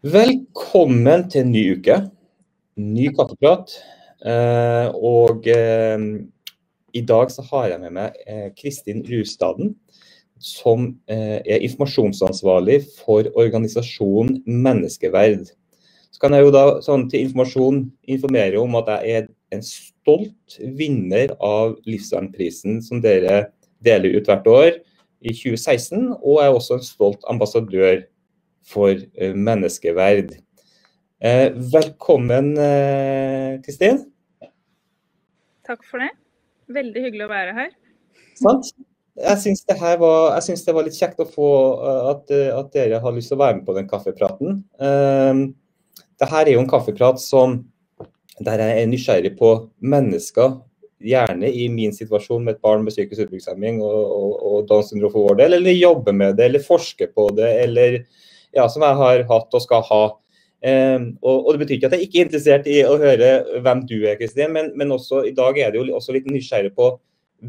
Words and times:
Velkommen 0.00 1.26
til 1.28 1.42
en 1.42 1.50
ny 1.52 1.60
uke. 1.76 1.96
Ny 2.80 3.10
katteprat. 3.12 3.74
Eh, 4.24 4.86
og 4.96 5.44
eh, 5.44 6.04
i 6.96 7.02
dag 7.04 7.28
så 7.28 7.42
har 7.50 7.66
jeg 7.68 7.82
med 7.82 7.92
meg 7.98 8.14
eh, 8.24 8.46
Kristin 8.56 9.02
Rustaden, 9.04 9.74
som 10.40 10.86
eh, 11.04 11.44
er 11.44 11.66
informasjonsansvarlig 11.66 12.78
for 13.02 13.28
organisasjonen 13.36 14.38
Menneskeverd. 14.48 15.50
Så 16.08 16.22
kan 16.22 16.32
jeg 16.32 16.46
jo 16.46 16.54
da 16.54 16.62
sånn 16.80 17.04
til 17.12 17.26
informasjon 17.26 17.82
informere 18.08 18.56
om 18.62 18.78
at 18.80 18.88
jeg 18.94 19.18
er 19.18 19.28
en 19.52 19.64
stolt 19.66 20.56
vinner 20.80 21.34
av 21.44 21.76
Livsvernprisen 21.84 22.80
som 22.88 23.04
dere 23.04 23.50
deler 23.84 24.16
ut 24.16 24.32
hvert 24.32 24.48
år 24.48 24.72
i 25.20 25.36
2016, 25.36 26.08
og 26.24 26.40
er 26.40 26.56
også 26.56 26.78
en 26.78 26.88
stolt 26.88 27.28
ambassadør 27.28 28.00
for 28.66 28.92
eh, 28.92 29.34
menneskeverd. 29.34 30.34
Eh, 31.20 31.48
velkommen, 31.72 32.52
eh, 32.58 33.60
Kristin. 33.64 34.04
Takk 35.66 35.84
for 35.86 36.02
det. 36.02 36.10
Veldig 36.70 37.04
hyggelig 37.06 37.26
å 37.26 37.32
være 37.32 37.56
her. 37.56 37.74
Sant? 38.40 38.72
Jeg 39.20 39.36
syns 39.42 39.64
det, 39.68 39.76
det, 39.76 40.72
var 40.72 40.86
litt 40.86 40.96
kjekt 40.96 41.18
å 41.20 41.26
få 41.28 41.48
at, 42.08 42.30
at, 42.30 42.68
dere 42.72 43.00
har 43.02 43.12
lyst 43.12 43.28
til 43.28 43.36
å 43.36 43.42
være 43.42 43.58
med 43.58 43.66
på 43.66 43.74
den 43.76 43.88
kaffepraten. 43.90 44.62
Dette 44.78 46.38
er 46.38 46.50
jo 46.54 46.62
en 46.62 46.70
kaffeprat 46.70 47.20
som, 47.20 47.58
der 48.40 48.62
jeg 48.62 48.78
er 48.78 48.88
nysgjerrig 48.88 49.34
på 49.36 49.50
mennesker, 49.82 50.54
gjerne 51.00 51.48
i 51.48 51.66
min 51.72 51.92
situasjon 51.96 52.46
med 52.46 52.56
et 52.56 52.64
barn 52.64 52.84
med 52.84 52.94
psykisk 52.94 53.24
utviklingshemming 53.24 53.80
og, 53.84 54.00
og, 54.14 54.32
og 54.46 54.64
Downs 54.68 54.90
syndrom 54.92 55.12
for 55.12 55.30
vår 55.30 55.38
del, 55.42 55.58
eller 55.58 55.76
jobbe 55.76 56.14
med 56.16 56.36
det, 56.38 56.48
eller 56.50 56.64
forske 56.64 57.10
på 57.12 57.28
det, 57.36 57.50
eller 57.64 58.00
ja, 58.56 58.66
som 58.68 58.84
jeg 58.86 58.98
har 59.00 59.22
hatt 59.28 59.56
og 59.56 59.64
skal 59.64 59.84
ha. 59.90 60.02
Um, 60.60 61.06
og, 61.24 61.46
og, 61.46 61.54
Det 61.54 61.60
betyr 61.62 61.76
ikke 61.78 61.88
at 61.88 61.94
jeg 61.96 62.06
ikke 62.06 62.18
er 62.18 62.26
interessert 62.26 62.66
i 62.68 62.80
å 62.84 62.98
høre 63.00 63.28
hvem 63.64 63.84
du 63.88 63.96
er, 64.02 64.18
Kristin, 64.20 64.52
men, 64.52 64.74
men 64.76 64.92
også, 64.92 65.22
i 65.28 65.32
dag 65.36 65.56
er 65.56 65.72
det 65.72 65.80
jo 65.80 65.96
også 65.96 66.12
litt 66.12 66.28
nysgjerrig 66.28 66.74
på 66.76 66.92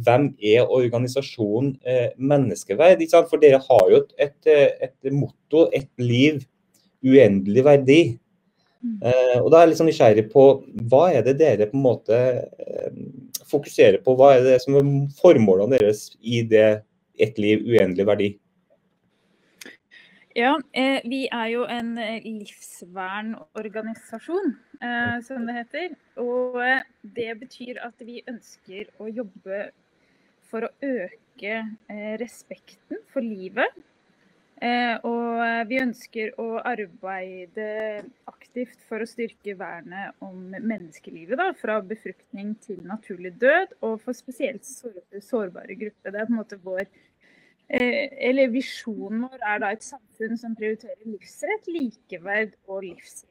hvem 0.06 0.30
er 0.40 0.70
organisasjonen 0.72 1.74
eh, 1.84 2.14
Menneskeverd? 2.16 3.04
For 3.28 3.42
dere 3.42 3.60
har 3.66 3.90
jo 3.92 4.02
et, 4.16 4.38
et, 4.48 4.68
et 4.88 5.12
motto, 5.12 5.68
et 5.76 5.90
liv, 6.00 6.40
uendelig 7.04 7.66
verdi. 7.66 8.02
Mm. 8.82 8.98
Eh, 9.06 9.38
og 9.42 9.52
da 9.52 9.60
er 9.60 9.66
jeg 9.66 9.74
litt 9.74 9.82
sånn 9.82 9.92
nysgjerrig 9.92 10.28
på 10.32 10.46
hva 10.90 11.04
er 11.14 11.26
det 11.26 11.36
dere 11.42 11.68
på 11.70 11.78
en 11.78 11.84
måte 11.86 12.22
eh, 12.40 12.96
fokuserer 13.52 14.00
på? 14.06 14.16
Hva 14.18 14.36
er 14.38 14.48
det 14.48 14.62
som 14.64 14.80
er 14.80 14.88
formålene 15.20 15.78
deres 15.78 16.08
i 16.22 16.42
det 16.48 16.70
et 17.22 17.42
liv, 17.42 17.68
uendelig 17.68 18.08
verdi? 18.08 18.32
Ja, 20.36 20.60
eh, 20.72 21.02
vi 21.04 21.28
er 21.28 21.48
jo 21.52 21.66
en 21.68 21.98
eh, 22.00 22.24
livsvernorganisasjon, 22.24 24.54
eh, 24.80 25.20
som 25.28 25.44
det 25.48 25.56
heter. 25.58 25.96
Og 26.24 26.56
det 27.04 27.40
betyr 27.42 27.80
at 27.84 28.00
vi 28.00 28.24
ønsker 28.32 28.88
å 29.04 29.08
jobbe 29.12 29.72
for 30.48 30.64
å 30.68 30.72
øke 30.84 31.68
respekten 32.22 32.98
for 33.12 33.22
livet. 33.24 33.68
Og 35.08 35.66
vi 35.66 35.82
ønsker 35.82 36.38
å 36.38 36.62
arbeide 36.62 38.04
aktivt 38.30 38.78
for 38.86 39.02
å 39.02 39.10
styrke 39.10 39.58
vernet 39.58 40.14
om 40.22 40.54
menneskelivet. 40.54 41.34
Da, 41.40 41.50
fra 41.58 41.82
befruktning 41.82 42.54
til 42.62 42.78
naturlig 42.86 43.34
død, 43.42 43.74
og 43.82 43.98
for 44.04 44.14
spesielt 44.14 44.62
sårbare 44.70 45.74
grupper. 45.80 46.12
Det 46.12 46.20
er 46.22 46.28
på 46.30 46.34
en 46.36 46.42
måte 46.44 46.62
vår 46.62 46.86
eller 47.72 48.52
visjonen 48.52 49.26
vår 49.28 49.44
er 49.48 49.62
da 49.64 49.72
et 49.72 49.86
samfunn 49.86 50.38
som 50.40 50.56
prioriterer 50.58 51.08
livsrett, 51.08 51.70
likeverd 51.72 52.58
og 52.68 52.84
livshjelp. 52.84 53.28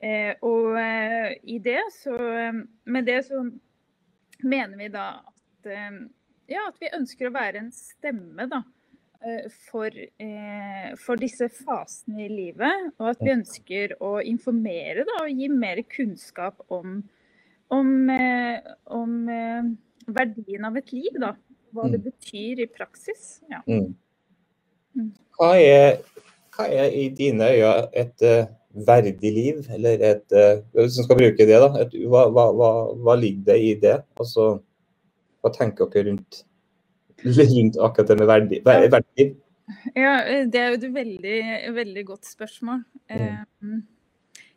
Eh, 0.00 0.32
og 0.46 0.78
eh, 0.80 1.34
i 1.44 1.58
det 1.60 1.82
så 1.92 2.14
Med 2.88 3.04
det 3.04 3.18
så 3.26 3.42
mener 4.40 4.78
vi 4.80 4.86
da 4.88 5.08
at 5.20 5.66
ja, 6.48 6.62
at 6.64 6.78
vi 6.80 6.88
ønsker 6.96 7.28
å 7.28 7.34
være 7.34 7.60
en 7.60 7.68
stemme 7.74 8.46
da, 8.48 8.62
for, 9.68 9.92
for, 10.98 11.20
disse 11.20 11.50
fasene 11.52 12.24
i 12.24 12.30
livet. 12.32 12.88
Og 12.96 13.10
at 13.12 13.20
vi 13.20 13.34
ønsker 13.34 13.92
å 14.02 14.14
informere 14.24 15.04
da, 15.04 15.18
og 15.26 15.36
gi 15.36 15.50
mer 15.52 15.82
kunnskap 15.92 16.64
om, 16.72 16.96
om, 17.76 17.92
om 18.96 19.14
verdien 20.16 20.66
av 20.66 20.80
et 20.80 20.90
liv. 20.96 21.20
Da 21.20 21.34
hva 21.74 21.88
det 21.90 22.00
mm. 22.00 22.06
betyr 22.06 22.62
i 22.64 22.68
praksis. 22.70 23.40
Ja. 23.50 23.60
Mm. 23.66 23.92
mm. 24.96 25.10
Hva, 25.38 25.50
er, 25.56 26.00
hva, 26.56 26.66
er, 26.68 26.90
i 26.94 27.08
dine 27.16 27.50
øyne 27.56 27.74
et 27.96 28.26
uh, 28.26 28.48
verdig 28.86 29.32
liv, 29.34 29.62
eller 29.74 30.02
et 30.12 30.36
uh, 30.36 30.62
Hvis 30.76 30.98
man 31.00 31.08
skal 31.08 31.20
bruke 31.22 31.46
det, 31.46 31.60
da. 31.64 31.70
Et, 31.84 32.00
hva, 32.10 32.26
hva, 32.34 32.72
hva, 32.94 33.18
ligger 33.20 33.52
det 33.52 33.60
i 33.64 33.74
det? 33.82 34.00
Altså, 34.20 34.50
hva 35.40 35.52
tenker 35.54 35.90
dere 35.92 36.10
rundt, 36.10 36.42
rundt 37.24 37.80
akkurat 37.80 38.12
det 38.12 38.18
med 38.20 38.30
verdig, 38.30 38.60
verdig 38.66 39.22
liv? 39.22 39.38
Ja, 39.94 40.18
Det 40.50 40.58
er 40.58 40.72
jo 40.72 40.80
et 40.80 40.92
veldig, 40.94 41.40
veldig 41.74 42.04
godt 42.08 42.26
spørsmål. 42.26 42.82
Mm. 43.08 43.82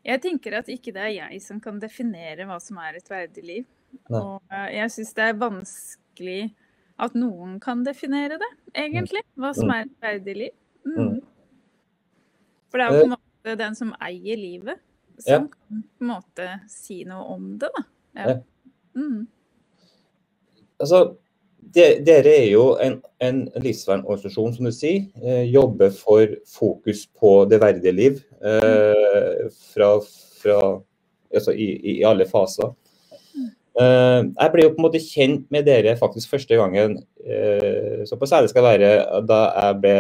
Jeg 0.04 0.22
tenker 0.24 0.58
at 0.58 0.72
ikke 0.72 0.92
det 0.92 1.04
er 1.06 1.14
jeg 1.16 1.42
som 1.46 1.62
kan 1.64 1.78
definere 1.80 2.48
hva 2.50 2.58
som 2.60 2.80
er 2.84 2.98
et 3.00 3.10
verdig 3.10 3.44
liv. 3.46 3.66
Nei. 4.10 4.20
Og 4.20 4.56
jeg 4.74 4.92
syns 4.92 5.14
det 5.16 5.28
er 5.30 5.40
vanskelig 5.40 6.42
at 7.02 7.16
noen 7.18 7.60
kan 7.64 7.84
definere 7.86 8.38
det, 8.42 8.50
egentlig. 8.78 9.24
Hva 9.40 9.54
som 9.58 9.70
mm. 9.70 9.76
er 9.76 9.86
et 9.86 10.08
verdig 10.08 10.36
liv. 10.42 10.56
Mm. 10.86 10.98
mm. 10.98 11.22
For 12.70 12.82
det 12.82 12.86
er 12.86 12.94
jo 12.94 13.02
på 13.02 13.08
en 13.08 13.16
måte 13.16 13.56
den 13.60 13.76
som 13.78 13.94
eier 14.02 14.40
livet, 14.40 14.82
som 15.22 15.34
ja. 15.34 15.40
kan 15.46 15.84
på 15.84 16.06
en 16.06 16.10
måte 16.10 16.48
si 16.72 17.04
noe 17.06 17.36
om 17.36 17.52
det, 17.62 17.70
da. 17.76 17.84
Ja. 18.18 18.38
Mm. 18.98 19.26
Altså, 20.82 21.04
dere 21.74 22.30
er 22.30 22.48
jo 22.52 22.64
en, 22.82 22.98
en 23.24 23.44
livsvernorganisasjon, 23.62 24.54
som 24.56 24.68
du 24.68 24.74
sier. 24.76 25.06
Eh, 25.24 25.44
jobber 25.54 25.94
for 25.96 26.36
fokus 26.50 27.06
på 27.20 27.36
det 27.50 27.62
verdige 27.64 27.94
liv 27.96 28.20
eh, 28.44 29.46
fra, 29.74 29.96
fra, 30.42 30.60
altså 31.34 31.56
i, 31.56 31.70
i, 31.78 31.96
alle 32.08 32.28
faser. 32.30 32.74
Uh, 33.74 34.30
jeg 34.30 34.54
ble 34.54 34.66
jo 34.68 34.72
på 34.76 34.82
en 34.82 34.86
måte 34.86 35.00
kjent 35.02 35.48
med 35.54 35.66
dere 35.66 35.96
faktisk 35.98 36.36
første 36.36 36.58
gangen 36.60 37.00
uh, 37.26 38.04
såpass 38.06 38.36
ærlig 38.38 38.52
skal 38.52 38.68
være 38.68 38.92
da 39.26 39.40
jeg 39.50 39.80
ble 39.82 39.96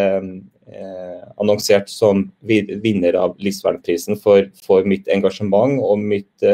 uh, 0.75 1.23
annonsert 1.41 1.89
som 1.89 2.21
vinner 2.45 3.17
av 3.17 3.33
Livsvernprisen 3.41 4.19
for, 4.21 4.45
for, 4.61 4.85
mitt 4.85 5.09
engasjement 5.09 5.81
og 5.81 6.05
mitt 6.05 6.45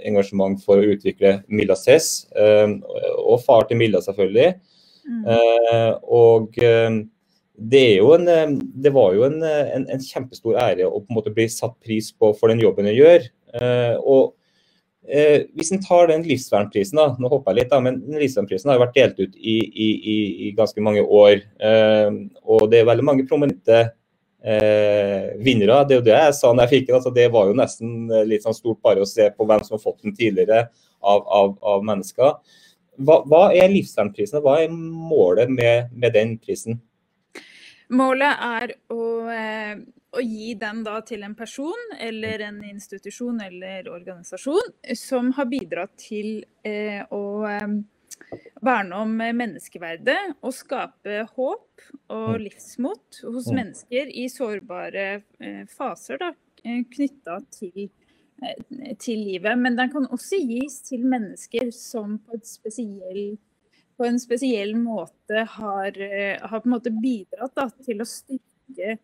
engasjement 0.00 0.56
for 0.64 0.80
å 0.80 0.94
utvikle 0.94 1.42
Milla 1.52 1.76
Cess, 1.76 2.24
og 2.32 3.36
far 3.44 3.68
til 3.68 3.78
Milla, 3.78 4.00
selvfølgelig. 4.02 4.54
Mm. 5.02 5.24
og 6.08 6.56
det, 6.56 7.84
en, 8.00 8.56
det, 8.62 8.92
var 8.94 9.14
jo 9.14 9.26
en, 9.28 9.38
en, 9.44 9.84
en, 9.84 10.02
kjempestor 10.02 10.58
ære 10.62 10.88
å 10.88 11.02
på 11.02 11.12
en 11.12 11.18
måte 11.18 11.34
bli 11.34 11.46
satt 11.52 11.76
pris 11.84 12.10
på 12.16 12.32
for 12.38 12.50
den 12.50 12.62
jobben 12.64 12.88
jeg 12.90 13.02
gjør. 13.02 13.28
og 14.00 14.32
Eh, 15.02 15.48
hvis 15.58 15.72
en 15.74 15.82
tar 15.82 16.06
den 16.12 16.22
livsvernprisen, 16.22 16.98
da, 16.98 17.08
nå 17.18 17.30
hopper 17.32 17.52
jeg 17.52 17.64
litt 17.64 17.72
da, 17.72 17.80
men 17.82 17.98
livsvernprisen 18.20 18.70
har 18.70 18.78
jo 18.78 18.84
vært 18.84 18.98
delt 19.00 19.18
ut 19.18 19.34
i, 19.34 19.56
i, 19.58 19.88
i 20.46 20.52
ganske 20.58 20.84
mange 20.84 21.02
år. 21.02 21.42
Eh, 21.58 22.08
og 22.46 22.68
det 22.70 22.82
er 22.82 22.88
veldig 22.92 23.06
mange 23.08 23.26
prominente 23.26 23.80
eh, 23.82 25.32
vinnere. 25.42 25.80
Det 25.88 25.96
er 25.96 26.00
jo 26.00 26.06
det 26.06 26.14
jeg 26.14 26.36
sa 26.38 26.52
når 26.52 26.66
jeg 26.66 26.74
fikk 26.74 26.86
den. 26.88 26.98
Altså, 27.00 27.14
det 27.14 27.28
var 27.34 27.50
jo 27.50 27.58
nesten 27.58 27.96
eh, 28.12 28.26
litt 28.30 28.46
sånn 28.46 28.56
stort 28.56 28.82
bare 28.84 29.02
å 29.02 29.08
se 29.08 29.26
på 29.34 29.48
hvem 29.48 29.64
som 29.66 29.76
har 29.76 29.82
fått 29.82 30.04
den 30.06 30.14
tidligere 30.14 30.68
av, 31.02 31.26
av, 31.26 31.56
av 31.74 31.82
mennesker. 31.86 32.36
Hva, 33.02 33.22
hva, 33.26 33.42
er 33.56 33.72
livsvernprisen, 33.72 34.42
hva 34.44 34.60
er 34.62 34.70
målet 34.70 35.50
med, 35.50 35.90
med 35.96 36.14
den 36.14 36.36
prisen? 36.38 36.78
Målet 37.92 38.46
er 38.46 38.76
å 38.92 39.02
å 40.12 40.20
gi 40.20 40.52
den 40.60 40.82
da 40.84 40.98
til 41.06 41.24
en 41.24 41.34
person 41.34 41.94
eller 41.98 42.44
en 42.48 42.60
institusjon 42.68 43.40
eller 43.40 43.88
organisasjon 43.88 44.74
som 44.98 45.32
har 45.38 45.48
bidratt 45.48 45.94
til 46.00 46.42
eh, 46.68 47.00
å 47.08 47.22
eh, 47.48 47.80
verne 48.62 49.00
om 49.02 49.14
menneskeverdet 49.18 50.36
og 50.40 50.54
skape 50.54 51.22
håp 51.34 51.84
og 52.12 52.28
mm. 52.36 52.42
livsmot 52.46 53.22
hos 53.26 53.48
mm. 53.50 53.56
mennesker 53.58 54.12
i 54.22 54.28
sårbare 54.32 55.06
eh, 55.42 55.62
faser 55.70 56.22
eh, 56.28 56.82
knytta 56.92 57.38
til, 57.52 57.88
eh, 58.42 58.94
til, 59.00 59.24
livet. 59.26 59.56
Men 59.58 59.78
den 59.78 59.92
kan 59.92 60.08
også 60.10 60.40
gis 60.40 60.80
til 60.86 61.06
mennesker 61.10 61.72
som 61.76 62.18
på, 62.22 62.38
spesiell, 62.46 63.36
på 63.96 64.08
en 64.08 64.20
spesiell 64.22 64.76
måte 64.78 65.46
har, 65.56 66.02
har 66.42 66.60
på 66.60 66.68
en 66.68 66.76
måte 66.76 66.94
bidratt 66.94 67.56
da, 67.58 67.68
til 67.82 68.04
å 68.04 68.08
styrke 68.08 68.98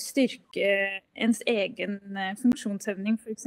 styrke 0.00 0.68
ens 1.14 1.40
egen 1.46 1.98
eh, 2.16 2.34
funksjonshevning, 2.40 3.16
f.eks. 3.22 3.46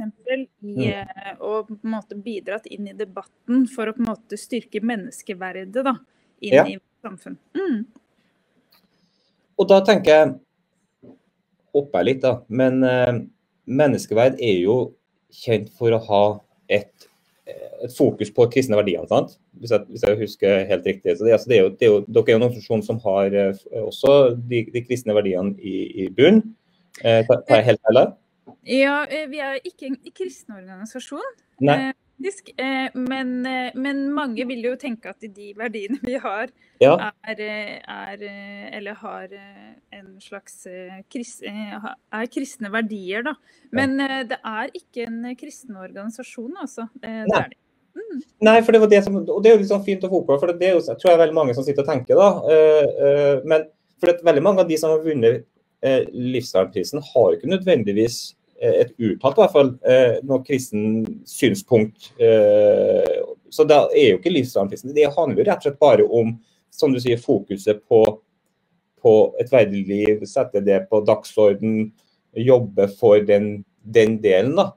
Mm. 0.64 0.82
Eh, 0.88 1.32
og 1.38 1.70
på 1.70 1.78
en 1.78 1.94
måte 1.94 2.18
bidratt 2.18 2.68
inn 2.70 2.90
i 2.90 2.96
debatten 2.96 3.66
for 3.70 3.90
å 3.90 3.96
på 3.96 4.04
en 4.04 4.10
måte 4.10 4.38
styrke 4.40 4.82
menneskeverdet 4.84 5.84
da, 5.86 5.96
inn 6.40 6.58
ja. 6.60 6.66
i 6.68 6.76
samfunn. 7.04 7.38
Mm. 7.56 7.80
Og 9.58 9.68
da 9.70 9.80
tenker 9.86 10.14
jeg 10.14 10.36
hopper 11.74 12.02
jeg 12.02 12.08
litt, 12.10 12.24
da. 12.24 12.34
Men 12.48 12.82
eh, 12.86 13.14
menneskeverd 13.68 14.40
er 14.40 14.58
jo 14.62 14.78
kjent 15.34 15.70
for 15.76 15.94
å 15.94 16.02
ha 16.08 16.24
et, 16.72 17.08
et 17.84 17.94
fokus 17.96 18.30
på 18.34 18.46
kristne 18.52 18.76
verdiene. 18.78 19.08
sant? 19.08 19.36
Hvis 19.58 19.72
hvis 19.88 20.04
jeg 20.06 20.18
husker 20.18 20.64
helt 20.68 20.86
riktig. 20.86 21.16
Så 21.16 21.24
det, 21.24 21.32
altså, 21.32 21.48
det 21.48 21.56
er 21.56 21.62
jo, 21.62 21.68
det 21.68 21.86
er 21.86 21.92
jo, 21.92 22.00
dere 22.06 22.24
er 22.26 22.32
jo 22.32 22.36
en 22.36 22.46
organisasjon 22.48 22.82
som 22.82 22.98
har 23.04 23.34
eh, 23.34 23.82
også 23.82 24.14
de, 24.50 24.64
de 24.74 24.84
kristne 24.84 25.14
verdiene 25.14 25.54
i, 25.58 25.76
i 26.04 26.08
bunn. 26.08 26.42
Eh, 27.04 27.24
tar 27.28 27.60
jeg 27.60 27.68
helt 27.70 27.80
feil? 27.86 28.02
Ja, 28.66 29.04
eh, 29.10 29.26
vi 29.30 29.40
er 29.44 29.60
ikke 29.64 29.92
en 29.92 29.98
kristen 30.12 30.58
organisasjon. 30.58 31.32
Nei. 31.60 31.92
Faktisk. 32.18 32.50
Eh, 32.58 32.90
Men, 32.94 33.46
eh, 33.46 33.70
men 33.74 34.12
mange 34.12 34.46
vil 34.46 34.62
jo 34.62 34.74
tenke 34.76 35.10
at 35.10 35.20
de 35.20 35.52
verdiene 35.54 35.98
vi 36.02 36.18
har, 36.18 36.48
Ja. 36.80 37.12
er, 37.24 37.40
eh, 37.40 37.80
er 37.86 38.18
Eller 38.72 38.94
har 38.94 39.28
en 39.92 40.18
slags 40.20 40.66
er 40.66 41.02
kristne 42.26 42.70
verdier, 42.70 43.22
da. 43.22 43.34
Men 43.72 43.98
ja. 43.98 44.22
det 44.24 44.38
er 44.44 44.68
ikke 44.74 45.06
en 45.06 45.36
kristen 45.36 45.76
organisasjon, 45.76 46.54
altså. 46.60 46.88
Det 47.00 47.28
Nei. 47.28 47.38
er 47.38 47.48
det. 47.48 47.56
Nei, 48.40 48.60
for 48.62 48.72
det 48.72 48.80
var 48.80 48.88
det 48.88 49.04
som, 49.04 49.16
og 49.16 49.42
det 49.42 49.50
er 49.50 49.56
jo 49.56 49.62
litt 49.62 49.70
sånn 49.70 49.84
fint 49.84 50.02
å 50.02 50.08
få 50.10 50.24
på, 50.24 50.38
for 50.38 50.52
det 50.52 50.62
er 50.68 50.74
jo, 50.76 50.80
jeg 50.86 50.98
tror 50.98 51.10
jeg 51.10 51.18
er 51.18 51.24
veldig 51.26 51.34
mange 51.34 51.54
som 51.54 51.64
sitter 51.64 51.82
og 51.82 51.88
tenker 51.88 52.14
da. 52.14 53.42
men 53.44 53.64
for 54.00 54.12
at 54.12 54.22
veldig 54.24 54.42
mange 54.42 54.62
av 54.62 54.68
de 54.68 54.78
som 54.78 54.94
har 54.94 55.02
vunnet 55.04 55.44
eh, 55.82 56.04
livsvernprisen, 56.12 57.02
har 57.02 57.30
jo 57.30 57.38
ikke 57.38 57.50
nødvendigvis 57.50 58.18
et 58.60 58.94
uttalt 58.98 59.38
i 59.38 59.42
hvert 59.42 59.54
fall, 59.54 59.72
eh, 59.86 60.18
noe 60.26 60.42
kristen 60.46 61.04
synspunkt. 61.28 62.10
Eh, 62.20 63.18
så 63.50 63.64
da 63.68 63.84
er 63.94 64.12
jo 64.12 64.18
ikke 64.18 64.32
livsvernprisen. 64.34 64.94
Det 64.94 65.08
handler 65.14 65.42
jo 65.42 65.46
rett 65.48 65.62
og 65.62 65.68
slett 65.68 65.80
bare 65.82 66.06
om, 66.20 66.34
som 66.74 66.92
du 66.92 67.00
sier, 67.00 67.20
fokuset 67.22 67.80
på, 67.88 68.02
på 69.02 69.14
et 69.40 69.52
verdig 69.52 69.84
liv, 69.88 70.26
sette 70.28 70.62
det 70.64 70.82
på 70.90 71.00
dagsorden, 71.06 71.92
jobbe 72.38 72.88
for 72.98 73.22
den, 73.24 73.64
den 73.82 74.18
delen, 74.22 74.56
da. 74.58 74.70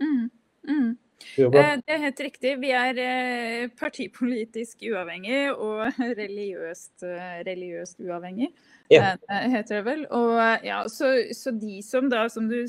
Mm. 0.00 0.30
Mm. 0.68 0.90
Det 1.36 1.60
er. 1.60 1.72
Eh, 1.76 1.82
Det 1.86 1.94
er 1.94 2.02
helt 2.04 2.20
riktig. 2.26 2.52
Vi 2.62 2.70
er 2.74 2.98
eh, 3.02 3.68
partipolitisk 3.78 4.82
uavhengig 4.90 5.40
og 5.54 5.86
religiøst, 6.22 7.02
eh, 7.06 7.42
religiøst 7.46 8.00
uavhengig, 8.00 8.50
Ja. 8.90 9.16
eh, 9.30 9.48
heter 9.56 9.80
det 9.80 9.84
vel. 9.84 10.06
Og 10.10 10.38
ja, 10.64 10.82
så, 10.88 11.12
så 11.34 11.52
de 11.58 11.80
som 11.82 12.08
da, 12.12 12.28
som 12.32 12.48
du 12.48 12.60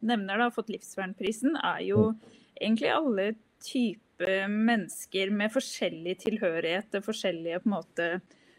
nevner, 0.00 0.36
da, 0.38 0.48
har 0.48 0.54
fått 0.56 0.70
livsvernprisen, 0.74 1.56
er 1.62 1.84
jo 1.88 2.12
egentlig 2.60 2.90
alle 2.94 3.30
typer 3.64 4.48
mennesker 4.50 5.30
med 5.30 5.52
forskjellig 5.54 6.16
tilhørighet 6.24 6.90
til 6.90 7.02
forskjellige 7.06 7.60
på 7.62 7.68
en 7.70 7.76
måte 7.76 8.08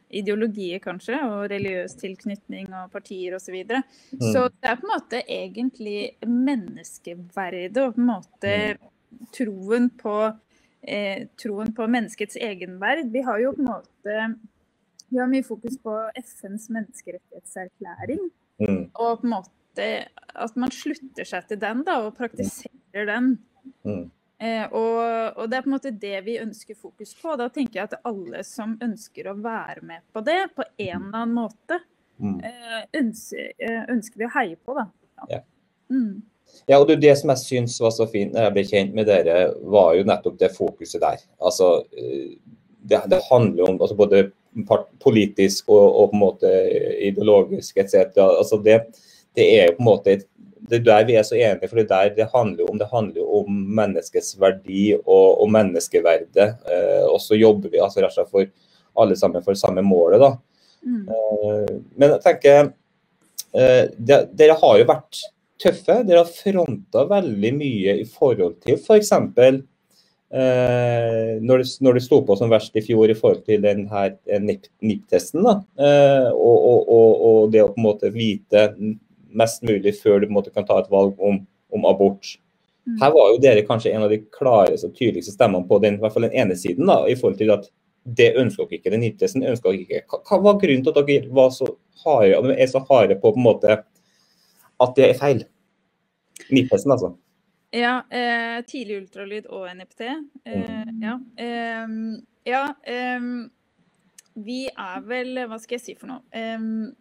ideologier, 0.09 0.79
kanskje, 0.81 1.19
og 1.21 1.49
religiøs 1.51 1.93
tilknytning 1.99 2.71
og 2.73 2.87
partier 2.93 3.35
osv. 3.37 3.45
Så, 3.45 3.51
videre. 3.53 3.81
så 4.17 4.47
det 4.49 4.71
er 4.71 4.79
på 4.79 4.87
en 4.87 4.93
måte 4.95 5.19
egentlig 5.29 5.99
menneskeverdet 6.25 7.77
og 7.83 7.93
på 7.97 8.01
en 8.01 8.07
måte 8.09 8.53
troen 9.35 9.89
på, 9.99 10.15
eh, 10.83 11.27
troen 11.37 11.73
på 11.75 11.87
menneskets 11.89 12.35
egenverd. 12.37 13.11
Vi 13.11 13.21
har 13.21 13.39
jo 13.39 13.51
på 13.57 13.61
en 13.65 13.71
måte 13.73 14.39
vi 15.09 15.17
har 15.17 15.27
mye 15.27 15.41
fokus 15.43 15.77
på 15.81 15.93
FNs 16.21 16.67
menneskerettighetserklæring. 16.69 18.29
Mm, 18.61 18.91
Og 18.93 19.21
på 19.21 19.25
en 19.25 19.29
måte 19.33 19.87
at 20.35 20.55
man 20.59 20.69
slutter 20.71 21.25
seg 21.25 21.47
til 21.47 21.57
den 21.61 21.83
da, 21.87 21.99
og 22.05 22.15
praktiserer 22.17 23.05
den. 23.09 23.37
mm. 23.85 24.11
Eh, 24.41 24.67
og, 24.71 25.35
og 25.35 25.49
det 25.51 25.57
er 25.57 25.61
på 25.65 25.67
en 25.67 25.73
måte 25.73 25.91
det 25.99 26.19
vi 26.23 26.37
ønsker 26.39 26.75
fokus 26.79 27.11
på. 27.19 27.33
Da 27.35 27.49
tenker 27.51 27.73
jeg 27.81 27.89
at 27.89 27.97
alle 28.07 28.39
som 28.47 28.77
ønsker 28.79 29.27
å 29.27 29.33
være 29.35 29.81
med 29.83 29.99
på 30.15 30.21
det 30.23 30.37
på 30.55 30.63
en 30.77 31.01
eller 31.09 31.23
annen 31.23 31.35
måte, 31.35 31.79
Mm. 32.19 32.41
eh, 32.43 32.81
ønsker, 32.99 33.53
eh, 33.63 33.85
ønsker 33.87 34.17
vi 34.19 34.25
å 34.25 34.31
heie 34.33 34.55
på. 34.57 34.73
Da. 34.75 34.85
Ja. 35.29 35.39
Ja, 36.69 36.77
og 36.79 36.87
det, 37.01 37.17
som 37.17 37.29
jeg 37.33 37.37
syns 37.41 37.79
var 37.81 37.91
så 37.95 38.05
fint 38.11 38.33
når 38.33 38.43
jeg 38.47 38.53
ble 38.53 38.63
kjent 38.69 38.93
med 38.97 39.07
dere, 39.09 39.53
var 39.73 39.95
jo 39.97 40.03
nettopp 40.05 40.37
det 40.39 40.51
fokuset 40.55 41.01
der. 41.01 41.17
Altså, 41.41 41.83
eh, 41.97 42.35
det, 42.89 42.99
det 43.09 43.21
handler 43.29 43.69
om 43.69 43.79
altså 43.81 43.95
både 43.97 44.31
politisk 45.03 45.69
og, 45.69 45.85
og 46.01 46.11
på 46.11 46.15
en 46.17 46.21
måte 46.23 46.51
ideologisk 47.09 47.77
etc. 47.77 48.15
Altså 48.17 48.59
det, 48.65 48.79
det 49.37 49.45
er 49.59 49.67
jo 49.69 49.75
på 49.77 49.83
en 49.83 49.89
måte 49.91 50.11
et- 50.17 50.27
det 50.69 50.81
er 50.81 50.83
der 50.85 51.05
vi 51.07 51.13
er 51.15 51.23
så 51.23 51.35
enige, 51.39 51.67
for 51.69 51.75
det 51.79 51.85
er 51.89 52.09
der 52.09 52.15
det 52.15 52.25
handler 52.33 52.69
om. 52.69 52.77
Det 52.77 52.87
handler 52.91 53.29
om 53.39 53.45
menneskets 53.79 54.35
verdi 54.39 54.91
og, 54.99 55.41
og 55.41 55.49
menneskeverdet. 55.49 56.49
Eh, 56.69 57.05
og 57.09 57.17
så 57.23 57.33
jobber 57.39 57.69
vi 57.73 57.79
altså 57.81 58.03
rett 58.03 58.11
og 58.11 58.17
slett 58.19 58.29
for 58.29 58.45
alle 59.01 59.15
sammen 59.17 59.41
for 59.43 59.53
samme 59.57 59.81
målet. 59.81 60.19
da. 60.21 60.31
Mm. 60.85 61.07
Eh, 61.09 61.73
Men 61.97 62.09
jeg 62.11 62.21
tenker 62.27 62.59
eh, 63.55 63.85
de- 63.97 64.27
Dere 64.37 64.57
har 64.61 64.77
jo 64.77 64.85
vært 64.91 65.23
tøffe. 65.61 65.99
Dere 66.07 66.23
har 66.23 66.31
fronta 66.31 67.05
veldig 67.09 67.51
mye 67.57 67.99
i 68.01 68.07
forhold 68.07 68.59
til 68.63 68.79
f.eks. 68.79 69.11
Eh, 70.29 71.39
når, 71.41 71.63
det, 71.63 71.69
når 71.81 71.97
det 71.97 72.03
sto 72.05 72.19
på 72.21 72.35
som 72.37 72.51
verst 72.51 72.75
i 72.77 72.83
fjor 72.85 73.09
i 73.09 73.17
forhold 73.17 73.41
til 73.47 73.63
den 73.63 73.87
her 73.89 74.11
eh, 74.29 74.41
NIPT-testen. 74.41 75.41
da, 75.45 75.55
eh, 75.81 76.27
og, 76.29 76.67
og, 76.69 77.23
og, 77.29 77.39
det 77.53 77.63
å 77.63 77.71
på 77.73 77.81
en 77.81 77.87
måte 77.87 78.11
vite 78.13 78.67
mest 79.29 79.65
mulig 79.65 79.95
før 79.97 80.19
du 80.19 80.27
på 80.27 80.33
en 80.33 80.37
måte 80.37 80.53
kan 80.53 80.67
ta 80.67 80.77
et 80.81 80.91
valg 80.93 81.17
om, 81.17 81.41
om 81.73 81.89
abort. 81.89 82.35
Mm. 82.85 82.99
Her 83.01 83.13
var 83.17 83.33
jo 83.33 83.41
dere 83.41 83.65
kanskje 83.65 83.93
en 83.95 84.05
av 84.05 84.13
de 84.13 84.21
klareste 84.37 84.89
og 84.89 84.95
tydeligste 84.97 85.33
stemmene 85.33 85.65
på 85.69 85.81
den, 85.81 85.97
i 85.97 86.03
hvert 86.03 86.13
fall 86.13 86.27
den 86.29 86.37
ene 86.37 86.57
siden. 86.57 86.89
da, 86.89 87.01
i 87.09 87.17
forhold 87.17 87.41
til 87.41 87.53
at 87.57 87.69
det 88.05 88.31
ønsker 88.39 88.65
dere 88.65 88.79
ikke. 88.79 88.93
Den 88.93 89.03
NIP-testen 89.05 89.45
ønsker 89.49 89.73
dere 89.73 89.85
ikke. 89.85 90.21
Hva 90.29 90.41
var 90.45 90.61
grunnen 90.61 90.85
til 90.85 90.93
at 90.93 91.09
dere 91.09 91.33
var 91.41 91.49
så 91.57 91.73
harde, 92.05 92.53
er 92.53 92.69
så 92.69 92.81
harde 92.85 93.17
på, 93.17 93.33
på 93.33 93.41
en 93.41 93.49
måte 93.49 93.81
at 94.83 94.95
det 94.97 95.09
er 95.09 95.17
feil? 95.19 95.43
NIPT-testen, 96.49 96.93
altså. 96.95 97.13
Ja, 97.75 97.99
eh, 98.09 98.59
tidlig 98.65 99.03
ultralyd 99.03 99.49
og 99.53 99.67
NIPT. 99.77 100.01
Eh, 100.45 100.91
ja. 101.03 101.19
Eh, 101.37 101.95
ja 102.49 102.63
ehm, 102.89 103.49
vi 104.39 104.63
er 104.71 105.01
vel 105.05 105.43
Hva 105.49 105.59
skal 105.61 105.77
jeg 105.77 105.83
si 105.83 105.95
for 105.99 106.09
noe? 106.09 106.23
Ehm, 106.33 106.95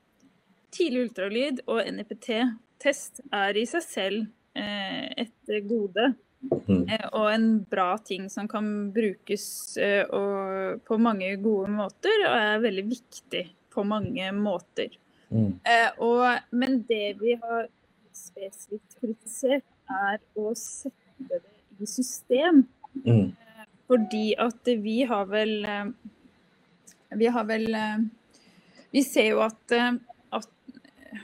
tidlig 0.75 1.09
ultralyd 1.09 1.63
og 1.71 1.81
NIPT-test 1.89 3.23
er 3.33 3.57
i 3.57 3.65
seg 3.69 3.85
selv 3.87 4.25
eh, 4.59 5.09
et 5.25 5.55
gode. 5.69 6.13
Mm. 6.39 6.85
eh, 6.87 7.07
og 7.19 7.33
en 7.33 7.47
bra 7.67 7.97
ting 7.99 8.29
som 8.31 8.47
kan 8.49 8.93
brukes 8.95 9.77
eh, 9.83 10.05
og, 10.05 10.85
på 10.87 10.99
mange 11.03 11.33
gode 11.43 11.73
måter, 11.75 12.23
og 12.29 12.37
er 12.37 12.63
veldig 12.63 12.85
viktig 12.93 13.45
på 13.75 13.85
mange 13.89 14.31
måter. 14.37 14.93
Mm. 15.31 15.61
Eh, 15.65 15.91
og, 16.05 16.41
men 16.51 16.83
det 16.89 17.17
vi 17.21 17.35
har 17.43 17.67
spesifikt 18.17 18.97
kritisert, 19.01 19.67
er 19.89 20.19
å 20.37 20.53
sette 20.59 21.41
det 21.41 21.41
i 21.81 21.87
system. 21.89 22.65
Mm. 23.05 23.33
Fordi 23.89 24.35
at 24.41 24.69
vi 24.83 24.99
har 25.09 25.25
vel 25.31 25.53
eh, 25.65 25.91
Vi 27.17 27.29
har 27.33 27.45
vel 27.49 27.75
eh, 27.75 28.03
Vi 28.93 29.03
ser 29.07 29.31
jo 29.31 29.41
at, 29.45 29.73
eh, 29.73 29.95
at 30.35 30.49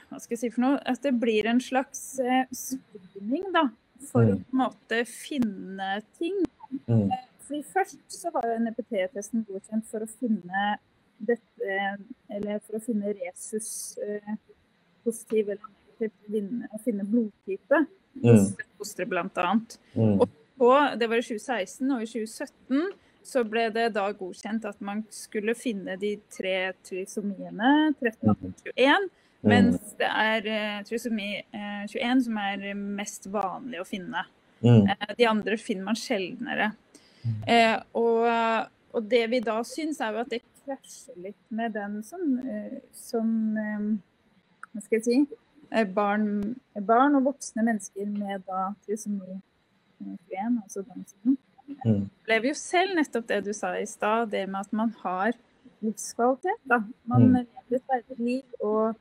Hva 0.09 0.21
skal 0.21 0.37
jeg 0.37 0.41
si 0.41 0.51
for 0.55 0.65
noe? 0.65 0.79
At 0.89 1.03
det 1.05 1.13
blir 1.21 1.49
en 1.51 1.61
slags 1.61 2.05
spinning 2.57 3.51
da. 3.53 3.67
For 4.11 4.25
å 4.25 4.35
Mm. 4.35 4.41
på 4.45 4.53
en 4.53 4.61
måte 4.61 5.03
finne 5.09 5.91
ting. 6.19 6.41
Mm. 6.89 7.09
Fordi 7.45 7.63
først 7.75 8.01
så 8.13 8.33
var 8.33 8.45
jo 8.49 8.59
NEPT-testen 8.65 9.45
godkjent 9.49 9.87
for 9.89 10.05
å 10.05 10.09
finne 10.09 10.65
dette 11.27 11.79
Eller 12.35 12.59
for 12.65 12.79
å 12.79 12.83
finne 12.83 13.13
resus 13.15 13.99
eh, 14.03 14.35
positiv 15.05 15.53
eller 15.55 15.71
negativ 16.01 16.73
å 16.75 16.81
finne 16.83 17.07
blodtype 17.07 17.85
Mm. 18.15 18.37
hos 18.37 18.53
fosteret 18.79 19.09
blant 19.11 19.39
annet. 19.43 19.79
Mm. 19.97 20.21
Og 20.63 20.99
det 20.99 21.09
var 21.11 21.19
i 21.19 21.25
2016, 21.27 21.91
og 21.91 22.03
i 22.05 22.07
2017 22.07 22.93
så 23.25 23.43
ble 23.49 23.65
det 23.75 23.89
da 23.97 24.05
godkjent 24.15 24.67
at 24.69 24.81
man 24.85 25.03
skulle 25.11 25.55
finne 25.57 25.97
de 25.99 26.13
tre 26.31 26.75
trisomiene, 26.85 27.95
13, 27.99 28.31
18, 28.31 28.55
21. 28.77 29.09
Mens 29.45 29.97
det 29.99 30.09
er 30.09 30.47
eh, 30.49 30.79
trisomi 30.89 31.31
eh, 31.43 31.83
21 31.91 32.23
som 32.29 32.39
er 32.41 32.71
mest 32.79 33.27
vanlig 33.33 33.83
å 33.83 33.89
finne. 33.89 34.23
Mm. 34.63 34.87
Eh, 34.89 35.11
de 35.19 35.27
andre 35.29 35.59
finner 35.61 35.91
man 35.91 35.99
sjeldnere. 35.99 36.71
Eh, 37.49 37.77
og, 37.99 38.25
og 38.95 39.11
det 39.11 39.27
vi 39.33 39.43
da 39.45 39.59
syns, 39.69 40.01
er 40.01 40.15
jo 40.15 40.23
at 40.23 40.33
det 40.33 40.41
krasjer 40.65 41.17
litt 41.29 41.51
med 41.51 41.73
den 41.77 42.03
som, 42.07 42.39
eh, 42.41 42.79
som 42.93 43.57
eh, 43.57 43.89
Hva 44.73 44.83
skal 44.83 44.99
jeg 44.99 45.05
si? 45.05 45.19
eh, 45.73 45.87
Barn, 45.87 46.55
barn 46.87 47.15
og 47.19 47.25
voksne 47.31 47.65
mennesker 47.67 48.07
med 48.07 48.43
da 48.49 48.73
trisomi 48.87 49.35
eh, 49.35 49.41
21, 50.05 50.63
altså 50.65 50.85
siden 50.85 51.39
Mm. 51.85 52.03
opplever 52.21 52.51
jo 52.51 52.55
selv 52.61 52.95
nettopp 52.99 53.27
det 53.29 53.39
du 53.47 53.53
sa 53.57 53.71
i 53.81 53.87
stad, 53.89 54.29
det 54.31 54.43
med 54.49 54.61
at 54.61 54.73
man 54.77 54.91
har 55.01 55.33
livskvalitet. 55.81 56.61
Da. 56.69 56.83
Man 57.09 57.23
Mm. 57.23 57.33
lever 57.33 57.77
et 57.79 57.83
verdig 57.89 58.19
liv, 58.19 58.43
og, 58.61 58.95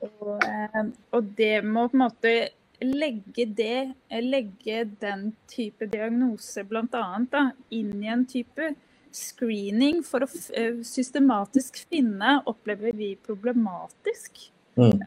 og, 0.00 0.92
og 1.12 1.24
det 1.36 1.64
må 1.64 1.88
på 1.88 1.96
en 1.96 2.04
måte 2.04 2.34
legge 2.82 3.46
det, 3.56 3.94
legge 4.22 4.84
den 5.00 5.32
type 5.48 5.86
diagnose 5.90 6.64
bl.a. 6.64 7.52
inn 7.70 8.02
i 8.02 8.06
en 8.12 8.24
type 8.26 8.74
screening 9.14 10.02
for 10.06 10.26
å 10.26 10.28
eh, 10.56 10.80
systematisk 10.86 11.84
finne, 11.88 12.38
opplever 12.50 12.94
vi 12.96 13.14
problematisk. 13.16 14.48
Mm. 14.74 15.04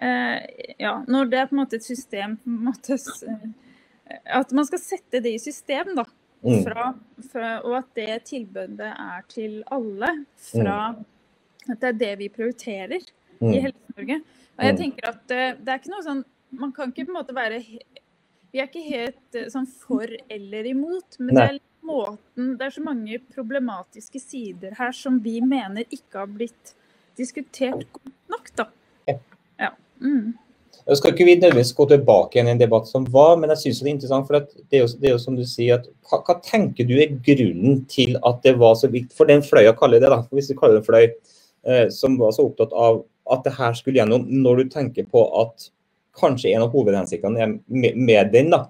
eh, 0.00 0.38
ja, 0.80 0.94
når 1.06 1.28
det 1.28 1.40
er 1.40 1.50
på 1.50 1.56
en 1.56 1.62
måte 1.62 1.76
et 1.76 1.84
system 1.84 2.38
måte, 2.44 2.96
At 4.24 4.52
man 4.56 4.64
skal 4.64 4.80
sette 4.80 5.20
det 5.20 5.34
i 5.36 5.42
system, 5.42 5.92
da. 5.98 6.06
Mm. 6.40 6.62
Fra, 6.64 6.92
fra, 7.32 7.48
og 7.66 7.74
at 7.80 7.88
det 7.98 8.22
tilbudet 8.30 8.92
er 8.94 9.24
til 9.28 9.60
alle. 9.74 10.12
Fra 10.38 10.78
mm. 10.94 11.04
at 11.72 11.80
det 11.82 11.88
er 11.88 11.98
det 12.02 12.12
vi 12.22 12.28
prioriterer 12.32 13.04
mm. 13.42 13.50
i 13.52 13.62
Helse-Norge. 13.66 14.20
Og 14.58 14.64
jeg 14.64 14.74
mm. 14.74 14.80
tenker 14.80 15.10
at 15.10 15.22
det, 15.28 15.42
er 15.66 15.80
ikke 15.80 15.92
noe 15.94 16.06
sånn 16.06 16.24
Man 16.58 16.70
kan 16.72 16.88
ikke 16.88 17.04
på 17.04 17.12
en 17.12 17.18
måte 17.18 17.34
være 17.36 17.58
Vi 18.52 18.62
er 18.62 18.68
ikke 18.68 18.84
helt 18.86 19.38
sånn 19.52 19.66
for 19.68 20.08
eller 20.08 20.68
imot, 20.70 21.18
men 21.20 21.34
Nei. 21.34 21.44
det 21.44 21.58
er 21.58 21.62
måten 21.88 22.56
Det 22.58 22.66
er 22.66 22.74
så 22.74 22.82
mange 22.84 23.20
problematiske 23.32 24.20
sider 24.20 24.74
her 24.78 24.92
som 24.96 25.20
vi 25.24 25.38
mener 25.44 25.86
ikke 25.88 26.22
har 26.22 26.28
blitt 26.32 26.74
diskutert 27.18 27.86
godt 27.92 28.12
nok, 28.30 28.52
da. 28.56 28.68
Ja. 29.58 29.72
Mm. 30.00 30.36
Jeg 30.88 30.96
skal 30.96 31.12
ikke 31.12 31.24
vi 31.26 31.34
nødvendigvis 31.36 31.74
gå 31.76 31.84
tilbake 31.90 32.38
igjen 32.38 32.48
i 32.48 32.52
en 32.54 32.60
debatt 32.60 32.86
som 32.88 33.04
var, 33.12 33.34
men 33.36 33.50
jeg 33.52 33.60
syns 33.62 33.80
det 33.82 33.88
er 33.90 33.94
interessant. 33.96 34.26
for 34.26 34.38
det 34.38 34.78
er, 34.78 34.84
jo, 34.84 34.86
det 35.00 35.08
er 35.08 35.12
jo 35.12 35.20
som 35.20 35.36
du 35.36 35.42
sier, 35.44 35.82
at 35.82 35.88
hva, 36.08 36.22
hva, 36.24 36.38
tenker 36.44 36.86
du 36.88 36.94
er 36.96 37.16
grunnen 37.26 37.82
til 37.92 38.16
at 38.24 38.40
det 38.46 38.54
var 38.60 38.78
så 38.80 38.88
viktig 38.92 39.16
for 39.16 39.28
den 39.28 39.44
fløya, 39.44 39.74
kaller 39.76 40.00
det 40.00 40.12
da, 40.14 40.22
hvis 40.32 40.48
vi 40.48 40.56
kaller 40.56 40.78
det 40.78 40.84
en 40.84 40.88
fløy, 40.88 41.34
eh, 41.68 41.82
som 41.92 42.16
var 42.20 42.32
så 42.36 42.46
opptatt 42.48 42.72
av 42.72 43.02
at 43.28 43.44
det 43.44 43.52
her 43.58 43.76
skulle 43.76 44.00
gjennom, 44.00 44.24
når 44.30 44.62
du 44.62 44.72
tenker 44.72 45.08
på 45.12 45.26
at 45.42 45.68
kanskje 46.18 46.52
en 46.54 46.66
av 46.66 46.72
hovedhensiktene 46.74 47.52
med, 47.66 47.96
med 47.96 48.32
den 48.34 48.52
da, 48.54 48.64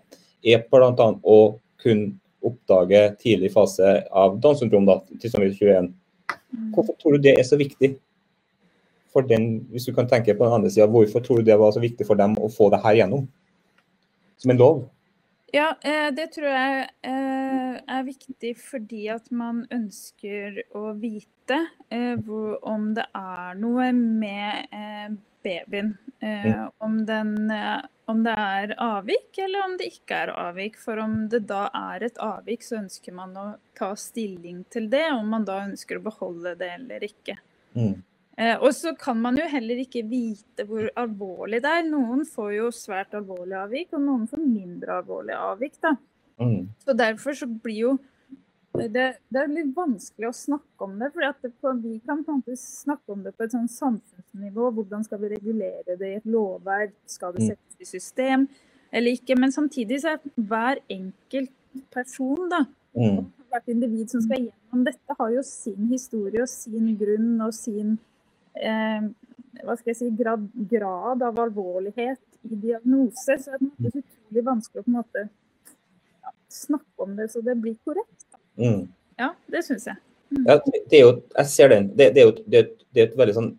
er 0.44 0.64
bl.a. 0.70 1.08
å 1.22 1.38
kunne 1.82 2.12
oppdage 2.44 3.00
tidlig 3.22 3.50
fase 3.54 4.02
av 4.14 4.36
Downs 4.42 4.60
syndrom 4.62 4.86
da, 4.86 5.00
til 5.20 5.32
21. 5.34 5.88
Mm. 6.52 6.68
Hvorfor 6.74 6.94
tror 7.00 7.16
du 7.16 7.26
det 7.26 7.34
er 7.38 7.46
så 7.46 7.58
viktig? 7.58 7.96
For 9.12 9.24
den, 9.24 9.64
hvis 9.72 9.88
du 9.88 9.94
kan 9.96 10.08
tenke 10.08 10.36
på 10.36 10.44
den 10.44 10.54
andre 10.60 10.70
sida, 10.70 10.86
Hvorfor 10.86 11.24
tror 11.24 11.40
du 11.40 11.48
det 11.48 11.58
var 11.58 11.72
så 11.72 11.80
viktig 11.80 12.06
for 12.06 12.18
dem 12.20 12.36
å 12.38 12.50
få 12.52 12.68
det 12.70 12.82
her 12.84 13.00
gjennom? 13.00 13.26
Som 14.38 14.52
en 14.52 14.60
lov? 14.60 14.84
Ja, 15.52 15.72
eh, 15.80 16.10
det 16.12 16.28
tror 16.34 16.50
jeg 16.52 16.88
eh, 17.08 17.78
er 17.80 18.02
viktig 18.04 18.52
fordi 18.60 19.06
at 19.08 19.30
man 19.32 19.62
ønsker 19.72 20.60
å 20.76 20.92
vite 21.00 21.62
eh, 21.88 22.20
om 22.68 22.90
det 22.94 23.06
er 23.16 23.56
noe 23.56 23.88
med 23.96 25.16
babyen. 25.48 25.96
Mm. 26.20 26.68
Om 26.84 27.00
den 27.08 27.34
om 28.08 28.22
det 28.24 28.32
er 28.40 28.72
avvik, 28.80 29.36
eller 29.44 29.66
om 29.66 29.74
det 29.76 29.90
ikke 29.92 30.22
er 30.24 30.30
avvik. 30.32 30.78
For 30.80 31.00
om 31.02 31.26
det 31.28 31.42
da 31.50 31.66
er 31.76 32.06
et 32.06 32.20
avvik, 32.24 32.64
så 32.64 32.78
ønsker 32.80 33.12
man 33.16 33.34
å 33.36 33.48
ta 33.76 33.90
stilling 34.00 34.62
til 34.72 34.88
det, 34.92 35.04
om 35.12 35.28
man 35.28 35.44
da 35.48 35.60
ønsker 35.66 35.98
å 35.98 36.04
beholde 36.06 36.54
det 36.56 36.70
eller 36.78 37.04
ikke. 37.04 37.36
Mm. 37.76 37.98
Eh, 38.38 38.54
og 38.54 38.70
så 38.72 38.94
kan 38.96 39.20
man 39.20 39.36
jo 39.36 39.44
heller 39.50 39.82
ikke 39.82 40.06
vite 40.08 40.64
hvor 40.68 40.88
alvorlig 40.96 41.60
det 41.64 41.74
er. 41.80 41.88
Noen 41.90 42.24
får 42.28 42.52
jo 42.56 42.70
svært 42.72 43.16
alvorlig 43.18 43.58
avvik, 43.60 43.92
og 43.92 44.06
noen 44.06 44.24
får 44.30 44.40
mindre 44.40 45.00
alvorlig 45.02 45.36
avvik. 45.36 45.76
da. 45.84 45.92
Mm. 46.40 46.70
Så 46.80 46.96
derfor 46.96 47.36
så 47.36 47.48
blir 47.50 47.82
jo 47.82 47.96
det, 48.78 49.06
det, 49.28 49.40
er 49.42 49.50
litt 49.52 49.70
vanskelig 49.76 50.28
å 50.28 50.36
snakke 50.36 50.86
om 50.86 50.96
det. 51.00 51.10
For 51.14 51.80
vi 51.82 51.98
kan 52.06 52.22
på 52.24 52.34
en 52.34 52.40
måte 52.40 52.56
snakke 52.60 53.14
om 53.14 53.24
det 53.26 53.34
på 53.36 53.46
et 53.46 53.54
sånn 53.54 53.68
samfunnsnivå. 53.72 54.70
Hvordan 54.76 55.06
skal 55.06 55.22
vi 55.22 55.32
regulere 55.34 55.96
det 55.98 56.10
i 56.12 56.18
et 56.20 56.28
lovverk? 56.28 56.94
Skal 57.10 57.34
det 57.36 57.44
mm. 57.44 57.48
settes 57.52 57.84
i 57.84 57.90
system 57.98 58.48
eller 58.90 59.18
ikke? 59.18 59.36
Men 59.38 59.54
samtidig 59.54 60.02
så 60.02 60.14
er 60.14 60.44
hver 60.48 60.82
enkelt 60.88 61.54
person, 61.92 62.48
da, 62.50 62.62
mm. 62.96 63.18
hvert 63.52 63.72
individ 63.72 64.12
som 64.12 64.22
skal 64.24 64.46
gjennom 64.46 64.84
dette, 64.86 65.18
har 65.18 65.34
jo 65.34 65.42
sin 65.46 65.90
historie 65.92 66.44
og 66.44 66.50
sin 66.50 66.94
grunn 66.98 67.34
og 67.44 67.52
sin 67.56 67.96
eh, 68.56 69.10
hva 69.64 69.74
skal 69.78 69.92
jeg 69.92 69.98
si, 69.98 70.08
grad, 70.16 70.46
grad, 70.70 71.22
av 71.24 71.38
alvorlighet 71.42 72.20
i 72.48 72.56
diagnose. 72.56 73.38
Så 73.42 73.58
det 73.58 73.58
er 73.58 73.68
det 73.88 73.92
utrolig 74.02 74.44
vanskelig 74.46 74.82
å 74.82 74.86
på 74.86 74.92
en 74.92 74.98
måte 75.00 75.28
snakke 76.48 77.04
om 77.04 77.16
det 77.16 77.28
så 77.32 77.42
det 77.44 77.56
blir 77.60 77.76
korrekt. 77.84 78.27
Mm. 78.58 78.84
Ja, 79.18 79.32
det 79.50 79.64
syns 79.66 79.86
jeg. 79.88 79.98
Mm. 80.34 80.44
Ja, 80.44 80.58
det 80.60 80.98
er 80.98 81.04
jo, 81.06 81.14
jeg 81.38 81.50
ser 81.50 81.72
den. 81.72 81.88
Det, 81.96 82.12
det, 82.14 82.22
er 82.22 82.28
jo 82.28 82.34
det, 82.44 82.62
det 82.94 83.02
er 83.02 83.08
et 83.08 83.18
veldig 83.18 83.36
sånn 83.36 83.50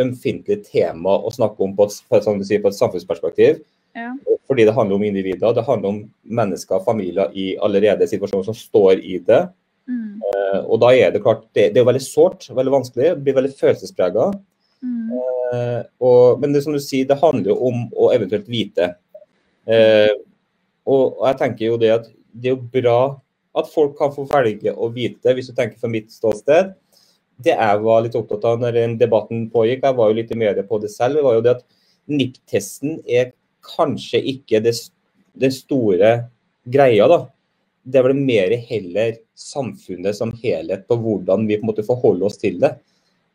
ømfintlig 0.00 0.62
tema 0.66 1.14
å 1.22 1.30
snakke 1.34 1.62
om 1.62 1.74
på 1.76 1.86
et, 1.86 1.98
på 2.08 2.18
et, 2.18 2.28
sier, 2.46 2.62
på 2.62 2.70
et 2.72 2.78
samfunnsperspektiv. 2.78 3.60
Ja. 3.94 4.10
Fordi 4.48 4.66
det 4.66 4.74
handler 4.74 4.98
om 4.98 5.04
individer, 5.06 5.54
det 5.54 5.66
handler 5.66 5.92
om 5.92 6.00
mennesker, 6.40 6.82
familier 6.84 7.30
i 7.38 7.52
allerede 7.62 8.08
situasjoner 8.10 8.48
som 8.48 8.56
står 8.58 8.98
i 8.98 9.20
det. 9.22 9.44
Mm. 9.88 10.18
Uh, 10.24 10.58
og 10.64 10.80
da 10.82 10.90
er 10.96 11.14
det 11.14 11.22
klart, 11.22 11.46
det, 11.54 11.70
det 11.74 11.82
er 11.82 11.86
veldig 11.88 12.02
sårt, 12.02 12.48
veldig 12.50 12.74
vanskelig, 12.74 13.12
det 13.12 13.24
blir 13.24 13.38
veldig 13.38 13.54
følelsesprega. 13.60 14.28
Mm. 14.84 15.14
Uh, 15.14 16.34
men 16.42 16.56
det 16.56 16.64
som 16.64 16.74
du 16.74 16.82
sier, 16.82 17.06
det 17.08 17.20
handler 17.22 17.52
jo 17.52 17.58
om 17.70 17.86
å 17.94 18.10
eventuelt 18.16 18.50
vite. 18.50 18.90
Uh, 19.68 20.10
og, 20.84 21.20
og 21.20 21.24
jeg 21.30 21.40
tenker 21.40 21.70
jo 21.70 21.80
det 21.80 21.94
at 21.94 22.10
det 22.34 22.50
er 22.50 22.56
jo 22.56 22.72
bra 22.74 22.98
at 23.54 23.70
folk 23.70 23.94
kan 23.98 24.12
få 24.14 24.26
velge 24.30 24.72
å 24.74 24.88
vite, 24.94 25.34
hvis 25.34 25.50
du 25.50 25.54
tenker 25.56 25.78
fra 25.78 25.90
mitt 25.90 26.12
ståsted. 26.12 26.74
Det 27.44 27.54
jeg 27.54 27.82
var 27.82 28.02
litt 28.04 28.16
opptatt 28.18 28.44
av 28.46 28.60
når 28.62 28.96
debatten 28.98 29.48
pågikk, 29.50 29.86
jeg 29.86 29.98
var 29.98 30.10
jo 30.10 30.18
litt 30.18 30.32
i 30.34 30.38
media 30.38 30.64
på 30.66 30.78
det 30.82 30.90
selv, 30.92 31.22
var 31.24 31.34
jo 31.38 31.44
det 31.44 31.56
at 31.56 31.64
NIP-testen 32.10 32.92
er 33.06 33.32
kanskje 33.64 34.18
ikke 34.34 34.60
det, 34.64 34.74
det, 35.40 35.50
store 35.54 36.10
greia. 36.64 37.08
da. 37.10 37.18
Det 37.84 37.98
er 38.00 38.06
vel 38.08 38.18
mer 38.18 38.50
heller 38.68 39.10
samfunnet 39.38 40.16
som 40.16 40.32
helhet 40.42 40.82
på 40.88 40.94
hvordan 41.00 41.46
vi 41.48 41.58
på 41.58 41.64
en 41.64 41.70
måte 41.72 41.86
forholder 41.86 42.26
oss 42.28 42.38
til 42.42 42.56
det. 42.62 42.72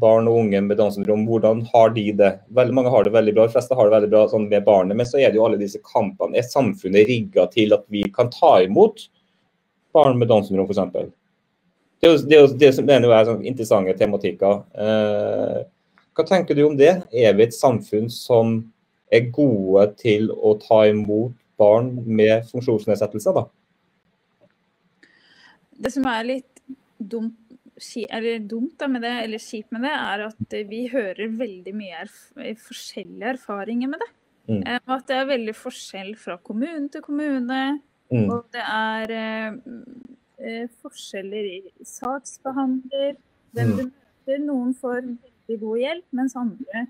barn 0.00 0.26
og 0.28 0.40
unge 0.42 0.60
med 0.66 0.78
Downs 0.78 0.98
hvordan 0.98 1.62
har 1.72 1.92
de 1.94 2.06
det? 2.18 2.32
Veldig 2.54 2.74
mange 2.74 2.90
har 2.90 3.04
det 3.04 3.14
veldig 3.14 3.34
bra, 3.34 3.46
de 3.46 3.54
fleste 3.54 3.74
har 3.74 3.86
det 3.86 3.96
veldig 3.96 4.10
bra 4.14 4.24
sånn 4.30 4.48
med 4.50 4.64
barnet, 4.66 4.98
men 4.98 5.06
så 5.06 5.20
er 5.20 5.30
det 5.30 5.38
jo 5.38 5.44
alle 5.46 5.60
disse 5.60 5.82
kampene. 5.82 6.38
Er 6.38 6.46
samfunnet 6.46 7.06
rigga 7.10 7.46
til 7.52 7.74
at 7.76 7.86
vi 7.92 8.02
kan 8.14 8.30
ta 8.34 8.58
imot 8.64 9.06
barn 9.94 10.18
med 10.18 10.30
Downs 10.30 10.50
syndrom, 10.50 10.66
f.eks.? 10.70 11.14
Det 11.96 12.08
er 12.08 12.12
jo 12.12 12.18
det, 12.22 12.36
er 12.36 12.42
jo, 12.42 12.56
det 12.60 12.72
som 12.76 12.86
mener 12.86 13.08
jeg 13.08 13.18
er 13.18 13.28
sånn 13.30 13.46
interessante 13.48 13.94
tematikker. 13.96 14.58
Eh, 14.76 15.60
hva 16.16 16.24
tenker 16.24 16.56
du 16.56 16.64
om 16.64 16.76
det? 16.78 16.94
Er 17.12 17.34
vi 17.36 17.44
et 17.44 17.54
samfunn 17.54 18.08
som 18.12 18.58
er 19.12 19.28
gode 19.34 19.90
til 20.00 20.30
å 20.32 20.54
ta 20.60 20.86
imot 20.88 21.36
barn 21.60 21.92
med 22.04 22.46
funksjonsnedsettelser, 22.50 23.36
da? 23.36 23.44
Det 25.76 25.92
som 25.92 26.06
er 26.08 26.24
litt 26.24 26.62
dumt, 26.96 27.36
eller 28.08 28.40
dumt 28.48 28.84
med 28.88 29.04
det, 29.04 29.14
eller 29.26 29.42
kjipt 29.42 29.74
med 29.76 29.84
det, 29.84 29.92
er 29.92 30.24
at 30.30 30.56
vi 30.70 30.86
hører 30.92 31.36
veldig 31.36 31.74
mye 31.76 32.00
erf 32.06 32.16
forskjellige 32.64 33.34
erfaringer 33.36 33.92
med 33.92 34.00
det. 34.04 34.10
Mm. 34.46 34.62
Eh, 34.62 34.80
at 34.96 35.06
det 35.10 35.18
er 35.18 35.30
veldig 35.32 35.56
forskjell 35.58 36.12
fra 36.20 36.38
kommune 36.40 36.88
til 36.92 37.04
kommune. 37.04 37.62
Mm. 38.12 38.28
Og 38.30 38.46
det 38.54 38.62
er 38.62 39.14
eh, 39.20 39.60
eh 40.38 40.66
forskjeller 40.82 41.48
i 41.50 41.60
saksbehandler, 41.84 43.16
hvem 43.52 43.72
mm. 43.72 43.76
du 43.76 43.82
møter. 43.84 44.44
Noen 44.46 44.72
får 44.74 45.02
veldig 45.46 45.60
god 45.62 45.78
hjelp, 45.78 46.06
mens 46.10 46.36
andre 46.36 46.86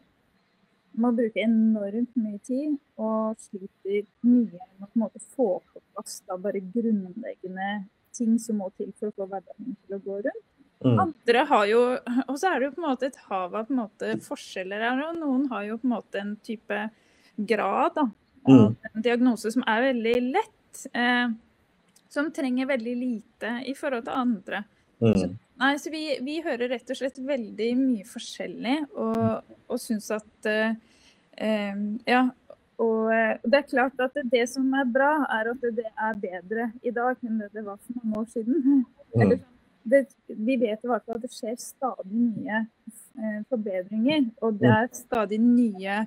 må 0.96 1.12
bruke 1.12 1.42
enormt 1.42 2.14
mye 2.16 2.38
tid 2.44 2.76
og 2.96 3.36
sliter 3.40 4.06
mye 4.24 4.48
med 4.48 4.86
å 4.86 4.88
på 4.88 4.96
en 4.96 5.02
måte 5.02 5.20
få 5.34 5.48
på 5.60 5.82
plass 5.92 6.22
da 6.28 6.38
bare 6.40 6.62
grunnleggende 6.72 7.86
ting 8.16 8.38
som 8.40 8.62
må 8.62 8.70
til 8.78 8.92
for 8.96 9.10
å 9.10 9.16
få 9.16 9.26
hverdagen 9.28 9.76
til 9.76 9.96
å 9.96 10.00
gå 10.00 10.20
rundt. 10.24 10.44
Mm. 10.84 10.98
Andre 11.00 11.42
har 11.48 11.64
jo 11.70 11.78
Og 12.28 12.34
så 12.36 12.50
er 12.50 12.58
det 12.60 12.66
jo 12.66 12.72
på 12.74 12.82
en 12.82 12.88
måte 12.90 13.06
et 13.08 13.16
hav 13.30 13.54
av 13.56 13.64
på 13.64 13.72
en 13.72 13.78
måte 13.80 14.10
forskjeller 14.26 14.82
her. 14.84 15.02
Og 15.06 15.16
noen 15.20 15.46
har 15.52 15.64
jo 15.64 15.78
på 15.80 15.88
en 15.88 15.94
måte 15.94 16.20
en 16.20 16.34
type 16.44 16.80
grad 17.36 17.96
da, 17.96 18.04
av 18.48 18.58
mm. 18.60 18.76
en 18.92 19.04
diagnose 19.04 19.52
som 19.52 19.64
er 19.68 19.86
veldig 19.90 20.14
lett. 20.36 20.82
Eh, 20.92 21.32
som 22.12 22.28
trenger 22.32 22.68
veldig 22.68 22.94
lite 22.96 23.50
i 23.68 23.74
forhold 23.76 24.06
til 24.06 24.20
andre. 24.20 24.62
Mm. 25.00 25.16
Så 25.16 25.28
Nei, 25.56 25.76
så 25.80 25.90
vi, 25.92 26.02
vi, 26.24 26.40
hører 26.44 26.68
rett 26.74 26.90
og 26.92 26.98
slett 26.98 27.16
veldig 27.24 27.70
mye 27.78 28.04
forskjellig, 28.08 28.76
og, 28.92 29.54
og 29.72 29.80
syns 29.80 30.10
at 30.16 30.50
uh, 30.50 30.76
um, 31.40 31.86
Ja. 32.08 32.26
Og 32.76 33.08
uh, 33.08 33.38
det 33.40 33.62
er 33.62 33.68
klart 33.70 34.00
at 34.04 34.18
det, 34.28 34.42
som 34.52 34.68
er 34.76 34.88
bra, 34.92 35.14
er 35.32 35.48
at 35.54 35.62
det 35.78 35.86
er 35.88 36.18
bedre 36.20 36.66
i 36.84 36.92
dag 36.92 37.22
enn 37.24 37.38
det 37.40 37.48
det 37.54 37.62
var 37.64 37.78
for 37.80 38.02
mange 38.02 38.20
år 38.20 38.26
siden. 38.34 38.58
Mm. 38.66 38.82
Eller, 39.16 39.38
det, 39.86 40.02
vi 40.28 40.58
vet 40.60 40.84
i 40.84 40.90
hvert 40.90 41.06
fall 41.06 41.16
at 41.16 41.24
det 41.24 41.32
skjer 41.32 41.54
stadig 41.62 42.20
nye 42.20 42.58
eh, 42.58 43.38
forbedringer. 43.48 44.26
Og 44.44 44.58
det 44.60 44.68
mm. 44.68 44.76
er 44.76 44.90
stadig 44.98 45.38
nye 45.40 46.00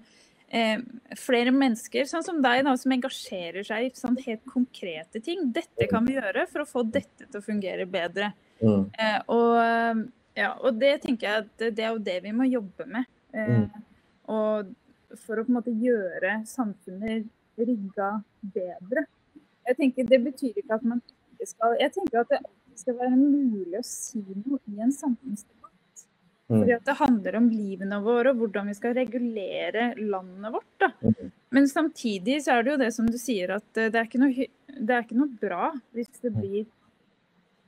flere 1.14 1.52
mennesker, 1.54 2.08
sånn 2.10 2.24
som 2.26 2.40
deg, 2.42 2.64
da, 2.66 2.72
som 2.82 2.94
engasjerer 2.96 3.66
seg 3.66 3.86
i 3.86 3.90
sånn 3.94 4.16
helt 4.26 4.42
konkrete 4.50 5.22
ting. 5.22 5.44
Dette 5.54 5.86
kan 5.92 6.06
vi 6.06 6.16
gjøre 6.16 6.48
for 6.50 6.64
å 6.64 6.70
få 6.70 6.82
dette 6.90 7.28
til 7.28 7.38
å 7.38 7.46
fungere 7.46 7.86
bedre. 7.90 8.32
Mm. 8.62 8.90
Eh, 9.00 9.20
og, 9.28 10.04
ja, 10.36 10.54
og 10.60 10.80
det 10.80 11.02
tenker 11.04 11.28
jeg 11.28 11.46
at 11.46 11.66
det 11.76 11.80
er 11.86 11.94
jo 11.94 12.00
det 12.04 12.18
vi 12.24 12.32
må 12.36 12.48
jobbe 12.50 12.86
med. 12.88 13.06
Eh, 13.34 13.48
Mm. 13.60 13.86
Og 14.30 14.76
for 15.18 15.40
å 15.40 15.44
på 15.46 15.50
en 15.50 15.56
måte 15.58 15.72
gjøre 15.74 16.36
samfunnet 16.46 17.26
rigga 17.58 18.10
bedre. 18.54 19.06
Jeg 19.68 19.78
tenker 19.78 20.06
Det 20.06 20.20
betyr 20.24 20.54
ikke 20.62 20.76
at 20.78 20.84
man 20.84 21.02
ikke 21.34 21.48
skal 21.50 21.76
Jeg 21.80 21.92
tenker 21.96 22.20
at 22.22 22.30
det 22.30 22.38
alltid 22.44 22.78
skal 22.84 22.96
være 23.00 23.18
mulig 23.18 23.80
å 23.80 23.84
si 23.84 24.22
noe 24.46 24.60
i 24.70 24.80
en 24.86 24.92
samfunnsdebatt. 24.94 26.06
Mm. 26.50 26.60
Fordi 26.62 26.74
at 26.76 26.86
det 26.86 26.96
handler 27.02 27.36
om 27.38 27.50
livene 27.50 28.00
våre 28.06 28.32
og 28.32 28.38
hvordan 28.44 28.68
vi 28.72 28.74
skal 28.78 28.94
regulere 28.98 29.90
landet 29.98 30.54
vårt. 30.54 30.72
da. 30.80 30.92
Mm. 31.02 31.32
Men 31.52 31.68
samtidig 31.68 32.40
så 32.46 32.54
er 32.60 32.64
det 32.64 32.72
jo 32.72 32.78
det 32.78 32.94
som 32.94 33.06
du 33.10 33.18
sier, 33.18 33.56
at 33.58 33.78
eh, 33.78 33.90
det 33.90 33.96
er 34.00 34.06
ikke 34.08 34.22
noe, 34.22 34.48
det 34.80 34.94
er 34.96 35.04
ikke 35.04 35.18
noe 35.20 35.34
bra 35.42 35.72
hvis 35.94 36.22
det 36.22 36.32
Mm. 36.34 36.40
blir 36.42 36.66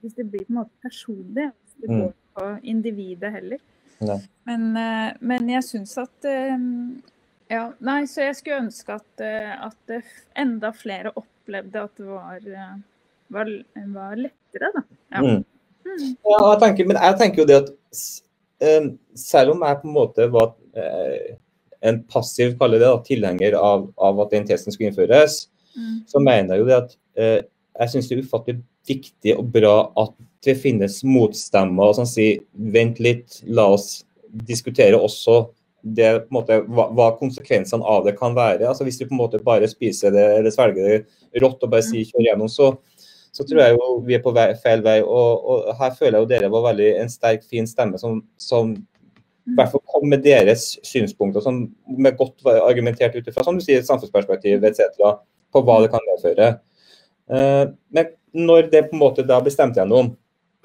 hvis 0.01 0.15
det 0.17 0.25
blir 0.31 0.45
på 0.45 0.51
en 0.53 0.59
måte 0.61 0.81
personlig. 0.83 1.51
Hvis 1.63 1.75
det 1.81 1.89
Mm. 1.89 2.01
går 2.01 2.13
på 2.35 2.49
individet 2.63 3.31
heller. 3.33 3.59
Men, 4.45 4.77
eh, 4.77 5.13
men 5.21 5.49
jeg 5.49 5.63
syns 5.63 5.97
at 5.97 6.25
eh, 6.25 6.57
Ja, 7.51 7.73
nei, 7.83 8.05
så 8.07 8.21
jeg 8.23 8.35
skulle 8.37 8.61
ønske 8.63 8.93
at, 8.95 9.19
eh, 9.19 9.65
at 9.65 10.03
enda 10.39 10.71
flere 10.71 11.11
opplevde 11.19 11.81
at 11.83 11.95
det 11.97 12.05
var, 12.07 12.39
var, 13.29 13.49
var 13.91 14.15
lettere, 14.15 14.69
da. 14.73 14.83
Ja. 15.11 15.21
Mm. 15.21 15.43
Mm. 15.83 16.15
Ja, 16.25 16.37
jeg 16.53 16.59
tenker, 16.61 16.87
men 16.87 16.97
jeg 16.97 17.17
tenker 17.19 17.41
jo 17.41 17.45
det 17.45 17.57
at 17.59 17.71
selv 19.19 19.51
om 19.51 19.61
jeg 19.67 19.81
på 19.81 19.87
en 19.89 19.93
måte 19.93 20.29
var 20.31 20.53
en 21.81 22.03
passiv 22.03 22.57
kaller 22.59 22.79
det 22.79 22.87
da, 22.87 23.01
tilhenger 23.03 23.57
av, 23.59 23.87
av 23.97 24.19
at 24.21 24.31
den 24.31 24.47
testen 24.47 24.71
skulle 24.71 24.91
innføres, 24.93 25.47
Mm. 25.75 26.03
så 26.05 26.19
mener 26.19 26.55
jeg 26.55 26.59
jo 26.59 26.65
det 26.67 26.75
at 26.75 26.95
eh, 27.15 27.41
jeg 27.79 27.93
syns 27.93 28.09
det 28.09 28.17
er 28.17 28.25
ufattelig 28.25 28.61
viktig 28.87 29.35
og 29.37 29.47
bra 29.53 29.75
at 30.01 30.13
det 30.45 30.57
finnes 30.59 31.01
motstemmer 31.05 31.93
som 31.95 32.07
sier 32.09 32.41
vent 32.73 32.99
litt, 33.03 33.41
la 33.45 33.69
oss 33.75 34.01
diskutere 34.47 34.99
også 34.99 35.43
det, 35.81 36.09
måte, 36.33 36.59
hva, 36.69 36.87
hva 36.93 37.09
konsekvensene 37.17 37.85
av 37.87 38.05
det 38.05 38.15
kan 38.19 38.35
være. 38.37 38.67
altså 38.69 38.85
Hvis 38.85 38.99
du 38.99 39.07
på 39.07 39.15
en 39.15 39.21
måte 39.23 39.41
bare 39.43 39.69
spiser 39.69 40.13
det 40.13 40.25
eller 40.37 40.53
svelger 40.53 40.87
det 40.87 41.41
rått 41.41 41.63
og 41.63 41.71
bare 41.73 41.85
sier 41.85 42.05
kjør 42.09 42.27
gjennom, 42.27 42.51
så, 42.51 42.71
så 43.33 43.45
tror 43.47 43.63
jeg 43.63 43.77
jo 43.77 43.87
vi 44.05 44.17
er 44.17 44.23
på 44.23 44.33
vei, 44.35 44.51
feil 44.61 44.83
vei. 44.85 44.99
Og, 45.01 45.49
og 45.53 45.71
her 45.79 45.95
føler 45.97 46.19
jeg 46.19 46.25
jo 46.25 46.31
dere 46.33 46.53
var 46.53 46.67
veldig 46.69 46.91
en 47.01 47.11
sterk, 47.11 47.45
fin 47.49 47.69
stemme 47.69 48.01
som, 48.01 48.21
som 48.41 48.75
i 49.49 49.55
hvert 49.57 49.71
fall 49.73 49.81
kom 49.89 50.05
med 50.09 50.21
deres 50.25 50.75
synspunkter, 50.85 51.41
som 51.43 51.63
med 51.97 52.17
godt 52.19 52.45
argumentert 52.61 53.15
ut 53.17 53.27
ifra, 53.27 53.43
som 53.45 53.57
du 53.57 53.63
sier, 53.65 53.81
samfunnsperspektiv 53.85 54.63
etc., 54.69 55.01
på 55.51 55.63
hva 55.65 55.81
det 55.83 55.89
kan 55.91 56.05
medføre. 56.07 56.53
Eh, 57.31 57.65
men 57.95 58.11
når 58.35 58.69
det 58.71 58.85
på 58.89 58.97
en 58.97 59.03
måte 59.03 59.25
da 59.27 59.39
blir 59.43 59.53
stemt 59.53 59.77
gjennom 59.79 60.15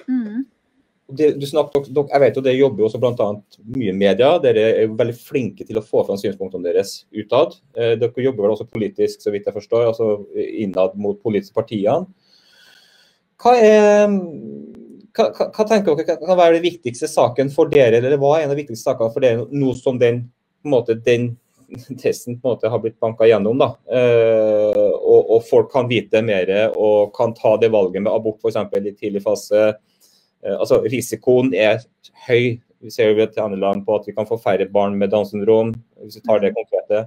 Mm. 0.07 0.45
det, 1.09 1.33
du 1.41 1.47
Jeg 1.47 2.21
vet 2.21 2.37
jo 2.37 2.43
dere 2.43 2.59
jobber 2.59 2.83
jo 2.83 2.89
også 2.89 3.01
annet 3.03 3.59
mye 3.77 3.91
i 3.91 3.97
media. 3.97 4.39
Dere 4.39 4.63
er 4.73 4.87
jo 4.87 4.95
veldig 4.99 5.17
flinke 5.19 5.67
til 5.67 5.79
å 5.79 5.85
få 5.85 6.05
fram 6.07 6.19
synspunktene 6.19 6.63
deres 6.63 7.07
utad. 7.13 7.57
Eh, 7.77 7.97
dere 7.97 8.23
jobber 8.23 8.43
vel 8.43 8.55
også 8.55 8.69
politisk, 8.71 9.21
så 9.23 9.33
vidt 9.33 9.47
jeg 9.47 9.55
forstår, 9.55 9.87
altså 9.87 10.27
innad 10.37 10.95
mot 10.95 11.21
politiske 11.23 11.55
partiene. 11.55 12.07
Hva, 13.43 13.53
er, 13.61 14.07
hva, 15.13 15.27
hva 15.53 15.67
tenker 15.69 15.97
dere 15.97 16.17
kan 16.19 16.39
være 16.39 16.57
den 16.57 16.65
viktigste 16.65 17.09
saken 17.11 17.51
for 17.51 17.69
dere, 17.69 17.99
eller 17.99 18.17
hva 18.17 18.37
er 18.37 18.47
en 18.47 18.51
av 18.51 18.57
de 18.57 18.63
viktigste 18.63 18.91
sakene 18.91 19.13
for 19.13 19.21
dere 19.21 19.47
nå 19.51 19.75
som 19.77 19.99
den, 19.99 20.25
på 20.63 20.71
en 20.71 20.77
måte, 20.79 20.97
den 21.05 21.35
testen 22.03 22.41
på 22.41 22.49
en 22.49 22.55
måte 22.55 22.71
har 22.71 22.81
blitt 22.83 23.01
banka 23.01 23.27
gjennom, 23.29 23.59
da. 23.61 23.73
Eh, 23.91 24.93
og, 24.97 25.31
og 25.37 25.45
folk 25.49 25.71
kan 25.73 25.89
vite 25.91 26.23
mer 26.25 26.53
og 26.75 27.15
kan 27.17 27.35
ta 27.37 27.57
det 27.61 27.73
valget 27.75 28.05
med 28.05 28.13
abort 28.13 28.41
f.eks. 28.43 28.59
i 28.79 28.95
tidlig 28.95 29.25
fase. 29.25 29.69
Eh, 30.45 30.57
altså 30.57 30.83
Risikoen 30.87 31.53
er 31.55 31.83
høy. 32.29 32.57
Vi 32.85 32.93
ser 32.93 33.13
jo 33.13 33.27
til 33.27 33.43
andre 33.43 33.61
land 33.61 33.87
på 33.87 33.97
at 33.97 34.07
vi 34.07 34.15
kan 34.17 34.29
få 34.29 34.39
færre 34.41 34.69
barn 34.71 34.99
med 34.99 35.11
Downs 35.11 35.33
syndrom. 35.35 35.75
hvis 36.03 36.21
vi 36.21 36.27
tar 36.27 36.43
det 36.45 36.55
konkrete. 36.57 37.07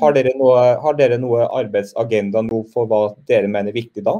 Har 0.00 0.14
dere 0.14 0.32
noe, 0.38 0.60
har 0.82 0.94
dere 0.98 1.18
noe 1.22 1.46
arbeidsagenda 1.46 2.42
nå 2.42 2.64
for 2.72 2.90
hva 2.90 3.02
dere 3.28 3.50
mener 3.50 3.70
er 3.70 3.78
viktig 3.78 4.04
da? 4.06 4.16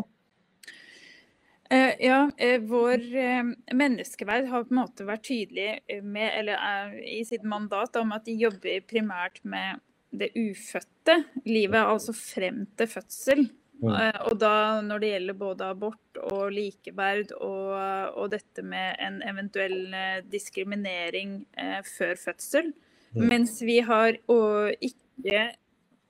Eh, 1.72 1.94
ja, 2.04 2.30
eh, 2.36 2.60
vår 2.60 3.16
eh, 3.16 3.44
menneskeverd 3.72 4.50
har 4.50 4.66
på 4.66 4.74
en 4.74 4.80
måte 4.82 5.06
vært 5.08 5.24
tydelig 5.24 6.02
med, 6.04 6.28
eller 6.36 6.58
er 6.60 6.98
i 7.00 7.22
sitt 7.24 7.46
mandat 7.48 7.96
om 7.96 8.12
at 8.12 8.26
de 8.28 8.34
jobber 8.36 8.82
primært 8.84 9.40
med 9.48 9.80
det 10.12 10.28
ufødte 10.36 11.22
livet, 11.48 11.80
altså 11.80 12.12
frem 12.12 12.66
til 12.76 12.90
fødsel. 12.92 13.46
Og 13.82 14.36
da 14.38 14.78
når 14.84 15.00
det 15.02 15.08
gjelder 15.10 15.38
både 15.40 15.68
abort 15.72 16.18
og 16.22 16.52
likeverd 16.54 17.32
og, 17.40 17.72
og 18.20 18.28
dette 18.30 18.62
med 18.62 19.00
en 19.02 19.16
eventuell 19.26 19.96
diskriminering 20.30 21.40
eh, 21.58 21.80
før 21.88 22.12
fødsel. 22.20 22.70
Mm. 23.16 23.24
Mens 23.32 23.56
vi 23.64 23.80
har 23.82 24.20
ikke 24.20 25.48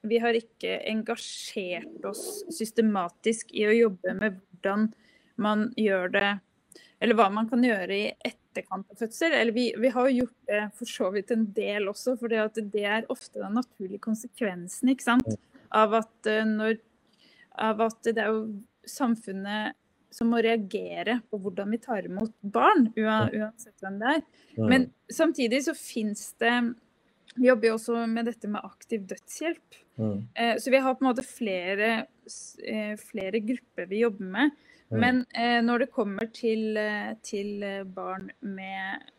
vi 0.03 0.19
har 0.19 0.35
ikke 0.35 0.81
engasjert 0.91 2.05
oss 2.11 2.43
systematisk 2.51 3.55
i 3.55 3.69
å 3.71 3.77
jobbe 3.77 4.17
med 4.19 4.41
hvordan 4.41 4.91
man 5.43 5.69
gjør 5.79 6.13
det 6.15 6.31
Eller 7.03 7.19
hva 7.19 7.27
man 7.35 7.49
kan 7.51 7.65
gjøre 7.67 7.97
i 7.97 8.13
etterkant 8.23 8.87
av 8.93 9.01
fødsel. 9.01 9.33
Eller 9.35 9.51
vi, 9.57 9.65
vi 9.77 9.89
har 9.91 10.07
jo 10.09 10.21
gjort 10.23 10.47
det 10.47 10.61
for 10.79 10.87
så 10.87 11.09
vidt 11.11 11.33
en 11.35 11.49
del 11.57 11.89
også, 11.91 12.15
for 12.21 12.31
det 12.31 12.85
er 12.87 13.09
ofte 13.11 13.41
den 13.43 13.57
naturlige 13.59 14.05
konsekvensen 14.05 14.93
ikke 14.93 15.09
sant? 15.09 15.27
Av, 15.75 15.97
at, 15.99 16.31
eh, 16.31 16.45
når, 16.47 16.77
av 17.59 17.81
at 17.89 18.07
det 18.07 18.23
er 18.23 18.31
jo 18.31 18.45
samfunnet 18.87 19.75
som 20.13 20.29
må 20.31 20.43
reagere 20.45 21.19
på 21.33 21.39
hvordan 21.41 21.71
vi 21.73 21.79
tar 21.81 22.05
imot 22.07 22.35
barn, 22.45 22.91
uansett 23.01 23.81
hvem 23.83 23.99
det 23.99 24.11
er. 24.19 24.23
Men 24.61 24.87
samtidig 25.11 25.63
så 25.67 25.75
fins 25.75 26.35
det 26.39 26.75
Vi 27.35 27.47
jobber 27.49 27.71
jo 27.71 27.77
også 27.79 28.03
med 28.13 28.27
dette 28.29 28.47
med 28.53 28.61
aktiv 28.61 29.07
dødshjelp. 29.09 29.79
Eh, 30.37 30.57
Så 30.61 30.71
vi 30.71 30.77
har 30.85 30.95
på 30.95 31.01
en 31.03 31.09
måte 31.09 31.25
flere, 31.25 32.07
eh, 32.69 32.93
flere 33.01 33.41
grupper 33.41 33.87
vi 33.89 34.03
jobber 34.03 34.25
med. 34.35 34.51
Men 35.01 35.25
eh, 35.35 35.61
når 35.65 35.85
det 35.85 35.93
kommer 35.95 36.29
til, 36.35 36.77
eh, 36.77 37.15
til 37.25 37.63
eh, 37.65 37.83
barn 37.85 38.31
med 38.41 39.11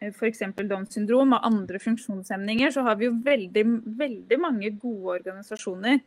f.eks. 0.00 0.42
Downs 0.64 0.94
syndrom 0.96 1.34
og 1.36 1.44
andre 1.46 1.80
funksjonshemninger, 1.82 2.72
så 2.72 2.84
har 2.86 2.96
vi 2.96 3.08
jo 3.08 3.18
veldig, 3.24 3.64
veldig 4.00 4.38
mange 4.40 4.72
gode 4.80 5.18
organisasjoner. 5.20 6.00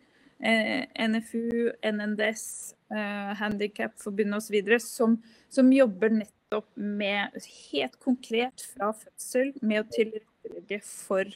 Eh, 0.44 0.86
NFU, 1.08 1.72
NNDS, 1.86 2.74
eh, 2.92 3.34
Handikapforbundet 3.40 4.42
osv. 4.42 4.80
Som, 4.82 5.20
som 5.50 5.72
jobber 5.72 6.16
nettopp 6.18 6.68
med 6.76 7.38
helt 7.72 8.00
konkret 8.02 8.66
fra 8.74 8.92
fødsel 8.98 9.54
med 9.62 9.84
å 9.84 9.90
tilrettelegge 9.94 10.82
for 10.84 11.30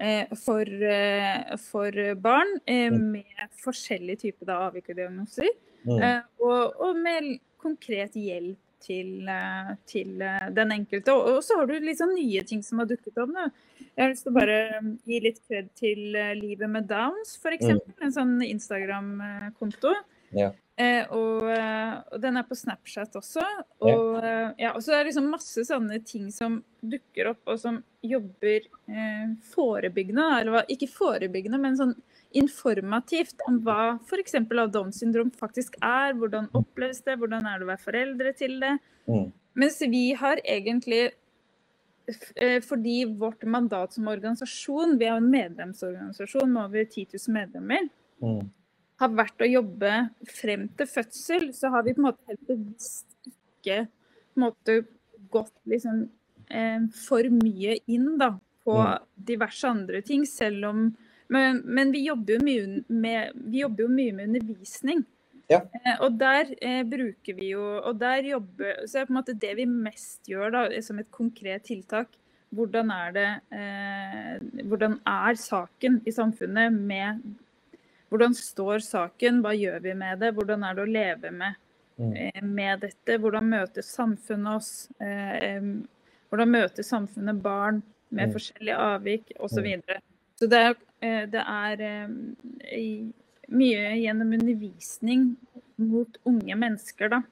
eh, 0.00 0.30
for, 0.38 0.64
eh, 0.64 1.58
for 1.66 1.98
barn 2.22 2.56
med 2.66 3.44
forskjellige 3.60 4.24
typer 4.28 4.48
da, 4.48 4.62
avvik 4.70 4.88
og 4.94 5.02
diagnoser. 5.02 5.50
Mm. 5.84 5.98
Eh, 5.98 6.20
og, 6.42 6.76
og 6.82 6.98
med 6.98 7.32
konkret 7.62 8.16
hjelp 8.18 8.58
til, 8.82 9.28
eh, 9.30 9.74
til 9.88 10.22
eh, 10.22 10.48
den 10.54 10.74
enkelte. 10.74 11.14
Og, 11.14 11.36
og 11.36 11.44
så 11.46 11.60
har 11.60 11.70
du 11.70 11.76
litt 11.82 12.00
sånn 12.00 12.14
nye 12.16 12.42
ting 12.46 12.64
som 12.66 12.82
har 12.82 12.90
dukket 12.90 13.20
opp. 13.22 13.34
Jeg 13.92 14.02
har 14.02 14.12
lyst 14.12 14.26
til 14.26 14.32
å 14.32 14.38
bare 14.38 14.58
um, 14.80 14.94
gi 15.08 15.20
litt 15.22 15.38
kred 15.46 15.68
til 15.78 16.16
Livet 16.38 16.70
med 16.70 16.88
Downs, 16.90 17.36
f.eks. 17.38 17.68
En 18.02 18.14
sånn 18.14 18.38
Instagram-konto. 18.46 19.94
Ja. 20.36 20.50
Eh, 20.80 21.04
og, 21.12 21.44
eh, 21.52 21.96
og 22.14 22.20
den 22.22 22.38
er 22.40 22.46
på 22.48 22.56
Snapchat 22.56 23.16
også. 23.18 23.44
Og, 23.84 24.16
eh, 24.24 24.52
ja, 24.62 24.72
og 24.72 24.80
så 24.80 24.94
er 24.94 25.02
det 25.02 25.10
liksom 25.10 25.28
masse 25.32 25.64
sånne 25.68 25.98
ting 26.08 26.30
som 26.32 26.62
dukker 26.80 27.32
opp, 27.34 27.42
og 27.52 27.60
som 27.60 27.82
jobber 28.02 28.64
eh, 28.88 29.34
forebyggende. 29.52 30.28
Eller 30.40 30.72
ikke 30.72 30.88
forebyggende, 30.90 31.60
men 31.60 31.78
sånn 31.78 31.94
informativt 32.40 33.44
om 33.48 33.60
hva 33.66 33.98
f.eks. 34.00 34.38
av 34.40 34.72
Downs 34.72 35.02
syndrom 35.02 35.32
faktisk 35.36 35.76
er. 35.84 36.16
Hvordan 36.16 36.48
oppleves 36.56 37.02
det, 37.04 37.18
hvordan 37.20 37.48
er 37.48 37.60
det 37.60 37.68
å 37.68 37.72
være 37.74 37.86
foreldre 37.86 38.36
til 38.38 38.56
det. 38.62 38.78
Mm. 39.10 39.26
Mens 39.60 39.82
vi 39.92 40.06
har 40.16 40.40
egentlig 40.40 41.10
fordi 42.66 43.04
vårt 43.06 43.44
mandat 43.46 43.92
som 43.94 44.08
organisasjon, 44.10 44.96
vi 44.98 45.06
er 45.06 45.20
en 45.20 45.28
medlemsorganisasjon 45.30 46.50
med 46.50 46.64
over 46.64 46.88
10 46.88 47.12
000 47.14 47.36
medlemmer, 47.36 47.86
Mm. 48.22 48.50
Har 49.02 49.12
vært 49.14 49.44
å 49.44 49.50
jobbe 49.50 49.92
frem 50.30 50.66
til 50.78 50.88
fødsel, 50.88 51.48
så 51.56 51.72
har 51.74 51.84
vi 51.86 51.94
på 51.96 52.02
en 52.02 52.08
måte 52.08 52.30
helt 52.30 52.48
bevisst 52.48 53.32
ikke 53.32 53.84
måte 54.40 54.78
gått 55.32 55.54
liksom 55.68 56.06
eh, 56.48 56.88
for 57.04 57.28
mye 57.42 57.78
inn 57.90 58.14
da, 58.20 58.34
på 58.62 58.78
Mm. 58.78 59.08
diverse 59.16 59.66
andre 59.66 60.00
ting, 60.06 60.26
selv 60.26 60.68
om 60.68 60.84
men, 61.32 61.62
men 61.64 61.92
vi, 61.92 62.04
jobber 62.06 62.36
jo 62.36 62.44
mye 62.44 62.82
med, 62.92 63.32
vi 63.48 63.62
jobber 63.62 63.86
jo 63.86 63.92
mye 63.92 64.12
med 64.12 64.28
undervisning. 64.28 65.04
Ja. 65.50 65.62
Eh, 65.80 65.96
og 66.04 66.18
der 66.20 66.52
eh, 66.62 66.82
bruker 66.86 67.34
vi 67.36 67.48
jo 67.50 67.60
Og 67.82 67.96
der 67.98 68.22
jobber 68.24 68.86
Så 68.86 69.00
er 69.00 69.08
på 69.08 69.12
en 69.12 69.16
måte 69.18 69.34
det 69.36 69.50
vi 69.58 69.66
mest 69.66 70.30
gjør 70.30 70.52
da, 70.54 70.60
som 70.86 71.00
et 71.02 71.10
konkret 71.12 71.66
tiltak, 71.66 72.14
hvordan 72.54 72.92
er 72.94 73.10
det 73.16 73.26
eh, 73.58 74.62
Hvordan 74.70 75.00
er 75.08 75.40
saken 75.40 75.98
i 76.06 76.14
samfunnet 76.14 76.72
med 76.72 77.20
hvordan 78.12 78.36
står 78.36 78.84
saken, 78.84 79.40
hva 79.42 79.54
gjør 79.56 79.80
vi 79.84 79.96
med 79.96 80.20
det, 80.20 80.34
hvordan 80.36 80.64
er 80.68 80.76
det 80.76 80.84
å 80.84 80.92
leve 80.92 81.32
med 81.32 81.56
mm. 81.96 82.48
med 82.48 82.80
dette. 82.80 83.18
Hvordan 83.18 83.48
møter 83.48 83.82
samfunnet 83.86 84.56
oss? 84.56 84.72
Hvordan 86.30 86.52
møter 86.52 86.86
samfunnet 86.86 87.42
barn 87.42 87.82
med 88.08 88.28
mm. 88.28 88.36
forskjellige 88.36 88.78
avvik 88.78 89.34
osv. 89.38 89.54
Så, 89.56 89.64
videre. 89.66 90.00
så 90.38 90.48
det 90.52 90.62
er, 90.68 91.26
det 91.32 91.42
er 91.42 91.84
mye 93.52 93.92
gjennom 94.00 94.32
undervisning 94.38 95.34
mot 95.82 96.18
unge 96.28 96.56
mennesker, 96.56 97.12
da. 97.12 97.22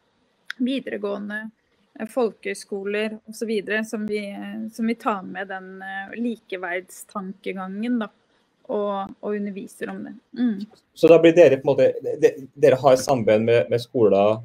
Videregående, 0.61 1.47
folkehøyskoler 2.13 3.19
osv. 3.29 3.53
Som, 3.89 4.07
vi, 4.09 4.25
som 4.73 4.89
vi 4.89 4.97
tar 5.01 5.23
med 5.29 5.49
den 5.53 5.71
likeverdstankegangen, 6.17 8.01
da 8.03 8.11
og, 8.71 9.11
og 9.21 9.35
underviser 9.35 9.91
om 9.93 10.01
det. 10.07 10.15
Mm. 10.39 10.55
Så 10.95 11.11
da 11.11 11.19
blir 11.23 11.35
dere 11.37 11.59
på 11.61 11.67
en 11.67 11.73
måte 11.73 12.39
Dere 12.55 12.79
har 12.81 12.97
samarbeid 13.01 13.45
med, 13.45 13.71
med 13.73 13.83
skoler 13.83 14.41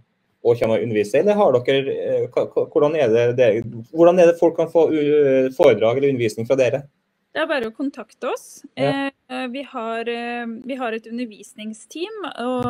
og 0.46 0.60
kommer 0.60 0.78
og 0.78 0.86
underviser, 0.86 1.24
eller 1.24 1.38
har 1.40 1.56
dere 1.66 1.94
eh, 1.96 2.44
hvordan 2.74 2.98
er, 3.00 3.16
det, 3.38 3.48
hvordan 3.90 4.20
er 4.22 4.30
det 4.30 4.38
folk 4.38 4.58
kan 4.60 4.70
få 4.70 4.88
foredrag 5.58 5.98
eller 5.98 6.12
undervisning 6.14 6.46
fra 6.50 6.58
dere? 6.60 6.84
Det 7.36 7.42
er 7.44 7.48
bare 7.50 7.68
å 7.68 7.74
kontakte 7.76 8.30
oss. 8.32 8.62
Ja. 8.80 9.10
Eh, 9.10 9.48
vi, 9.52 9.66
har, 9.68 10.08
eh, 10.08 10.46
vi, 10.64 10.78
har, 10.80 10.96
et 10.96 11.10
undervisningsteam. 11.10 12.22
Og 12.46 12.70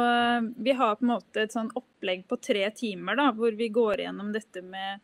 vi 0.56 0.74
har 0.74 0.96
på 0.96 1.06
en 1.06 1.12
måte 1.12 1.44
et 1.44 1.54
sånn 1.54 1.70
opplegg 1.78 2.24
på 2.32 2.40
tre 2.42 2.64
timer 2.74 3.20
da, 3.20 3.28
hvor 3.36 3.54
vi 3.60 3.68
går 3.76 4.08
gjennom 4.08 4.32
dette 4.34 4.64
med 4.66 5.04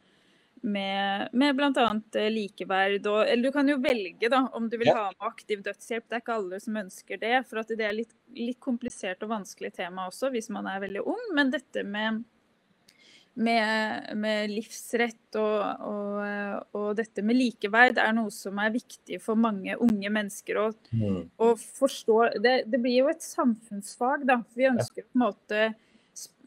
med, 0.61 1.27
med 1.31 1.55
bl.a. 1.55 2.01
Eh, 2.15 2.31
likeverd. 2.31 3.07
Og, 3.07 3.21
eller 3.27 3.43
du 3.43 3.51
kan 3.51 3.69
jo 3.69 3.77
velge 3.81 4.29
da, 4.31 4.43
om 4.53 4.69
du 4.69 4.77
vil 4.77 4.91
ja. 4.91 4.97
ha 4.97 5.07
med 5.13 5.29
aktiv 5.31 5.63
dødshjelp. 5.65 6.07
Det 6.07 6.17
er 6.17 6.23
ikke 6.23 6.37
alle 6.37 6.59
som 6.63 6.81
ønsker 6.83 7.21
det. 7.21 7.37
For 7.49 7.63
det 7.71 7.87
er 7.87 7.97
litt, 7.97 8.13
litt, 8.37 8.59
komplisert 8.61 9.23
og 9.25 9.33
vanskelig 9.33 9.73
tema 9.79 10.07
også 10.09 10.31
hvis 10.33 10.51
man 10.53 10.69
er 10.69 10.83
veldig 10.83 11.03
ung. 11.13 11.25
Men 11.37 11.51
dette 11.53 11.83
med, 11.87 12.21
med, 13.33 14.15
med 14.21 14.53
livsrett 14.53 15.39
og, 15.41 15.85
og, 15.89 16.73
og, 16.77 16.89
dette 16.99 17.25
med 17.25 17.39
likeverd 17.39 18.01
er 18.01 18.15
noe 18.17 18.33
som 18.33 18.59
er 18.61 18.73
viktig 18.75 19.21
for 19.23 19.39
mange 19.39 19.77
unge 19.81 20.13
mennesker 20.13 20.61
å, 20.61 20.71
mm. 20.93 21.21
forstå. 21.81 22.19
Det, 22.37 22.57
det, 22.69 22.81
blir 22.81 23.01
jo 23.01 23.13
et 23.13 23.25
samfunnsfag, 23.25 24.27
da. 24.29 24.43
Vi 24.53 24.69
ønsker 24.69 25.07
på 25.07 25.17
en 25.17 25.25
måte 25.25 25.63
Eh, 25.65 25.87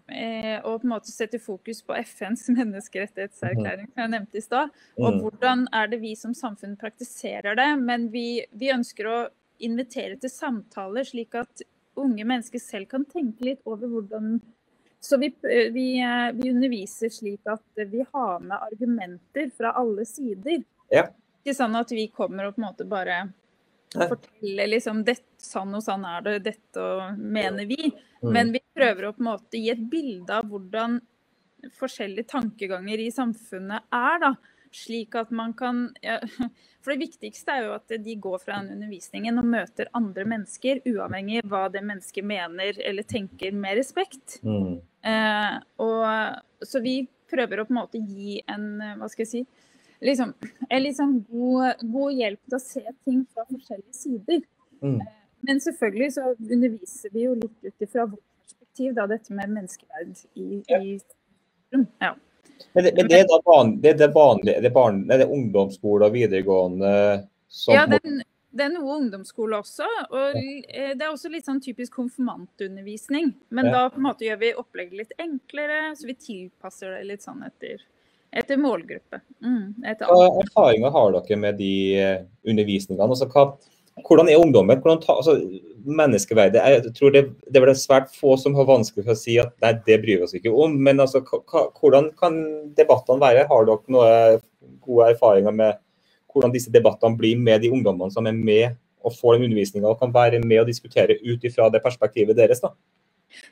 og 0.04 0.82
på 0.82 0.84
en 0.84 0.92
måte 0.92 1.08
sette 1.08 1.38
fokus 1.40 1.80
på 1.82 1.94
FNs 1.96 2.48
menneskerettighetserklæring, 2.58 3.88
som 3.92 4.02
jeg 4.02 4.12
nevnte 4.12 4.38
i 4.38 4.44
stad. 4.44 4.74
Og 5.00 5.14
mm. 5.14 5.20
hvordan 5.22 5.64
er 5.72 5.88
det 5.92 6.00
vi 6.02 6.12
som 6.18 6.34
samfunn 6.36 6.76
praktiserer 6.80 7.56
det. 7.56 7.70
Men 7.80 8.10
vi, 8.12 8.44
vi, 8.52 8.72
ønsker 8.74 9.08
å 9.08 9.20
invitere 9.64 10.18
til 10.20 10.32
samtaler, 10.32 11.06
slik 11.08 11.36
at 11.40 11.64
unge 12.00 12.26
mennesker 12.26 12.60
selv 12.60 12.90
kan 12.90 13.06
tenke 13.06 13.46
litt 13.46 13.62
over 13.70 13.88
hvordan 13.88 14.40
Så 15.04 15.18
vi, 15.20 15.28
vi, 15.42 15.88
vi 16.32 16.50
underviser 16.50 17.10
slik 17.12 17.44
at 17.52 17.82
vi 17.90 18.06
har 18.12 18.40
med 18.40 18.56
argumenter 18.56 19.50
fra 19.56 19.74
alle 19.76 20.06
sider. 20.08 20.62
Ja. 20.88 21.10
Ikke 21.44 21.52
sånn 21.58 21.76
at 21.76 21.92
vi 21.92 22.06
kommer 22.08 22.48
og 22.48 22.56
på 22.56 22.62
en 22.62 22.66
måte 22.70 22.86
bare 22.88 23.18
forteller 23.94 24.70
liksom 24.70 25.02
dette, 25.06 25.28
sånn 25.44 25.74
og 25.76 25.84
sånn 25.84 26.04
er 26.08 26.24
det, 26.24 26.38
dette 26.48 26.86
mener 27.18 27.68
vi. 27.68 27.90
Mm. 28.22 28.30
Men 28.32 28.54
vi 28.54 28.62
prøver 28.74 29.08
å 29.08 29.12
på 29.16 29.22
en 29.22 29.30
måte 29.32 29.60
gi 29.60 29.70
et 29.74 29.84
bilde 29.90 30.40
av 30.40 30.48
hvordan 30.50 30.98
forskjellige 31.78 32.28
tankeganger 32.32 33.00
i 33.04 33.10
samfunnet 33.14 33.88
er. 33.94 34.20
da, 34.22 34.34
Slik 34.74 35.14
at 35.14 35.30
man 35.30 35.52
kan 35.54 35.84
ja, 36.02 36.18
For 36.82 36.92
det 36.92 37.06
viktigste 37.06 37.54
er 37.54 37.68
jo 37.68 37.74
at 37.76 37.92
de 38.04 38.14
går 38.20 38.40
fra 38.42 38.58
den 38.58 38.74
undervisningen 38.74 39.38
og 39.40 39.46
møter 39.48 39.88
andre 39.96 40.26
mennesker, 40.28 40.82
uavhengig 40.84 41.38
av 41.44 41.52
hva 41.52 41.62
det 41.72 41.80
mennesket 41.86 42.26
mener 42.28 42.80
eller 42.84 43.06
tenker 43.08 43.54
med 43.56 43.78
respekt. 43.78 44.40
Mm. 44.44 44.82
Eh, 45.08 45.54
og 45.80 46.66
Så 46.66 46.82
vi 46.84 46.98
prøver 47.30 47.62
å 47.62 47.68
på 47.68 47.72
en 47.72 47.80
måte 47.80 48.02
gi 48.02 48.42
en 48.52 48.66
hva 49.00 49.08
skal 49.08 49.24
jeg 49.24 49.30
si, 49.30 49.70
liksom, 50.04 50.34
liksom 50.70 51.14
god, 51.30 51.80
god, 51.80 52.12
hjelp 52.12 52.40
til 52.48 52.58
å 52.58 52.62
se 52.62 52.84
ting 53.04 53.24
fra 53.32 53.46
forskjellige 53.48 53.96
sider. 53.96 54.44
Mm. 54.84 55.00
Eh, 55.00 55.16
men 55.48 55.60
selvfølgelig 55.60 56.12
så 56.14 56.34
underviser 56.34 57.12
vi 57.12 57.26
jo 57.26 57.34
litt 57.40 57.66
ut 57.66 57.88
ifra 57.88 58.06
vårt 58.06 58.22
perspektiv, 58.44 58.94
da, 58.96 59.08
dette 59.10 59.36
med 59.36 59.52
menneskeverd 59.56 60.24
i, 60.34 60.62
i 60.62 60.94
ja. 61.98 62.14
Men, 62.72 62.84
det, 62.84 62.92
men 62.96 63.08
det, 63.10 63.18
er 63.18 63.26
da 63.28 63.40
van, 63.44 63.74
det, 63.82 63.94
er 63.94 63.98
det 63.98 64.12
vanlige, 64.14 64.60
det, 64.62 64.70
barn, 64.72 65.02
det 65.08 65.18
er 65.24 65.32
ungdomsskole 65.32 66.06
og 66.06 66.14
videregående 66.14 66.92
som 67.50 67.74
Ja, 67.74 67.82
den, 67.90 68.22
det 68.54 68.66
er 68.68 68.72
noe 68.76 68.98
ungdomsskole 69.00 69.58
også. 69.58 69.86
Og 70.14 70.36
det 70.38 70.94
er 70.94 71.10
også 71.10 71.30
litt 71.32 71.48
sånn 71.48 71.62
typisk 71.64 71.96
konfirmantundervisning. 71.98 73.32
Men 73.54 73.70
ja. 73.70 73.74
da 73.74 73.90
på 73.90 74.00
en 74.00 74.06
måte 74.06 74.26
gjør 74.28 74.40
vi 74.44 74.52
opplegget 74.60 75.00
litt 75.00 75.16
enklere, 75.22 75.80
så 75.98 76.08
vi 76.08 76.16
tilpasser 76.18 76.94
det 76.94 77.02
litt 77.10 77.26
sånn 77.26 77.42
etter, 77.46 77.82
etter 78.34 78.58
målgruppe. 78.60 79.20
Mm, 79.44 79.76
Hva 80.00 80.24
erfaringer 80.42 80.92
har 80.94 81.14
dere 81.14 81.38
med 81.40 81.58
de 81.60 81.74
eh, 82.00 82.18
undervisningene? 82.50 83.06
Altså, 83.06 83.28
hva, 83.30 83.46
hvordan 84.02 84.30
er 84.30 84.42
ungdommen? 84.42 84.80
Hvordan 84.82 85.02
ta, 85.02 85.16
altså, 85.20 85.36
menneskeverdet 85.84 86.62
Jeg 86.72 86.94
tror 86.96 87.12
det, 87.14 87.24
det 87.52 87.62
er 87.62 87.74
svært 87.78 88.10
få 88.16 88.36
som 88.40 88.56
har 88.58 88.66
vanskelig 88.68 89.04
for 89.04 89.14
å 89.14 89.20
si 89.20 89.36
at 89.40 89.52
nei, 89.62 89.74
det 89.86 90.00
bryr 90.02 90.22
vi 90.22 90.26
oss 90.26 90.34
ikke 90.36 90.52
om. 90.52 90.74
Men 90.86 91.02
altså, 91.04 91.22
hvordan 91.24 92.10
kan 92.18 92.40
debattene 92.76 93.22
være? 93.22 93.46
Har 93.50 93.68
dere 93.68 93.94
noen 93.94 94.42
gode 94.84 95.12
erfaringer 95.12 95.54
med 95.54 95.80
hvordan 96.32 96.54
disse 96.54 96.72
debattene 96.74 97.18
blir 97.18 97.38
med 97.38 97.62
de 97.62 97.70
ungdommene 97.70 98.10
som 98.10 98.26
er 98.26 98.34
med 98.34 98.74
og 99.04 99.14
får 99.14 99.36
den 99.36 99.46
undervisninga 99.46 99.90
og 99.90 100.00
kan 100.00 100.12
være 100.14 100.40
med 100.42 100.62
og 100.62 100.70
diskutere 100.70 101.20
ut 101.22 101.44
ifra 101.44 101.68
det 101.70 101.84
perspektivet 101.84 102.36
deres? 102.36 102.64
da? 102.64 102.72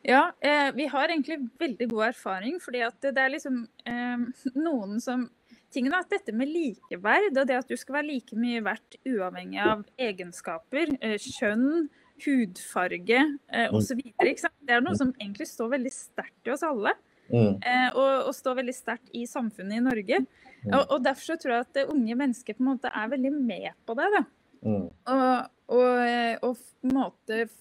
Ja, 0.07 0.33
eh, 0.40 0.71
vi 0.77 0.87
har 0.90 1.09
egentlig 1.09 1.38
veldig 1.61 1.88
god 1.90 2.05
erfaring. 2.12 2.59
fordi 2.61 2.83
at 2.87 3.01
det 3.01 3.18
er 3.18 3.35
liksom 3.35 3.66
eh, 3.87 4.27
noen 4.55 5.01
som 5.01 5.29
tingen 5.73 5.95
er 5.95 6.05
at 6.05 6.12
dette 6.12 6.35
med 6.37 6.51
likeverd 6.53 7.38
og 7.38 7.47
det 7.49 7.57
at 7.62 7.71
du 7.71 7.77
skal 7.81 8.01
være 8.01 8.11
like 8.11 8.37
mye 8.37 8.61
verdt 8.64 8.99
uavhengig 9.09 9.61
av 9.64 9.87
egenskaper, 9.99 10.97
eh, 11.01 11.16
kjønn, 11.16 11.88
hudfarge 12.23 13.23
eh, 13.51 13.73
osv. 13.75 14.03
Det 14.21 14.77
er 14.77 14.85
noe 14.85 14.99
som 14.99 15.14
egentlig 15.16 15.49
står 15.51 15.73
veldig 15.79 15.95
sterkt 15.95 16.47
i 16.47 16.55
oss 16.55 16.64
alle. 16.66 16.95
Mm. 17.33 17.57
Eh, 17.64 17.88
og, 17.97 18.29
og, 18.29 18.35
står 18.37 18.59
veldig 18.61 18.75
sterkt 18.77 19.12
i 19.16 19.25
samfunnet 19.29 19.79
i 19.79 19.85
Norge. 19.85 20.21
Mm. 20.62 20.75
Og, 20.75 20.83
og, 20.83 20.99
Derfor 21.05 21.33
så 21.33 21.38
tror 21.40 21.55
jeg 21.55 21.66
at 21.66 21.83
unge 21.95 22.16
mennesker 22.18 22.59
på 22.59 22.64
en 22.64 22.71
måte 22.75 22.92
er 22.92 23.11
veldig 23.14 23.33
med 23.38 23.71
på 23.87 23.97
det. 23.99 24.09
da. 24.16 24.23
Mm. 24.62 24.87
Og, 25.14 25.51
og, 25.75 25.88
eh, 26.07 26.35
og, 26.42 26.59
på 26.61 26.90
en 26.90 26.97
måte 26.99 27.40
eh, 27.47 27.59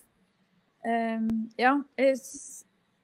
Ja. 1.60 1.76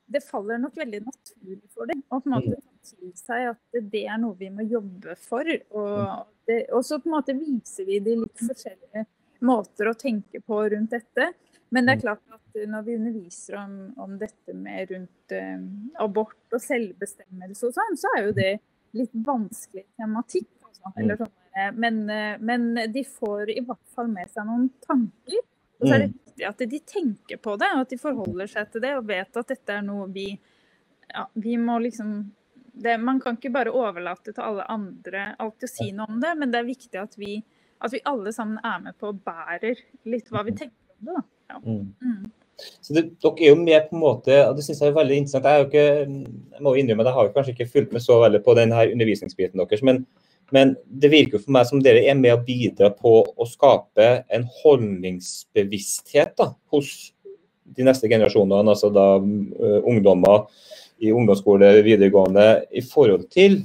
Det 0.08 0.22
faller 0.24 0.62
nok 0.62 0.78
veldig 0.80 1.02
naturlig 1.04 1.66
for 1.76 1.90
dem 1.90 2.00
å 2.08 2.22
på 2.24 2.30
en 2.30 2.34
måte 2.38 2.54
mm. 2.56 2.62
ta 2.63 2.90
til 2.90 3.10
seg 3.20 3.50
at 3.50 3.80
det 3.92 4.06
er 4.08 4.22
noe 4.22 4.38
vi 4.40 4.48
må 4.56 4.63
jobbe 4.63 5.18
for. 5.20 5.50
Og, 5.76 5.98
mm. 6.00 6.30
det, 6.48 6.60
og 6.72 6.86
så 6.88 7.02
på 7.04 7.10
en 7.10 7.16
måte 7.18 7.36
viser 7.36 7.90
vi 7.90 8.00
de 8.06 8.16
litt 8.22 8.40
forskjellige 8.40 9.04
måter 9.46 9.92
å 9.92 9.98
tenke 10.00 10.40
på 10.42 10.62
rundt 10.72 10.96
dette. 10.96 11.28
Men 11.70 11.86
det 11.86 11.98
er 11.98 12.00
mm. 12.00 12.06
klart 12.06 12.38
at 12.38 12.62
når 12.72 12.86
vi 12.88 12.96
underviser 12.96 13.58
om, 13.60 13.76
om 14.00 14.16
dette 14.20 14.56
med 14.56 14.94
rundt 14.94 15.36
eh, 15.36 15.68
abort 16.04 16.56
og 16.56 16.63
selvbestemmelse 16.63 17.68
og 17.68 17.76
sånn, 17.76 18.00
så 18.00 18.13
er 18.16 18.24
jo 18.30 18.38
det 18.38 18.54
litt 18.96 19.20
vanskelig 19.28 19.84
tematikk. 20.00 20.50
Altså. 20.63 20.94
Mm. 20.96 21.13
Sånn, 21.20 21.34
eh, 21.52 21.74
men, 21.76 22.00
eh, 22.13 22.40
men, 22.40 22.70
de 22.94 23.04
får 23.04 23.52
i 23.52 23.60
hvert 23.68 23.84
fall 23.96 24.08
med 24.13 24.32
seg 24.32 24.48
noen 24.48 24.70
tanker. 24.88 25.44
Og 25.80 25.88
så 25.88 25.94
er 25.94 26.04
det 26.04 26.10
mm. 26.10 26.18
viktig 26.18 26.48
at 26.50 26.63
de 26.72 26.80
tenker 26.94 27.42
på 27.42 27.56
det, 27.62 27.70
og 27.76 27.84
at 27.86 27.94
de 27.94 28.00
forholder 28.02 28.50
seg 28.52 28.72
til 28.74 28.84
det 28.84 28.94
og 28.98 29.08
vet 29.10 29.40
at 29.42 29.54
dette 29.54 29.78
er 29.78 29.86
noe 29.86 30.08
vi 30.13 30.32
ja, 31.08 31.24
vi 31.34 31.56
må 31.58 31.78
liksom 31.80 32.18
det, 32.78 32.98
Man 33.02 33.20
kan 33.22 33.38
ikke 33.38 33.54
bare 33.56 33.74
overlate 33.74 34.34
til 34.34 34.44
alle 34.44 34.66
andre 34.70 35.32
alltid 35.42 35.66
å 35.66 35.72
si 35.72 35.88
noe 35.96 36.12
om 36.13 36.20
det, 36.22 36.34
men 36.38 36.52
det 36.54 36.60
er 36.60 36.68
viktig 36.68 37.00
at 37.02 37.16
vi, 37.18 37.40
at 37.82 37.94
vi 37.94 38.04
alle 38.06 38.34
sammen 38.36 38.60
er 38.62 38.84
med 38.84 38.98
på 39.00 39.10
og 39.13 39.24
bærer 39.26 39.80
litt 40.06 40.30
hva 40.30 40.44
vi 40.46 40.54
tenker 40.60 40.78
om 41.00 41.08
det. 41.08 41.16
da. 41.16 41.24
Ja. 41.48 41.62
Mm. 41.63 42.28
Så 42.58 42.94
det, 42.94 43.04
Dere 43.22 43.34
er 43.38 43.52
jo 43.52 43.58
med 43.62 43.90
på 43.90 43.98
en 43.98 44.02
måte, 44.02 44.38
og 44.46 44.56
det 44.58 44.66
synes 44.66 44.82
jeg 44.82 44.92
er 44.92 44.98
veldig 44.98 45.18
interessant. 45.22 45.50
Jeg, 45.50 45.63
jo 45.63 45.68
ikke, 45.72 46.30
jeg 46.58 46.66
må 46.66 46.74
innrømme 46.78 47.06
at 47.06 47.10
jeg 47.10 47.18
har 47.18 47.34
kanskje 47.36 47.54
ikke 47.56 47.70
fulgt 47.74 47.94
med 47.94 48.04
så 48.06 48.18
veldig 48.24 48.42
på 48.46 48.56
denne 48.58 48.86
undervisningsbiten 48.94 49.62
deres. 49.62 49.84
Men, 49.86 50.04
men, 50.56 50.76
det 50.88 51.12
virker 51.12 51.42
for 51.42 51.52
meg 51.56 51.68
som 51.68 51.82
dere 51.84 52.06
er 52.08 52.16
med 52.16 52.36
å 52.36 52.44
bidra 52.46 52.92
på 52.96 53.20
å 53.28 53.48
skape 53.50 54.08
en 54.34 54.46
holdningsbevissthet 54.62 56.38
da, 56.40 56.54
hos 56.72 57.12
de 57.76 57.84
neste 57.84 58.08
generasjonene, 58.08 58.72
altså 58.72 58.90
da 58.94 59.18
uh, 59.20 59.80
ungdommer 59.84 60.46
i 61.04 61.12
ungdomsskole, 61.14 61.74
videregående, 61.86 62.48
i 62.72 62.82
forhold 62.82 63.28
til 63.34 63.60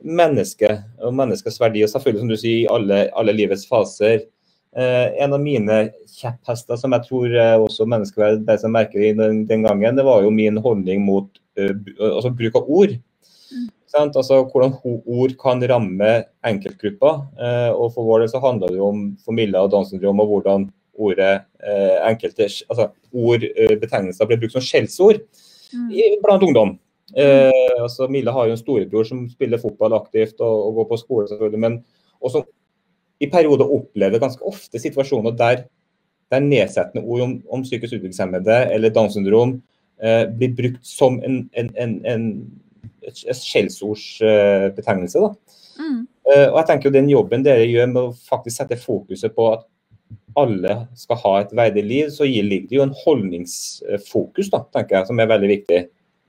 mennesket 0.00 1.02
og 1.04 1.16
menneskets 1.18 1.58
verdi. 1.60 1.82
Og 1.84 1.90
selvfølgelig, 1.92 2.22
som 2.22 2.30
du 2.30 2.38
sier, 2.38 2.60
i 2.62 2.70
alle, 2.70 3.02
alle 3.18 3.34
livets 3.36 3.66
faser. 3.68 4.22
Uh, 4.70 5.10
en 5.18 5.34
av 5.34 5.42
mine 5.42 5.82
kjepphester, 6.06 6.78
som 6.78 6.94
jeg 6.94 7.08
tror 7.10 7.34
uh, 7.34 7.58
også 7.66 7.82
som 7.82 8.72
merker 8.78 9.18
den, 9.18 9.42
den, 9.50 9.66
gangen, 9.66 9.98
det 9.98 10.06
var 10.06 10.22
jo 10.22 10.30
min 10.30 10.62
holdning 10.62 11.02
mot 11.04 11.28
altså 11.58 12.30
bruk 12.32 12.54
av 12.56 12.70
ord. 12.70 12.94
Altså 13.98 14.42
Hvordan 14.46 14.76
ord 14.84 15.32
kan 15.40 15.62
ramme 15.70 16.10
enkeltgrupper. 16.46 17.24
Uh, 17.38 17.70
og 17.74 17.94
For 17.94 18.06
vår 18.06 18.24
del 18.24 18.32
så 18.32 18.42
handler 18.42 18.70
det 18.70 18.78
jo 18.78 18.90
om 18.92 19.00
Milla 19.34 19.64
og 19.64 19.72
Downs 19.72 19.90
syndrom 19.90 20.22
og 20.22 20.30
hvordan 20.30 20.68
ordet 21.00 21.32
uh, 21.64 21.96
enkelte, 22.10 22.46
altså 22.68 22.90
ord, 23.12 23.46
betegnelser 23.80 24.28
blir 24.28 24.38
brukt 24.38 24.54
som 24.54 24.64
skjellsord 24.64 25.22
mm. 25.72 26.20
blant 26.22 26.44
ungdom. 26.46 26.76
Eh, 27.16 27.82
altså 27.82 28.06
Mille 28.08 28.30
har 28.30 28.46
jo 28.46 28.54
en 28.54 28.60
storebror 28.60 29.06
som 29.06 29.24
spiller 29.30 29.58
fotball 29.58 29.96
aktivt 29.98 30.38
og, 30.38 30.66
og 30.68 30.74
går 30.78 30.88
på 30.90 31.00
skole, 31.00 31.26
selvfølgelig, 31.28 31.62
men 31.64 31.78
også 32.20 32.44
i 33.20 33.28
perioder 33.30 33.72
opplever 33.74 34.22
ganske 34.22 34.44
ofte 34.46 34.80
situasjoner 34.80 35.34
der, 35.36 35.64
der 36.30 36.44
nedsettende 36.44 37.02
ord 37.04 37.24
om, 37.26 37.34
om 37.50 37.64
psykisk 37.66 37.96
utviklingshemmede 37.96 38.62
eller 38.74 38.94
Downs 38.94 39.18
syndrom 39.18 39.58
eh, 40.02 40.24
blir 40.30 40.54
brukt 40.56 40.86
som 40.86 41.18
en, 41.26 41.42
en, 41.52 41.72
en, 41.76 41.96
en 42.06 42.28
et, 43.02 43.24
et 43.26 43.36
skjellsordsbetegnelse. 43.40 45.18
Mm. 45.20 45.34
Mm. 45.80 46.00
Eh, 46.30 46.46
og 46.50 46.58
jeg 46.60 46.66
tenker 46.68 46.88
jo 46.88 46.94
Den 46.98 47.08
jobben 47.10 47.44
dere 47.46 47.64
gjør 47.68 47.86
med 47.92 48.02
å 48.02 48.14
faktisk 48.14 48.60
sette 48.60 48.76
fokuset 48.80 49.34
på 49.36 49.52
at 49.54 49.66
alle 50.38 50.74
skal 50.98 51.18
ha 51.24 51.32
et 51.40 51.52
verdig 51.56 51.84
liv, 51.86 52.10
så 52.14 52.26
ligger 52.26 52.68
det 52.68 52.76
jo 52.76 52.84
en 52.84 52.96
holdningsfokus 53.04 54.50
da, 54.52 54.60
tenker 54.74 55.00
jeg, 55.00 55.08
som 55.08 55.22
er 55.22 55.30
veldig 55.30 55.50
viktig. 55.50 55.80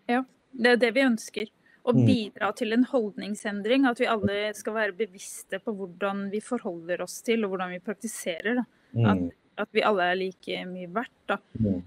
Ja, 0.09 0.23
det 0.57 0.71
er 0.71 0.79
det 0.81 0.93
vi 0.95 1.03
ønsker. 1.05 1.51
Å 1.81 1.93
Mm. 1.95 2.05
bidra 2.05 2.51
til 2.55 2.73
en 2.73 2.83
holdningsendring. 2.85 3.87
At 3.89 3.99
vi 3.99 4.05
alle 4.05 4.53
skal 4.53 4.73
være 4.73 4.97
bevisste 4.97 5.57
på 5.59 5.73
hvordan 5.73 6.29
vi 6.29 6.39
forholder 6.39 7.01
oss 7.01 7.21
til, 7.25 7.43
og 7.43 7.53
hvordan 7.53 7.71
vi 7.73 7.79
praktiserer. 7.79 8.63
Mm. 8.93 9.31
At 9.57 9.69
vi 9.73 9.81
alle 9.81 10.11
er 10.11 10.15
like 10.15 10.65
mye 10.69 10.87
verdt. 10.93 11.17
Da. 11.27 11.37
Mm. 11.59 11.81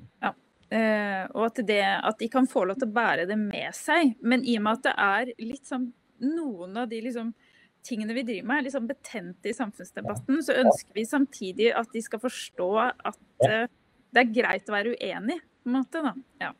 Eh, 0.74 1.24
og 1.36 1.48
at, 1.50 1.60
det, 1.68 1.82
at 1.82 2.18
de 2.18 2.28
kan 2.32 2.48
få 2.50 2.64
lov 2.66 2.80
til 2.80 2.90
å 2.90 2.94
bære 2.96 3.28
det 3.30 3.38
med 3.38 3.74
seg. 3.76 4.16
Men 4.26 4.42
i 4.42 4.56
og 4.58 4.64
med 4.66 4.80
at 4.80 4.86
det 4.88 4.94
er 5.08 5.34
litt 5.50 5.68
sånn 5.70 5.92
Noen 6.24 6.76
av 6.78 6.86
de 6.88 7.00
liksom, 7.02 7.32
tingene 7.84 8.14
vi 8.16 8.22
driver 8.24 8.46
med, 8.48 8.64
er 8.64 8.72
sånn 8.72 8.86
betente 8.88 9.50
i 9.50 9.52
samfunnsdebatten, 9.52 10.38
så 10.46 10.54
ønsker 10.62 10.94
vi 10.96 11.02
samtidig 11.04 11.72
at 11.76 11.90
de 11.92 12.00
skal 12.00 12.22
forstå 12.22 12.68
at 12.86 13.18
eh, 13.44 13.66
det 14.14 14.22
er 14.22 14.30
greit 14.32 14.70
å 14.70 14.76
være 14.76 14.94
uenig, 14.94 15.40
på 15.42 15.68
en 15.68 15.74
måte. 15.74 16.00
Da. 16.06 16.14
Ja. 16.46 16.52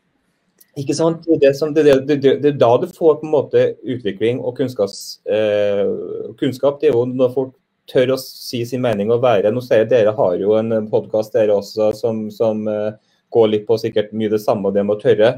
Ikke 0.83 0.97
sant? 0.99 1.25
Det 1.25 1.87
er, 1.87 2.51
da 2.59 2.71
du 2.83 2.89
får 2.91 3.21
på 3.23 3.29
en 3.29 3.33
måte 3.33 3.65
utvikling 3.95 4.43
og 4.43 4.59
kunnskaps, 4.59 5.01
eh, 5.33 5.87
kunnskap. 6.43 6.83
Det 6.83 6.91
er 6.91 6.99
jo 6.99 7.07
når 7.09 7.33
folk 7.39 7.57
tør 7.91 8.17
å 8.17 8.21
si 8.21 8.65
sin 8.67 8.83
mening 8.85 9.11
og 9.13 9.21
være 9.21 9.51
Nå 9.53 9.61
ser 9.65 9.83
jeg 9.83 9.91
dere 9.93 10.15
har 10.17 10.39
jo 10.41 10.55
en 10.57 10.87
podkast 10.89 11.35
dere 11.37 11.53
også 11.61 11.91
som, 11.99 12.23
som 12.33 12.65
eh, 12.69 12.97
går 13.35 13.51
litt 13.51 13.69
på 13.69 13.79
sikkert 13.83 14.15
mye 14.17 14.33
det 14.33 14.43
samme, 14.45 14.73
det 14.75 14.87
med 14.87 14.97
å 14.97 15.03
tørre. 15.03 15.35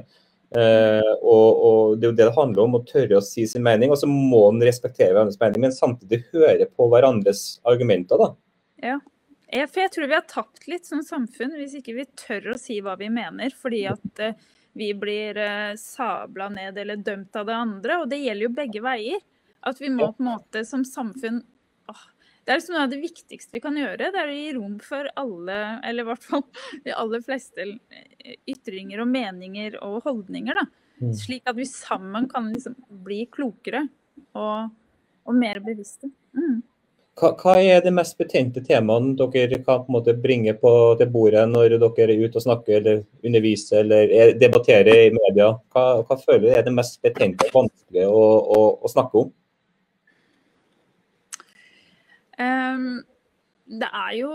Eh, 0.55 1.13
og, 1.23 1.49
og 1.67 1.99
Det 1.99 2.07
er 2.07 2.13
jo 2.13 2.17
det 2.17 2.29
det 2.29 2.37
handler 2.37 2.63
om, 2.67 2.79
å 2.79 2.87
tørre 2.87 3.19
å 3.19 3.25
si 3.25 3.47
sin 3.51 3.65
mening. 3.67 3.93
Og 3.93 4.01
så 4.01 4.09
må 4.11 4.47
en 4.51 4.63
respektere 4.65 5.13
hverandres 5.15 5.41
mening, 5.43 5.67
men 5.67 5.75
samtidig 5.75 6.25
høre 6.33 6.69
på 6.71 6.89
hverandres 6.93 7.45
argumenter. 7.69 8.21
da. 8.23 8.33
Jeg, 9.47 9.71
for 9.71 9.83
jeg 9.85 9.93
tror 9.95 10.11
vi 10.11 10.19
har 10.19 10.27
tapt 10.29 10.67
litt 10.71 10.89
som 10.89 11.05
samfunn 11.07 11.55
hvis 11.55 11.77
ikke 11.79 11.95
vi 11.95 12.07
tør 12.19 12.53
å 12.55 12.61
si 12.61 12.81
hva 12.85 12.97
vi 13.01 13.11
mener. 13.13 13.55
Fordi 13.57 13.85
at 13.91 14.23
eh, 14.23 14.39
vi 14.77 14.93
blir 14.99 15.39
eh, 15.41 15.75
sabla 15.81 16.51
ned 16.53 16.79
eller 16.83 17.01
dømt 17.01 17.37
av 17.39 17.49
det 17.49 17.59
andre. 17.59 18.01
Og 18.03 18.11
det 18.13 18.23
gjelder 18.23 18.49
jo 18.49 18.57
begge 18.57 18.85
veier. 18.85 19.23
At 19.67 19.81
vi 19.83 19.91
må 19.91 20.13
på 20.15 20.23
en 20.23 20.33
måte 20.35 20.63
som 20.69 20.85
samfunn 20.87 21.41
Det 22.47 22.55
er 22.55 22.61
liksom 22.61 22.77
noe 22.77 22.85
av 22.87 22.93
det 22.93 23.03
viktigste 23.03 23.57
vi 23.57 23.63
kan 23.65 23.75
gjøre. 23.75 24.13
Det 24.15 24.21
er 24.23 24.29
å 24.31 24.35
gi 24.37 24.51
rom 24.55 24.77
for 24.79 25.09
alle, 25.19 25.59
eller 25.83 26.05
i 26.05 26.09
hvert 26.13 26.27
fall 26.29 26.45
de 26.87 26.95
aller 26.95 27.25
fleste 27.27 27.65
eh, 27.67 28.37
ytringer 28.55 29.03
og 29.03 29.11
meninger 29.11 29.81
og 29.83 29.99
holdninger. 30.07 30.55
da. 30.55 30.67
Mm. 31.03 31.11
Slik 31.19 31.51
at 31.51 31.59
vi 31.59 31.67
sammen 31.69 32.29
kan 32.31 32.53
liksom 32.53 32.77
bli 33.03 33.25
klokere 33.35 33.83
og, 34.39 34.71
og 35.27 35.37
mer 35.37 35.59
bevisste. 35.65 36.09
Mm. 36.39 36.63
Hva, 37.17 37.33
hva 37.41 37.57
er 37.59 37.81
de 37.83 37.91
mest 37.97 38.15
betente 38.21 38.61
temaene 38.63 39.15
dere 39.17 39.59
kan 39.65 39.83
på 39.83 39.89
en 39.89 39.97
måte 39.97 40.15
bringe 40.21 40.53
på 40.61 40.71
til 41.01 41.09
bordet 41.11 41.47
når 41.49 41.79
dere 41.81 42.07
er 42.13 42.21
ute 42.21 42.39
og 42.39 42.45
snakker 42.45 42.77
eller 42.79 43.01
underviser 43.25 43.81
eller 43.81 44.13
er, 44.13 44.33
debatterer 44.39 45.09
i 45.09 45.15
media? 45.17 45.51
Hva, 45.75 46.05
hva 46.05 46.19
føler 46.21 46.51
dere 46.51 46.61
er 46.61 46.69
det 46.69 46.77
mest 46.77 47.01
betente 47.03 47.49
og 47.49 47.63
vanskelige 47.65 48.07
å, 48.07 48.23
å, 48.55 48.61
å 48.85 48.93
snakke 48.93 49.25
om? 49.25 49.35
Ehm, 52.39 53.03
det 53.67 53.89
er 53.93 54.13
jo 54.21 54.31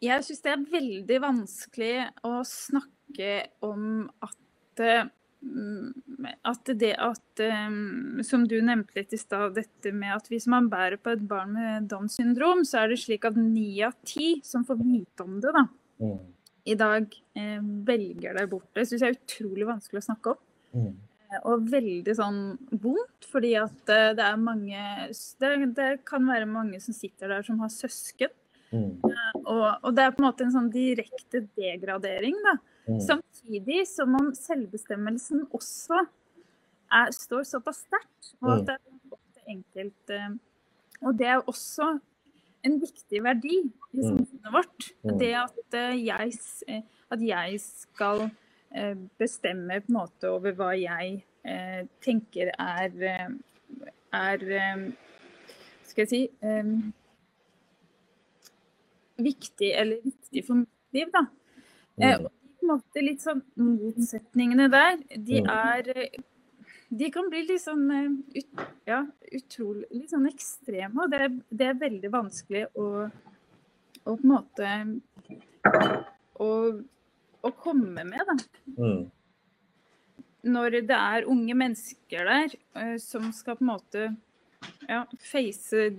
Jeg 0.00 0.24
syns 0.24 0.42
det 0.44 0.52
er 0.52 0.66
veldig 0.72 1.18
vanskelig 1.24 1.94
å 2.24 2.40
snakke 2.46 3.32
om 3.66 4.10
at 4.22 4.82
mm, 5.42 5.92
at 6.44 6.70
det 6.78 6.92
at 7.00 7.42
um, 7.42 8.20
Som 8.24 8.46
du 8.48 8.58
nevnte 8.62 8.96
litt 8.96 9.12
i 9.16 9.20
stad, 9.20 9.54
dette 9.56 9.92
med 9.96 10.14
at 10.14 10.28
hvis 10.28 10.46
man 10.52 10.68
bærer 10.72 11.00
på 11.00 11.14
et 11.14 11.24
barn 11.28 11.52
med 11.56 11.88
Downs 11.90 12.16
syndrom, 12.20 12.64
så 12.68 12.82
er 12.84 12.92
det 12.92 13.00
slik 13.02 13.24
at 13.28 13.36
ni 13.36 13.82
av 13.84 13.96
ti 14.04 14.34
som 14.44 14.64
får 14.68 14.80
vite 14.84 15.24
om 15.24 15.40
det 15.40 15.52
da, 15.56 15.66
Mm. 16.00 16.18
i 16.64 16.74
dag, 16.80 17.06
eh, 17.36 17.60
velger 17.84 18.34
det 18.38 18.48
bort. 18.48 18.68
Det 18.74 18.86
syns 18.88 19.02
jeg 19.02 19.10
er 19.14 19.18
utrolig 19.18 19.66
vanskelig 19.68 20.00
å 20.00 20.06
snakke 20.06 20.30
om. 20.32 20.38
Mm. 21.30 21.36
Eh, 21.36 21.40
Og 21.46 21.66
veldig 21.70 22.14
sånn 22.16 22.40
vondt, 22.82 23.26
fordi 23.30 23.54
at 23.60 23.88
eh, 23.88 24.12
det 24.18 24.24
er 24.26 24.36
mange 24.36 24.80
det, 25.40 25.74
det 25.76 26.04
kan 26.04 26.26
være 26.26 26.46
mange 26.50 26.80
som 26.82 26.94
sitter 26.94 27.28
der 27.28 27.42
som 27.46 27.58
har 27.60 27.68
søsken. 27.70 28.30
Mm. 28.72 29.00
Og, 29.46 29.78
og 29.82 29.94
det 29.96 30.04
er 30.04 30.12
på 30.14 30.22
en 30.22 30.28
måte 30.28 30.44
en 30.44 30.52
sånn 30.54 30.70
direkte 30.70 31.40
degradering, 31.58 32.36
da. 32.44 32.56
Mm. 32.86 33.00
Samtidig 33.02 33.86
som 33.90 34.14
om 34.14 34.30
selvbestemmelsen 34.34 35.46
også 35.54 36.04
er, 36.90 37.10
står 37.14 37.42
såpass 37.46 37.84
sterkt, 37.86 38.34
og 38.42 38.50
Mm. 38.50 38.54
at 38.60 38.66
det 38.66 38.76
er 38.76 39.50
enkelt 39.56 40.10
eh, 40.10 40.30
Og 41.02 41.16
det 41.16 41.26
er 41.26 41.40
også 41.48 42.00
en 42.62 42.74
viktig 42.80 43.22
verdi 43.24 43.56
i 43.94 44.02
Mm. 44.02 44.18
samfunnet 44.18 44.52
vårt. 44.52 44.90
Mm. 45.04 45.18
Det 45.18 45.34
at, 45.34 45.74
eh, 45.74 46.04
jeg, 46.04 46.34
eh, 46.68 46.82
at 47.10 47.20
jeg 47.20 47.60
skal 47.60 48.30
eh, 48.74 48.94
bestemme 49.18 49.80
på 49.80 49.90
en 49.92 49.98
måte 49.98 50.30
over 50.30 50.52
hva 50.58 50.70
jeg 50.78 51.22
eh, 51.44 51.84
tenker 52.04 52.52
er, 52.58 52.90
eh, 53.02 53.28
er 54.12 54.44
eh, 54.60 54.90
Skal 55.90 56.04
jeg 56.06 56.08
si 56.08 56.20
eh, 56.46 56.74
viktig 59.20 59.70
eller 59.76 60.00
viktig 60.04 60.44
for 60.46 60.54
mitt 60.62 60.94
liv, 60.96 61.08
da. 61.12 61.26
Eh, 62.00 62.16
Mm. 62.18 62.24
og 62.24 62.30
på 62.30 62.62
en 62.62 62.68
måte 62.70 63.02
litt 63.04 63.20
sånn 63.20 63.42
motsetningene 63.56 64.70
der, 64.70 64.96
de 65.16 65.40
Mm. 65.40 65.50
er 65.50 65.88
eh, 65.96 66.20
De 66.92 67.08
kan 67.10 67.28
bli 67.30 67.44
litt 67.46 67.60
sånn 67.62 67.84
eh, 67.94 68.40
ut, 68.40 68.62
ja, 68.86 69.06
utrolig 69.32 69.84
litt 69.92 70.10
sånn 70.10 70.26
ekstreme, 70.26 70.98
og 71.04 71.10
det, 71.12 71.20
er- 71.20 71.42
det 71.50 71.66
er 71.68 71.74
veldig 71.78 72.10
vanskelig 72.10 72.64
å, 72.74 73.10
å 74.06 74.16
på 74.16 74.24
en 74.24 74.32
måte 74.32 75.00
å, 76.40 76.82
å 77.42 77.50
komme 77.56 78.04
med, 78.04 78.22
da. 78.28 78.36
Mm. 78.76 79.02
Når 80.50 80.78
det 80.88 80.96
er 80.96 81.28
unge 81.28 81.54
mennesker 81.54 82.30
der 82.30 82.54
uh, 82.76 82.96
som 83.02 83.28
skal 83.36 83.58
på 83.58 83.64
en 83.66 83.72
måte 83.74 84.06
ja, 84.88 85.02
face, 85.20 85.90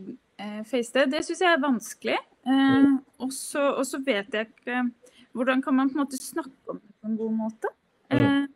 uh, 0.42 0.62
face 0.70 0.94
det, 0.96 1.08
det 1.14 1.24
syns 1.28 1.44
jeg 1.44 1.52
er 1.52 1.62
vanskelig. 1.62 2.18
Uh, 2.48 2.98
og 3.22 3.34
så 3.34 4.02
vet 4.02 4.34
jeg 4.34 4.50
ikke 4.50 4.82
Hvordan 5.32 5.62
kan 5.64 5.76
man 5.78 5.90
på 5.90 5.96
en 5.96 6.02
måte 6.04 6.18
snakke 6.20 6.74
om 6.74 6.80
det 6.82 6.94
på 7.00 7.08
en 7.08 7.18
god 7.18 7.36
måte? 7.38 7.70
Eh, 8.12 8.48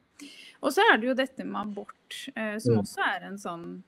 og 0.59 0.73
så 0.75 0.83
er 0.83 0.97
det 0.99 1.07
jo 1.07 1.13
dette 1.15 1.45
med 1.47 1.61
abort, 1.61 2.17
eh, 2.35 2.57
som 2.59 2.73
Mm. 2.73 2.79
også 2.81 3.01
er 3.15 3.27
en 3.29 3.37
sånn 3.37 3.83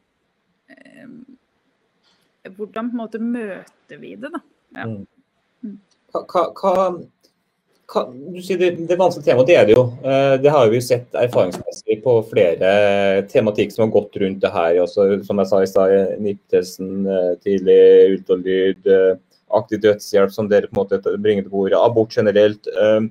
Hvordan 2.48 2.90
på 2.90 2.96
en 2.96 2.98
måte 2.98 3.20
møter 3.20 3.98
vi 4.00 4.16
det, 4.16 4.32
da? 4.32 4.40
Ja. 4.76 4.86
Mm. 4.86 5.08
Mm. 5.64 5.80
Hva, 6.12 6.22
hva, 6.32 6.44
hva, 6.56 6.72
hva, 6.72 6.96
du 6.96 7.04
sier 7.04 7.77
det, 7.94 8.72
det 8.88 8.94
er 8.94 9.00
vanskelig 9.00 9.24
tema, 9.26 9.44
det 9.48 9.56
er 9.56 9.66
det 9.70 9.76
jo. 9.78 9.84
Eh, 10.04 10.34
Det 10.44 10.52
har 10.52 10.68
vi 10.70 10.82
sett 10.84 11.14
erfaringsmessig 11.16 12.02
på 12.04 12.18
flere 12.30 12.72
tematikk 13.32 13.72
som 13.72 13.86
har 13.86 13.94
gått 13.94 14.18
rundt 14.20 14.42
det 14.44 14.52
her. 14.52 14.82
Også, 14.84 15.06
som 15.24 15.40
jeg 15.40 15.48
sa 15.52 15.62
i 15.64 15.70
stad, 15.72 15.96
NIPT-testen, 16.20 17.08
eh, 17.08 17.32
tidlig 17.46 17.80
ultralyd, 18.18 18.92
eh, 18.92 19.16
aktiv 19.56 19.80
dødshjelp 19.86 20.32
som 20.36 20.50
dere 20.52 20.68
på 20.68 20.76
en 20.76 20.82
måte 20.84 21.18
bringer 21.24 21.44
til 21.48 21.52
bordet, 21.54 21.80
abort 21.80 22.12
generelt. 22.12 22.68
eh. 22.68 23.08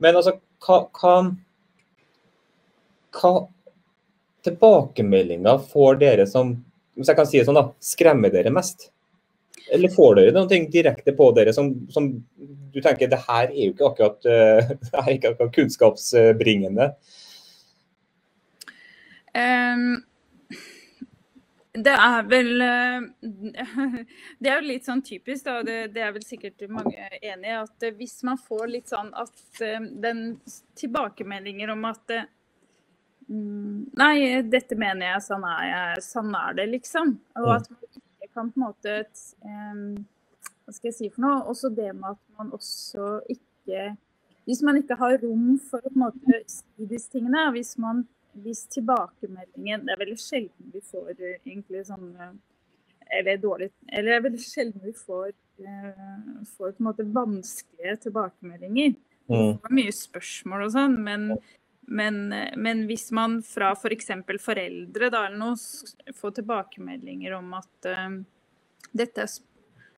Men 0.00 0.14
altså, 0.16 0.38
hva, 0.64 0.80
hva, 1.00 1.16
hva 3.18 3.34
tilbakemeldinger 4.46 5.58
får 5.68 5.98
dere 6.00 6.26
som 6.26 6.56
hvis 6.98 7.08
jeg 7.12 7.16
kan 7.18 7.26
si 7.30 7.38
det 7.38 7.46
sånn 7.46 7.54
da, 7.54 7.68
skremmer 7.78 8.32
dere 8.32 8.50
mest? 8.50 8.88
Eller 9.74 9.92
får 9.92 10.18
dere 10.18 10.34
noe 10.36 10.60
direkte 10.72 11.12
på 11.16 11.30
dere 11.36 11.52
som, 11.56 11.70
som 11.92 12.08
du 12.72 12.80
tenker 12.84 13.10
det 13.10 13.20
her 13.26 13.48
er 13.50 13.62
jo 13.66 13.72
ikke 13.74 13.88
akkurat, 13.92 14.28
uh, 14.32 15.00
er 15.04 15.14
ikke 15.14 15.32
akkurat 15.34 15.54
kunnskapsbringende? 15.56 16.92
Um, 19.38 19.98
det 21.78 21.94
er 21.94 22.24
vel 22.26 22.60
eh, 22.64 23.02
Det 24.40 24.50
er 24.50 24.56
jo 24.56 24.66
litt 24.66 24.88
sånn 24.88 25.02
typisk, 25.04 25.44
da. 25.46 25.60
Det, 25.66 25.76
det 25.94 26.02
er 26.02 26.14
vel 26.16 26.24
sikkert 26.26 26.64
mange 26.72 26.96
enig 27.20 27.50
i. 27.50 27.54
At 27.54 27.86
eh, 27.86 27.94
hvis 27.98 28.22
man 28.26 28.40
får 28.40 28.66
litt 28.72 28.90
sånn 28.90 29.12
at 29.14 29.62
den 30.02 30.24
tilbakemeldinger 30.78 31.74
om 31.74 31.86
at 31.90 32.16
mm, 33.28 33.94
Nei, 34.00 34.16
dette 34.48 34.78
mener 34.80 35.12
jeg, 35.12 35.24
sånn 35.28 35.46
er 35.46 35.64
jeg, 35.68 36.04
sånn 36.08 36.34
er 36.38 36.58
det, 36.58 36.68
liksom. 36.72 37.14
Og 37.42 37.54
at 37.60 37.70
man 37.74 38.02
kan 38.38 38.52
på 38.54 38.60
en 38.62 38.68
måte 38.68 38.98
eh, 39.02 39.82
Hva 40.64 40.76
skal 40.76 40.92
jeg 40.92 40.98
si 40.98 41.10
for 41.12 41.26
noe? 41.26 41.40
Også 41.50 41.72
det 41.74 41.90
med 41.96 42.14
at 42.14 42.22
man 42.38 42.54
også 42.56 43.18
ikke 43.34 43.90
Hvis 44.48 44.62
man 44.64 44.78
ikke 44.80 44.96
har 45.00 45.18
rom 45.24 45.58
for 45.60 45.82
å 45.82 45.90
på 45.90 45.96
en 45.96 46.04
måte 46.06 46.44
si 46.48 46.88
disse 46.88 47.10
tingene, 47.12 47.50
hvis 47.56 47.74
man 47.82 48.06
hvis 48.42 48.66
tilbakemeldingen 48.74 49.86
Det 49.86 49.94
er 49.94 50.00
veldig 50.02 50.20
sjelden 50.20 50.72
vi 50.74 50.82
får 50.84 51.12
egentlig 51.18 51.84
sånne 51.88 52.30
Eller 53.18 53.42
dårlig 53.42 53.70
Eller 53.88 54.12
det 54.12 54.16
er 54.16 54.24
veldig 54.28 54.44
sjelden 54.44 54.84
vi 54.84 54.94
får, 54.96 55.30
uh, 55.64 56.40
får 56.56 56.72
på 56.72 56.82
en 56.82 56.88
måte 56.90 57.06
vanskelige 57.08 57.96
tilbakemeldinger. 58.04 58.92
Mm. 59.28 59.38
Det 59.38 59.62
får 59.62 59.74
mye 59.78 59.94
spørsmål 59.96 60.66
og 60.66 60.74
sånn, 60.74 60.98
men, 61.04 61.24
men, 61.88 62.34
men, 62.56 62.84
hvis 62.88 63.08
man 63.16 63.38
fra 63.46 63.72
f.eks. 63.72 64.10
For 64.28 64.40
foreldre 64.50 65.10
da, 65.12 65.24
eller 65.26 65.40
noe 65.40 66.14
får 66.16 66.34
tilbakemeldinger 66.40 67.36
om 67.38 67.54
at 67.58 67.88
uh, 67.88 68.18
dette 68.92 69.24
er 69.24 69.36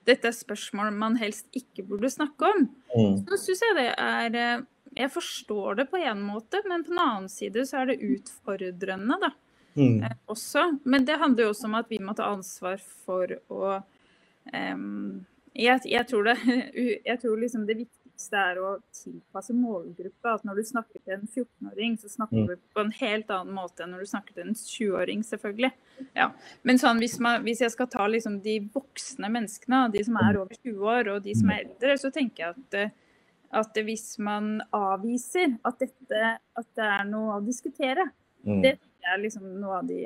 dette 0.08 0.30
er 0.30 0.34
spørsmål 0.34 0.94
man 0.96 1.18
helst 1.20 1.48
ikke 1.56 1.84
burde 1.86 2.10
snakke 2.12 2.48
om. 2.48 2.66
Mm. 2.94 3.16
Så 3.28 3.38
syns 3.44 3.64
jeg 3.66 3.76
det 3.78 3.88
er 3.92 4.38
eh, 4.38 4.62
Jeg 4.96 5.12
forstår 5.14 5.76
det 5.78 5.84
på 5.90 6.00
en 6.00 6.22
måte, 6.24 6.62
men 6.66 6.82
på 6.82 6.94
en 6.94 7.02
annen 7.02 7.28
side 7.30 7.62
så 7.68 7.82
er 7.82 7.92
det 7.92 8.00
utfordrende, 8.02 9.18
da. 9.22 9.30
Mm. 9.76 10.00
Uh, 10.02 10.14
også. 10.34 10.64
Men 10.82 11.04
det 11.06 11.20
handler 11.20 11.44
jo 11.44 11.52
også 11.52 11.68
om 11.68 11.76
at 11.78 11.92
vi 11.92 12.00
må 12.02 12.14
ta 12.18 12.26
ansvar 12.32 12.80
for 13.04 13.36
å 13.52 13.76
um, 14.50 15.20
jeg, 15.54 15.82
jeg, 15.84 16.06
tror 16.10 16.26
det, 16.26 16.36
jeg 17.10 17.20
tror 17.22 17.38
liksom 17.38 17.68
det 17.68 17.76
viktige 17.84 17.99
viktigste 18.20 18.36
er 18.36 18.58
å 18.60 18.70
tilpasse 18.92 19.54
målgruppe. 19.54 20.28
At 20.28 20.44
når 20.44 20.60
du 20.60 20.64
snakker 20.64 21.00
til 21.00 21.14
en 21.16 21.26
14-åring, 21.26 21.96
så 21.98 22.08
snakker 22.08 22.36
mm. 22.36 22.46
du 22.48 22.56
på 22.74 22.80
en 22.80 22.92
helt 22.92 23.30
annen 23.30 23.54
måte 23.54 23.84
enn 23.84 23.92
når 23.94 24.04
du 24.04 24.10
snakker 24.10 24.34
til 24.34 24.48
en 24.48 24.54
20-åring, 24.54 25.22
selvfølgelig. 25.24 25.70
Ja. 26.14 26.30
Men 26.62 26.78
sånn, 26.78 27.00
hvis, 27.00 27.18
man, 27.20 27.42
hvis, 27.44 27.62
jeg 27.64 27.72
skal 27.72 27.88
ta 27.90 28.06
liksom 28.06 28.40
de 28.44 28.60
voksne 28.74 29.30
menneskene, 29.30 29.88
de 29.92 30.04
som 30.04 30.20
er 30.20 30.40
over 30.40 30.54
20 30.54 30.92
år 30.94 31.12
og 31.14 31.22
de 31.24 31.34
som 31.34 31.50
er 31.50 31.64
eldre, 31.64 31.96
så 31.98 32.10
tenker 32.10 32.44
jeg 32.44 32.54
at, 32.56 33.02
at 33.62 33.82
hvis 33.84 34.18
man 34.18 34.60
avviser 34.76 35.56
at, 35.64 35.80
dette, 35.80 36.36
at 36.60 36.70
det 36.76 36.88
er 37.00 37.08
noe 37.08 37.38
å 37.38 37.44
diskutere, 37.44 38.10
mm. 38.44 38.62
det 38.64 38.76
er 39.08 39.22
liksom 39.22 39.48
noe 39.60 39.80
av 39.80 39.88
de 39.88 40.04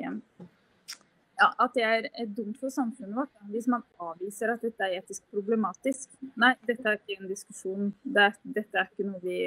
ja, 1.35 1.49
at 1.65 1.75
det 1.75 1.85
er 1.85 2.27
dumt 2.31 2.57
for 2.61 2.73
samfunnet 2.73 3.17
vårt 3.17 3.51
hvis 3.51 3.67
man 3.71 3.83
avviser 4.01 4.53
at 4.53 4.63
dette 4.63 4.87
er 4.87 4.99
etisk 5.01 5.23
problematisk. 5.33 6.09
Nei, 6.39 6.53
dette 6.67 6.87
er 6.87 6.99
ikke 6.99 7.21
en 7.21 7.31
diskusjon. 7.31 7.93
Det 8.03 8.27
er, 8.29 8.35
dette 8.57 8.81
er 8.81 8.91
ikke 8.91 9.07
noe 9.09 9.21
vi 9.23 9.39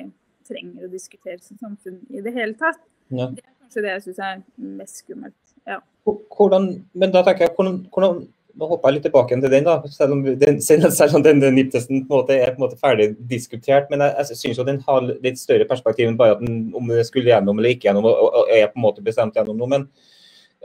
trenger 0.49 0.89
å 0.89 0.93
diskutere 0.93 1.41
som 1.45 1.61
samfunn 1.61 2.01
i 2.13 2.25
det 2.25 2.33
hele 2.37 2.57
tatt. 2.61 2.81
Ja. 3.09 3.31
Det 3.33 3.45
er 3.45 3.55
kanskje 3.55 3.85
det 3.85 3.95
jeg 3.95 4.07
syns 4.09 4.25
er 4.25 4.43
mest 4.81 5.05
skummelt. 5.05 5.39
Ja. 5.69 5.81
Hvordan, 6.09 6.69
men 6.97 7.15
da 7.15 7.25
tenker 7.25 7.49
jeg, 7.49 7.55
hvordan, 7.57 7.81
hvordan 7.93 8.27
nå 8.59 8.67
hopper 8.67 8.91
jeg 8.91 8.97
litt 8.97 9.05
tilbake 9.07 9.37
til 9.39 9.53
den, 9.53 9.67
da, 9.67 9.77
selv 9.93 10.17
om, 10.17 10.25
den, 10.41 10.57
selv 10.65 11.15
om 11.15 11.23
den, 11.23 11.41
den 11.43 11.55
NIPTesten 11.55 12.03
på 12.09 12.17
en 12.17 12.23
måte 12.25 12.35
er 12.35 12.55
på 12.55 12.59
en 12.59 12.65
måte 12.65 12.79
ferdig 12.81 13.13
diskutert. 13.31 13.87
Men 13.93 14.03
jeg, 14.03 14.27
jeg 14.33 14.39
syns 14.41 14.61
den 14.67 14.81
har 14.89 15.07
litt 15.07 15.39
større 15.39 15.69
perspektiv 15.69 16.11
enn 16.11 16.19
bare 16.19 16.37
at 16.37 16.43
den, 16.43 16.65
om 16.77 16.91
det 16.91 17.07
skulle 17.07 17.31
gjennom 17.31 17.61
eller 17.61 17.77
ikke 17.77 17.89
gjennom, 17.89 18.09
og, 18.11 18.39
og 18.41 18.53
er 18.55 18.67
på 18.73 18.81
en 18.81 18.87
måte 18.89 19.05
bestemt 19.05 19.39
gjennom 19.39 19.61
noe. 19.61 19.71
Men 19.77 19.87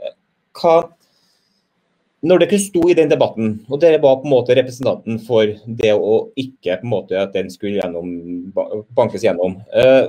eh, 0.02 0.16
hva, 0.58 0.74
når 2.24 2.40
dere 2.40 2.58
sto 2.60 2.82
i 2.88 2.96
den 2.96 3.10
debatten, 3.12 3.58
og 3.68 3.80
dere 3.82 4.00
var 4.00 4.20
på 4.20 4.28
en 4.28 4.32
måte 4.32 4.56
representanten 4.56 5.18
for 5.26 5.50
det 5.80 5.92
å 5.92 6.14
ikke 6.40 6.78
på 6.80 6.86
en 6.86 6.92
måte 6.94 7.18
at 7.20 7.34
den 7.36 7.50
skulle 7.52 7.82
gjennom, 7.82 8.14
bankes 8.96 9.26
gjennom, 9.26 9.58
eh, 9.76 10.06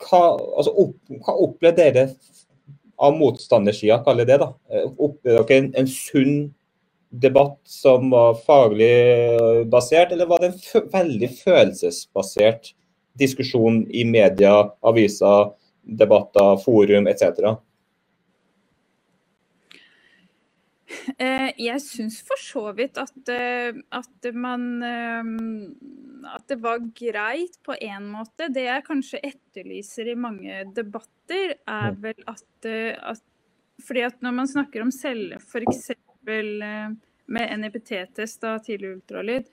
hva, 0.00 0.22
altså, 0.56 0.72
opp, 0.72 0.96
hva 1.26 1.36
opplevde 1.44 1.84
dere 1.84 2.06
av 3.00 3.16
motstandersida, 3.16 4.00
kaller 4.06 4.28
det 4.28 4.40
da? 4.40 4.50
Eh, 4.72 4.88
opplevde 4.96 5.44
dere 5.44 5.60
en, 5.60 5.70
en, 5.82 5.92
sunn 5.92 6.34
debatt 7.10 7.58
som 7.68 8.08
var 8.14 8.38
faglig 8.46 9.66
basert, 9.72 10.14
eller 10.14 10.28
var 10.30 10.40
det 10.40 10.54
en 10.54 10.90
veldig 10.92 11.30
følelsesbasert 11.42 12.72
diskusjon 13.20 13.82
i 13.92 14.06
media, 14.08 14.62
aviser, 14.86 15.50
debatter, 15.84 16.56
forum 16.64 17.10
etc.? 17.10 17.50
Eh, 17.50 17.58
jeg 21.60 21.82
syns 21.84 22.20
for 22.26 22.40
så 22.42 22.62
vidt 22.74 22.98
at, 22.98 23.18
eh, 23.30 23.76
at, 23.94 24.30
man 24.34 24.82
eh, 24.82 25.28
At 26.34 26.48
det 26.50 26.58
var 26.62 26.82
greit 26.96 27.58
på 27.64 27.76
én 27.78 28.08
måte. 28.10 28.50
Det 28.52 28.66
jeg 28.66 28.86
kanskje 28.86 29.22
etterlyser 29.30 30.10
i 30.10 30.18
mange 30.18 30.64
debatter, 30.76 31.54
er 31.68 31.94
vel 32.02 32.26
at, 32.28 32.46
at 32.66 33.22
fordi 33.80 34.02
at 34.04 34.20
når 34.20 34.34
man 34.36 34.50
snakker 34.50 34.82
om 34.84 34.90
celle, 34.92 35.38
f.eks. 35.40 35.90
med 36.26 37.54
NIPT-test 37.62 38.44
tidlig 38.66 38.96
ultralyd, 38.96 39.48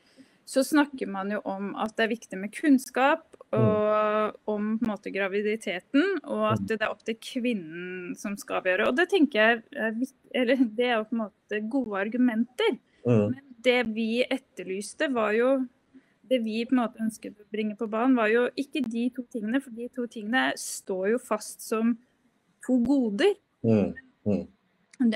så 0.48 0.64
snakker 0.64 1.08
man 1.12 1.32
jo 1.32 1.42
om 1.48 1.74
at 1.80 1.96
det 1.98 2.06
er 2.06 2.14
viktig 2.14 2.40
med 2.40 2.54
kunnskap 2.56 3.27
og, 3.56 3.62
mm. 3.62 4.34
om 4.52 4.66
på 4.80 4.86
en 4.86 4.92
måte, 4.92 5.12
graviditeten, 5.16 6.18
og 6.26 6.44
at 6.52 6.64
mm. 6.64 6.68
det 6.74 6.80
er 6.82 6.92
opp 6.92 7.06
til 7.08 7.18
kvinnen 7.24 8.18
som 8.20 8.36
skal 8.40 8.60
avgjøre. 8.60 8.90
Og 8.90 8.98
det 8.98 9.08
tenker 9.14 9.40
jeg 9.40 9.62
er, 9.72 9.96
eller, 10.36 10.66
det 10.78 10.90
er 10.90 10.98
jo 10.98 11.08
på 11.08 11.18
en 11.18 11.24
måte 11.24 11.62
gode 11.72 12.02
argumenter. 12.02 12.76
Mm. 13.08 13.24
Men 13.32 13.44
det 13.64 13.80
vi 13.96 14.10
etterlyste, 14.26 15.10
var 15.16 15.32
jo 15.38 15.54
det 16.28 16.42
vi 16.44 16.66
på 16.68 16.76
en 16.76 16.82
måte 16.82 17.04
ønsket 17.04 17.40
å 17.40 17.48
bringe 17.54 17.78
på 17.80 17.88
banen, 17.92 18.18
var 18.20 18.28
jo 18.34 18.48
ikke 18.60 18.84
de 18.84 19.08
to 19.16 19.24
tingene, 19.32 19.64
for 19.64 19.72
de 19.76 19.88
to 19.96 20.10
tingene 20.12 20.50
står 20.60 21.14
jo 21.14 21.24
fast 21.24 21.64
som 21.64 21.96
to 22.68 22.80
goder. 22.84 23.38
Mm. 23.64 23.94
Mm. 24.28 24.46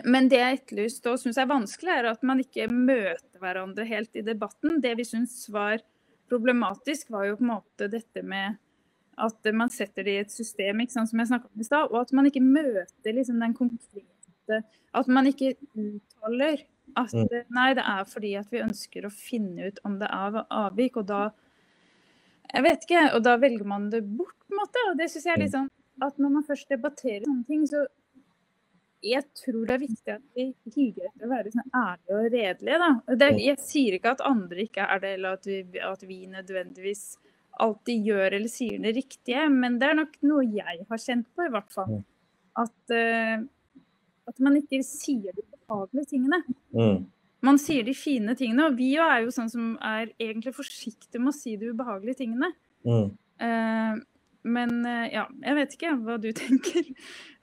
Men 0.05 0.29
det 0.29 0.39
jeg 0.39 0.59
etterlyste 0.59 1.11
og 1.11 1.19
syns 1.19 1.39
er 1.41 1.49
vanskelig, 1.49 1.93
er 1.93 2.11
at 2.11 2.23
man 2.27 2.39
ikke 2.43 2.69
møter 2.71 3.41
hverandre 3.41 3.85
helt 3.89 4.15
i 4.15 4.23
debatten. 4.25 4.79
Det 4.83 4.93
vi 4.99 5.07
syns 5.07 5.43
var 5.51 5.81
problematisk, 6.31 7.11
var 7.11 7.27
jo 7.27 7.37
på 7.39 7.45
en 7.45 7.53
måte 7.53 7.89
dette 7.91 8.23
med 8.23 8.57
at 9.21 9.51
man 9.53 9.69
setter 9.69 10.07
det 10.07 10.13
i 10.15 10.21
et 10.23 10.33
system, 10.33 10.81
ikke 10.81 10.95
sant, 10.95 11.11
som 11.11 11.19
jeg 11.19 11.29
snakka 11.29 11.49
om 11.51 11.61
i 11.61 11.67
stad, 11.67 11.91
og 11.91 11.99
at 11.99 12.13
man 12.15 12.29
ikke 12.29 12.43
møter 12.43 13.15
liksom 13.15 13.41
den 13.43 13.53
konkrete 13.57 14.61
At 14.91 15.07
man 15.07 15.27
ikke 15.29 15.53
uttaler 15.77 16.63
at 16.99 17.13
mm. 17.13 17.45
nei, 17.55 17.69
det 17.77 17.83
er 17.87 18.07
fordi 18.09 18.33
at 18.39 18.49
vi 18.51 18.63
ønsker 18.63 19.05
å 19.07 19.13
finne 19.13 19.69
ut 19.69 19.79
om 19.87 19.97
det 20.01 20.09
er 20.11 20.41
avvik, 20.49 20.97
og 20.99 21.07
da 21.11 21.21
Jeg 22.51 22.63
vet 22.65 22.83
ikke, 22.83 23.01
og 23.15 23.21
da 23.23 23.37
velger 23.39 23.67
man 23.67 23.85
det 23.93 24.01
bort, 24.03 24.35
på 24.43 24.51
en 24.51 24.59
måte. 24.59 24.81
Og 24.89 24.97
det 24.99 25.05
syns 25.07 25.25
jeg 25.29 25.37
er 25.37 25.39
litt 25.39 25.53
sånn 25.53 25.69
at 26.03 26.17
når 26.19 26.33
man 26.33 26.43
først 26.43 26.67
debatterer 26.67 27.23
sånne 27.23 27.47
ting, 27.47 27.61
så 27.69 27.85
jeg 29.01 29.23
tror 29.37 29.65
det 29.65 29.73
er 29.73 29.81
viktig 29.81 30.13
at 30.13 30.23
vi 30.37 30.45
higer 30.75 31.07
etter 31.07 31.25
å 31.25 31.31
være 31.31 31.51
sånn 31.53 31.75
ærlige 31.77 32.17
og 32.17 32.25
redelige. 32.35 32.89
Da. 33.17 33.29
jeg 33.41 33.57
sier 33.63 33.97
ikke 33.97 34.13
at 34.15 34.23
andre 34.27 34.65
ikke 34.67 34.85
er 34.85 35.01
det, 35.01 35.13
eller 35.17 35.37
at 35.39 35.47
vi, 35.49 35.61
at 35.87 36.03
vi, 36.05 36.19
nødvendigvis 36.29 37.05
alltid 37.61 38.11
gjør 38.11 38.37
eller 38.37 38.51
sier 38.51 38.77
det 38.81 38.93
riktige, 38.95 39.47
men 39.53 39.79
det 39.81 39.89
er 39.89 39.97
nok 39.97 40.13
noe 40.25 40.45
jeg 40.45 40.85
har 40.87 41.01
kjent 41.01 41.27
på, 41.33 41.47
i 41.47 41.53
hvert 41.53 41.73
fall. 41.73 41.97
At, 42.61 42.77
uh, 42.93 43.41
at 44.29 44.43
man 44.43 44.59
ikke 44.59 44.83
sier 44.85 45.33
de 45.33 45.45
behagelige 45.49 46.13
tingene. 46.13 46.43
Mm. 46.75 47.01
Man 47.41 47.57
sier 47.61 47.85
de 47.85 47.97
fine 47.97 48.37
tingene, 48.37 48.69
og 48.69 48.77
vi 48.77 48.93
er 49.01 49.25
jo 49.25 49.33
sånn 49.33 49.49
som 49.49 49.73
er 49.81 50.13
egentlig 50.21 50.53
forsiktige 50.55 51.21
med 51.21 51.33
å 51.33 51.37
si 51.37 51.57
de 51.57 51.73
ubehagelige 51.73 52.21
tingene. 52.21 52.53
Mm. 52.85 53.11
Uh, 53.41 54.01
men 54.43 54.85
eh, 54.85 55.07
ja, 55.13 55.27
jeg 55.45 55.57
vet 55.57 55.75
ikke 55.75 55.93
hva 56.01 56.17
du 56.21 56.29
tenker. 56.37 56.87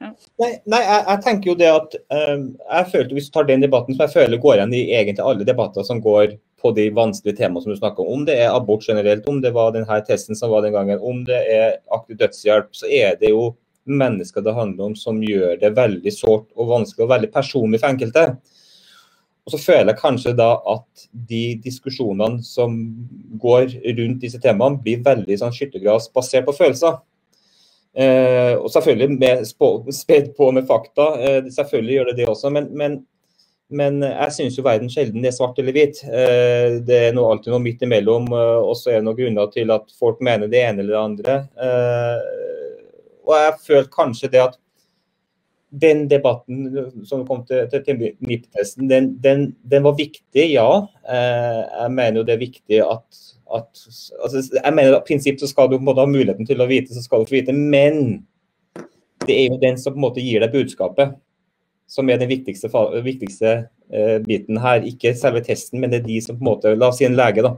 Ja. 0.00 0.10
Nei, 0.42 0.50
nei 0.70 0.82
jeg, 0.82 1.04
jeg, 1.08 1.22
tenker 1.24 1.50
jo 1.50 1.56
det 1.58 1.70
at 1.72 1.94
um, 2.14 2.44
jeg 2.54 2.90
følte 2.92 3.16
Hvis 3.16 3.26
du 3.26 3.32
tar 3.34 3.48
den 3.48 3.64
debatten 3.64 3.96
som 3.96 4.04
jeg 4.04 4.14
føler 4.14 4.38
går 4.42 4.60
igjen 4.60 4.76
i 4.78 4.82
egentlig 4.94 5.24
alle 5.26 5.46
debatter 5.48 5.86
som 5.86 6.02
går 6.04 6.36
på 6.58 6.72
de 6.74 6.88
vanskelige 6.94 7.38
temaene 7.38 7.62
som 7.62 7.72
du 7.74 7.78
snakker 7.78 8.02
om, 8.02 8.20
om 8.20 8.26
det 8.26 8.34
er 8.42 8.54
abort 8.54 8.86
generelt, 8.86 9.26
om 9.30 9.40
det 9.42 9.54
var 9.54 9.72
denne 9.74 9.98
testen 10.06 10.38
som 10.38 10.50
var 10.50 10.64
den 10.66 10.74
gangen, 10.74 10.98
om 10.98 11.22
det 11.26 11.38
er 11.54 11.76
aktiv 11.94 12.18
dødshjelp, 12.18 12.72
så 12.74 12.90
er 12.90 13.18
det 13.20 13.30
jo 13.30 13.52
mennesker 13.88 14.42
det 14.44 14.56
handler 14.56 14.90
om 14.90 14.96
som 14.98 15.20
gjør 15.22 15.56
det 15.62 15.70
veldig 15.76 16.12
sårt 16.12 16.48
og 16.58 16.72
vanskelig 16.72 17.06
og 17.06 17.12
veldig 17.14 17.30
personlig 17.32 17.80
for 17.80 17.92
enkelte. 17.92 18.24
Og 19.48 19.54
så 19.54 19.62
føler 19.62 19.94
jeg 19.94 20.00
kanskje 20.02 20.34
da 20.36 20.50
at 20.68 21.06
de 21.28 21.54
diskusjonene 21.64 22.42
som 22.44 22.74
går 23.40 23.70
rundt 23.96 24.18
disse 24.20 24.36
temaene, 24.42 24.76
blir 24.84 25.00
veldig 25.06 25.38
sånn 25.40 25.54
skyttergras 25.56 26.10
basert 26.12 26.44
på 26.44 26.52
følelser. 26.58 26.98
Eh, 27.96 28.52
og 28.60 28.68
selvfølgelig 28.74 29.14
med 29.14 29.46
spedd 29.96 30.34
på 30.36 30.50
med 30.52 30.68
fakta. 30.68 31.06
Eh, 31.16 31.48
selvfølgelig 31.54 31.96
gjør 31.96 32.10
det 32.10 32.16
det 32.18 32.28
også. 32.28 32.52
Men, 32.52 32.68
men, 32.76 32.98
men 33.72 34.02
jeg 34.04 34.36
syns 34.36 34.60
jo 34.60 34.66
verden 34.68 34.92
sjelden 34.92 35.24
er 35.24 35.32
svart 35.32 35.56
eller 35.64 35.78
hvit. 35.78 36.04
Eh, 36.04 36.76
det 36.84 37.00
er 37.06 37.16
noe, 37.16 37.32
alltid 37.32 37.56
noe 37.56 37.64
midt 37.64 37.88
imellom. 37.88 38.28
Eh, 38.28 38.54
og 38.68 38.76
så 38.76 38.92
er 38.92 39.00
det 39.00 39.08
noen 39.08 39.22
grunner 39.22 39.48
til 39.56 39.72
at 39.72 39.88
folk 39.96 40.20
mener 40.20 40.52
det 40.52 40.60
ene 40.60 40.84
eller 40.84 40.92
det 40.92 41.04
andre. 41.06 41.40
Eh, 41.56 43.18
og 43.24 43.36
jeg 43.40 43.60
føler 43.64 43.92
kanskje 43.96 44.34
det 44.36 44.44
at 44.44 44.60
den 45.70 46.08
debatten 46.08 47.04
som 47.04 47.26
kom 47.28 47.44
til, 47.46 47.68
til, 47.84 48.00
NIPT-testen, 48.24 48.88
den, 48.88 49.10
den, 49.22 49.44
den, 49.68 49.84
var 49.84 49.96
viktig, 49.98 50.46
ja. 50.54 50.68
Eh, 51.04 51.60
jeg 51.82 51.92
mener 51.92 52.20
jo 52.20 52.26
det 52.28 52.34
er 52.34 52.42
viktig 52.42 52.80
at, 52.84 53.22
at 53.54 53.84
altså, 54.22 54.42
Jeg 54.64 54.74
mener 54.74 54.96
at 54.96 55.06
prinsipp 55.08 55.40
så 55.40 55.50
skal 55.50 55.68
du 55.68 55.78
på 55.78 55.96
ha 55.98 56.06
muligheten 56.08 56.48
til 56.48 56.60
å 56.64 56.68
vite, 56.70 56.94
så 56.94 57.04
skal 57.04 57.24
du 57.24 57.30
få 57.30 57.40
vite. 57.40 57.52
Men 57.52 58.22
det 59.26 59.36
er 59.36 59.50
jo 59.50 59.60
den 59.60 59.76
som 59.80 59.92
på 59.92 60.00
en 60.00 60.06
måte 60.08 60.24
gir 60.24 60.40
deg 60.40 60.54
budskapet, 60.54 61.18
som 61.88 62.08
er 62.08 62.20
den 62.20 62.30
viktigste, 62.32 62.70
viktigste 63.04 63.52
eh, 63.92 64.16
biten 64.24 64.60
her. 64.64 64.86
Ikke 64.88 65.12
selve 65.16 65.44
testen, 65.44 65.82
men 65.82 65.92
det 65.92 66.02
er 66.02 66.08
de 66.08 66.22
som 66.24 66.38
på 66.38 66.44
en 66.44 66.52
måte 66.52 66.76
La 66.78 66.88
oss 66.88 67.02
si 67.02 67.08
en 67.08 67.18
lege, 67.18 67.44
da. 67.44 67.56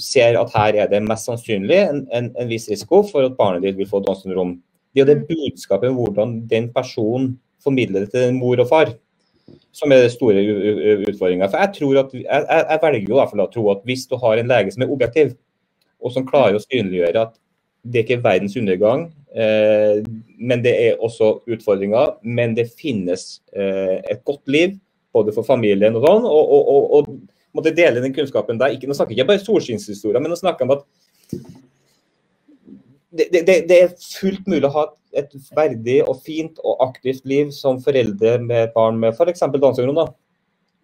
Ser 0.00 0.38
at 0.40 0.54
her 0.56 0.80
er 0.84 0.88
det 0.88 1.04
mest 1.04 1.28
sannsynlig 1.28 1.82
en, 1.82 2.06
en, 2.14 2.32
en 2.40 2.48
viss 2.48 2.70
risiko 2.70 3.02
for 3.04 3.26
at 3.26 3.36
barnet 3.36 3.66
ditt 3.66 3.76
vil 3.76 3.88
få 3.90 4.00
Downs 4.00 4.24
syndrom 4.24 4.56
Det 5.06 5.14
er 5.14 5.20
det 5.20 5.28
budskapet 5.28 5.94
hvordan 5.94 6.40
den 6.50 6.70
personen 6.74 7.36
formidler 7.62 8.06
det 8.06 8.14
til 8.14 8.34
mor 8.36 8.60
og 8.62 8.68
far, 8.70 8.94
som 9.72 9.92
er 9.92 10.04
den 10.04 10.12
store 10.12 10.44
utfordringa. 11.08 11.48
For 11.50 11.62
jeg, 11.62 11.74
tror 11.78 12.00
at, 12.02 12.14
jeg, 12.14 12.46
jeg 12.58 12.80
velger 12.82 13.12
jo 13.12 13.26
fall 13.30 13.44
å 13.44 13.52
tro 13.52 13.68
at 13.72 13.84
hvis 13.88 14.06
du 14.10 14.16
har 14.20 14.40
en 14.40 14.50
lege 14.50 14.74
som 14.74 14.84
er 14.84 14.92
objektiv, 14.92 15.36
og 15.98 16.14
som 16.14 16.26
klarer 16.26 16.58
å 16.58 16.62
synliggjøre 16.62 17.24
at 17.26 17.38
det 17.88 18.00
er 18.00 18.04
ikke 18.04 18.24
verdens 18.24 18.56
undergang, 18.58 19.06
eh, 19.32 20.02
men 20.38 20.62
det 20.62 20.74
er 20.74 21.02
også 21.04 21.38
utfordringer. 21.48 22.18
Men 22.22 22.54
det 22.58 22.68
finnes 22.78 23.40
eh, 23.54 23.98
et 24.10 24.22
godt 24.26 24.44
liv, 24.50 24.76
både 25.14 25.34
for 25.34 25.46
familien 25.46 25.96
og 25.96 26.04
sånn. 26.06 26.26
Og, 26.28 26.54
og, 26.54 26.72
og, 26.74 26.94
og 26.98 27.56
måtte 27.56 27.74
dele 27.74 28.02
den 28.04 28.14
kunnskapen 28.14 28.60
der. 28.60 28.74
Ikke, 28.76 28.90
nå 28.90 28.96
snakker 28.96 29.14
jeg 29.14 29.22
ikke 29.22 29.32
bare 29.32 29.44
solskinnshistorier, 29.44 30.20
men 30.22 30.34
nå 30.34 30.38
snakker 30.38 30.64
jeg 30.64 30.70
om 30.70 30.76
at 30.78 30.86
det, 33.18 33.42
det, 33.46 33.58
det, 33.68 33.80
er 33.82 33.98
fullt 33.98 34.46
mulig 34.50 34.68
å 34.68 34.74
ha 34.76 34.86
et 35.18 35.34
verdig 35.56 36.00
og 36.04 36.22
fint 36.24 36.58
og 36.62 36.80
aktivt 36.84 37.26
liv 37.28 37.52
som 37.54 37.80
foreldre 37.82 38.38
med 38.44 38.72
barn 38.74 38.98
med 39.02 39.16
f.eks. 39.16 39.44
dansegrunn. 39.54 40.02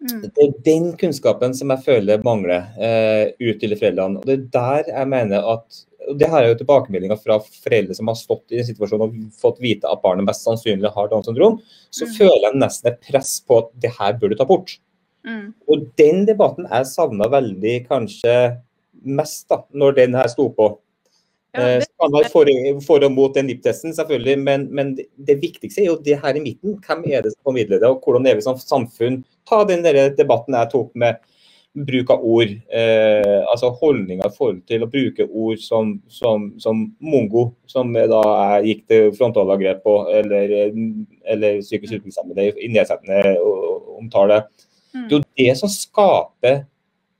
Mm. 0.05 0.21
Det 0.25 0.43
er 0.43 0.55
den 0.65 0.87
kunnskapen 0.99 1.55
som 1.57 1.71
jeg 1.73 1.85
føler 1.85 2.23
mangler 2.25 2.67
eh, 2.77 3.33
ut 3.39 3.59
til 3.61 3.75
foreldrene. 3.77 4.21
Og 4.21 4.27
Det 4.27 4.37
er 4.37 4.47
der 4.57 4.91
jeg 4.91 5.11
mener 5.11 5.51
at 5.55 5.83
og 6.05 6.19
Det 6.21 6.27
har 6.29 6.43
jeg 6.43 6.51
jo 6.51 6.57
tilbakemeldinger 6.59 7.17
fra 7.17 7.39
foreldre 7.41 7.95
som 7.97 8.09
har 8.11 8.17
stått 8.19 8.53
i 8.53 8.59
en 8.61 8.67
situasjon 8.67 9.03
og 9.07 9.15
fått 9.41 9.57
vite 9.63 9.89
at 9.89 10.03
barnet 10.03 10.27
mest 10.27 10.45
sannsynlig 10.45 10.91
har 10.93 11.07
Downs 11.09 11.25
syndrom. 11.25 11.55
Så 11.89 12.05
mm. 12.05 12.11
føler 12.19 12.43
jeg 12.43 12.59
nesten 12.61 12.91
et 12.91 12.99
press 13.07 13.31
på 13.41 13.57
at 13.63 13.71
det 13.81 13.89
her 13.97 14.13
bør 14.21 14.29
du 14.29 14.37
ta 14.37 14.45
bort. 14.45 14.75
Mm. 15.25 15.47
Og 15.65 15.87
Den 15.97 16.21
debatten 16.29 16.69
jeg 16.69 16.91
savna 16.91 17.29
veldig 17.33 17.75
kanskje 17.89 18.35
mest 19.05 19.47
da, 19.49 19.63
når 19.73 19.97
den 19.97 20.17
her 20.17 20.29
sto 20.31 20.45
på. 20.53 20.75
Ja, 21.55 21.67
eh, 21.67 21.77
det... 21.79 21.91
Kan 22.01 22.11
være 22.13 22.31
for, 22.33 22.49
for, 22.85 23.05
og 23.07 23.13
mot 23.15 23.35
den 23.35 23.47
NIP-testen, 23.49 23.93
selvfølgelig, 23.95 24.39
men, 24.43 24.67
men, 24.75 24.95
det 24.97 25.37
viktigste 25.41 25.81
er 25.83 25.87
jo 25.89 26.01
det 26.05 26.19
her 26.21 26.35
i 26.35 26.43
midten. 26.43 26.75
Hvem 26.83 27.05
er 27.07 27.23
det 27.23 27.31
som 27.33 27.51
formidler 27.51 27.79
det, 27.79 27.87
og 27.87 28.03
hvordan 28.03 28.27
er 28.27 28.35
vi 28.35 28.43
som 28.45 28.59
samfunn? 28.59 29.21
Ta 29.47 29.63
den 29.69 29.85
der 29.85 30.09
debatten 30.17 30.57
jeg 30.57 30.71
tok 30.73 30.91
med 30.99 31.21
bruk 31.75 32.11
av 32.13 32.23
ord. 32.23 32.51
Eh, 32.71 33.41
altså 33.51 33.71
holdninger 33.81 34.27
i 34.27 34.35
forhold 34.35 34.61
til 34.69 34.85
å 34.85 34.91
bruke 34.91 35.27
ord 35.27 35.59
som, 35.63 35.95
som, 36.11 36.49
som 36.61 36.85
mongo, 37.03 37.49
som 37.71 37.91
da 37.95 38.21
jeg 38.55 38.69
gikk 38.69 38.85
til 38.91 39.09
frontalangrep 39.17 39.83
på, 39.83 39.97
eller, 40.19 40.55
eller 41.31 41.59
psykisk 41.63 41.97
utviklingshemmede 41.97 42.51
i 42.63 42.71
nedsettende 42.71 43.35
omtale. 43.97 44.45
Mm. 44.95 45.07
Det 45.09 45.11
er 45.11 45.19
jo 45.19 45.25
det 45.43 45.59
som 45.59 45.71
skaper 45.71 46.63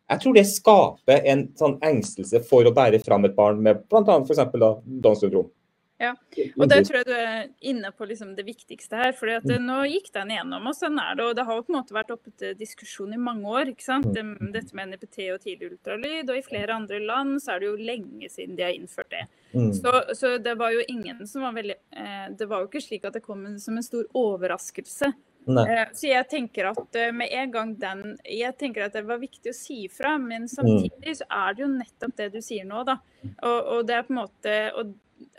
jeg 0.05 0.21
tror 0.21 0.37
det 0.37 0.45
skaper 0.49 1.29
en 1.31 1.47
sånn 1.57 1.77
engstelse 1.85 2.43
for 2.45 2.67
å 2.67 2.73
bære 2.75 3.01
fram 3.05 3.25
et 3.25 3.37
barn 3.37 3.61
med 3.65 3.85
bl.a. 3.89 4.19
f.eks. 4.21 4.43
Downs 4.85 5.23
syndrom. 5.23 5.49
Ja, 5.95 6.11
og 6.59 6.67
der 6.67 6.81
tror 6.83 6.97
jeg 6.99 7.07
du 7.07 7.13
er 7.15 7.45
inne 7.71 7.87
på 7.95 8.03
liksom 8.09 8.33
det 8.35 8.43
viktigste 8.43 8.97
her. 8.99 9.13
for. 9.15 9.31
Nå 9.63 9.77
gikk 9.87 10.09
den 10.13 10.33
igjennom, 10.33 10.67
og 10.67 10.75
sånn 10.75 10.99
er 10.99 11.15
det. 11.15 11.27
Og 11.29 11.37
det 11.37 11.45
har 11.47 11.55
jo 11.55 11.63
på 11.63 11.71
en 11.71 11.77
måte 11.77 11.95
vært 11.95 12.11
oppe 12.11 12.33
til 12.35 12.57
diskusjon 12.59 13.13
i 13.15 13.19
mange 13.21 13.47
år. 13.47 13.71
ikke 13.71 13.85
sant? 13.85 14.09
Mm. 14.11 14.51
Dette 14.51 14.75
med 14.75 14.91
NIPT 14.91 15.21
og 15.31 15.39
tidlig 15.45 15.71
ultralyd. 15.71 16.27
Og 16.27 16.35
i 16.35 16.43
flere 16.43 16.75
andre 16.75 16.99
land 16.99 17.39
så 17.43 17.55
er 17.55 17.63
det 17.63 17.69
jo 17.69 17.77
lenge 17.79 18.29
siden 18.33 18.59
de 18.59 18.67
har 18.67 18.75
innført 18.75 19.13
det. 19.15 19.23
Mm. 19.53 19.71
Så, 19.77 19.93
så, 20.19 20.33
det 20.43 20.57
var 20.59 20.75
jo 20.75 20.83
ingen 20.91 21.23
som 21.31 21.47
var 21.47 21.55
veldig 21.55 21.77
eh, 21.95 22.27
Det 22.35 22.49
var 22.51 22.59
jo 22.59 22.67
ikke 22.67 22.83
slik 22.83 23.07
at 23.07 23.15
det 23.15 23.23
kom 23.23 23.47
som 23.61 23.79
en 23.79 23.87
stor 23.87 24.03
overraskelse. 24.11 25.13
Eh, 25.45 25.85
så 25.93 26.09
jeg 26.09 26.27
tenker 26.31 26.71
at 26.71 26.97
eh, 26.97 27.11
med 27.13 27.29
en 27.29 27.51
gang 27.53 27.71
den 27.77 28.15
Jeg 28.25 28.55
tenker 28.57 28.87
at 28.87 28.95
det 28.97 29.03
var 29.05 29.19
viktig 29.21 29.51
å 29.51 29.57
si 29.57 29.83
fra, 29.93 30.15
men 30.17 30.47
mm. 30.47 30.51
samtidig 30.51 31.17
så 31.19 31.27
er 31.29 31.55
det 31.55 31.65
jo 31.65 31.71
nettopp 31.73 32.15
det 32.17 32.29
du 32.33 32.39
sier 32.41 32.65
nå, 32.65 32.81
da. 32.87 32.97
Og, 33.45 33.59
og 33.77 33.87
det 33.89 33.99
er 33.99 34.07
på 34.07 34.15
en 34.15 34.21
måte 34.23 34.55
og 34.75 34.93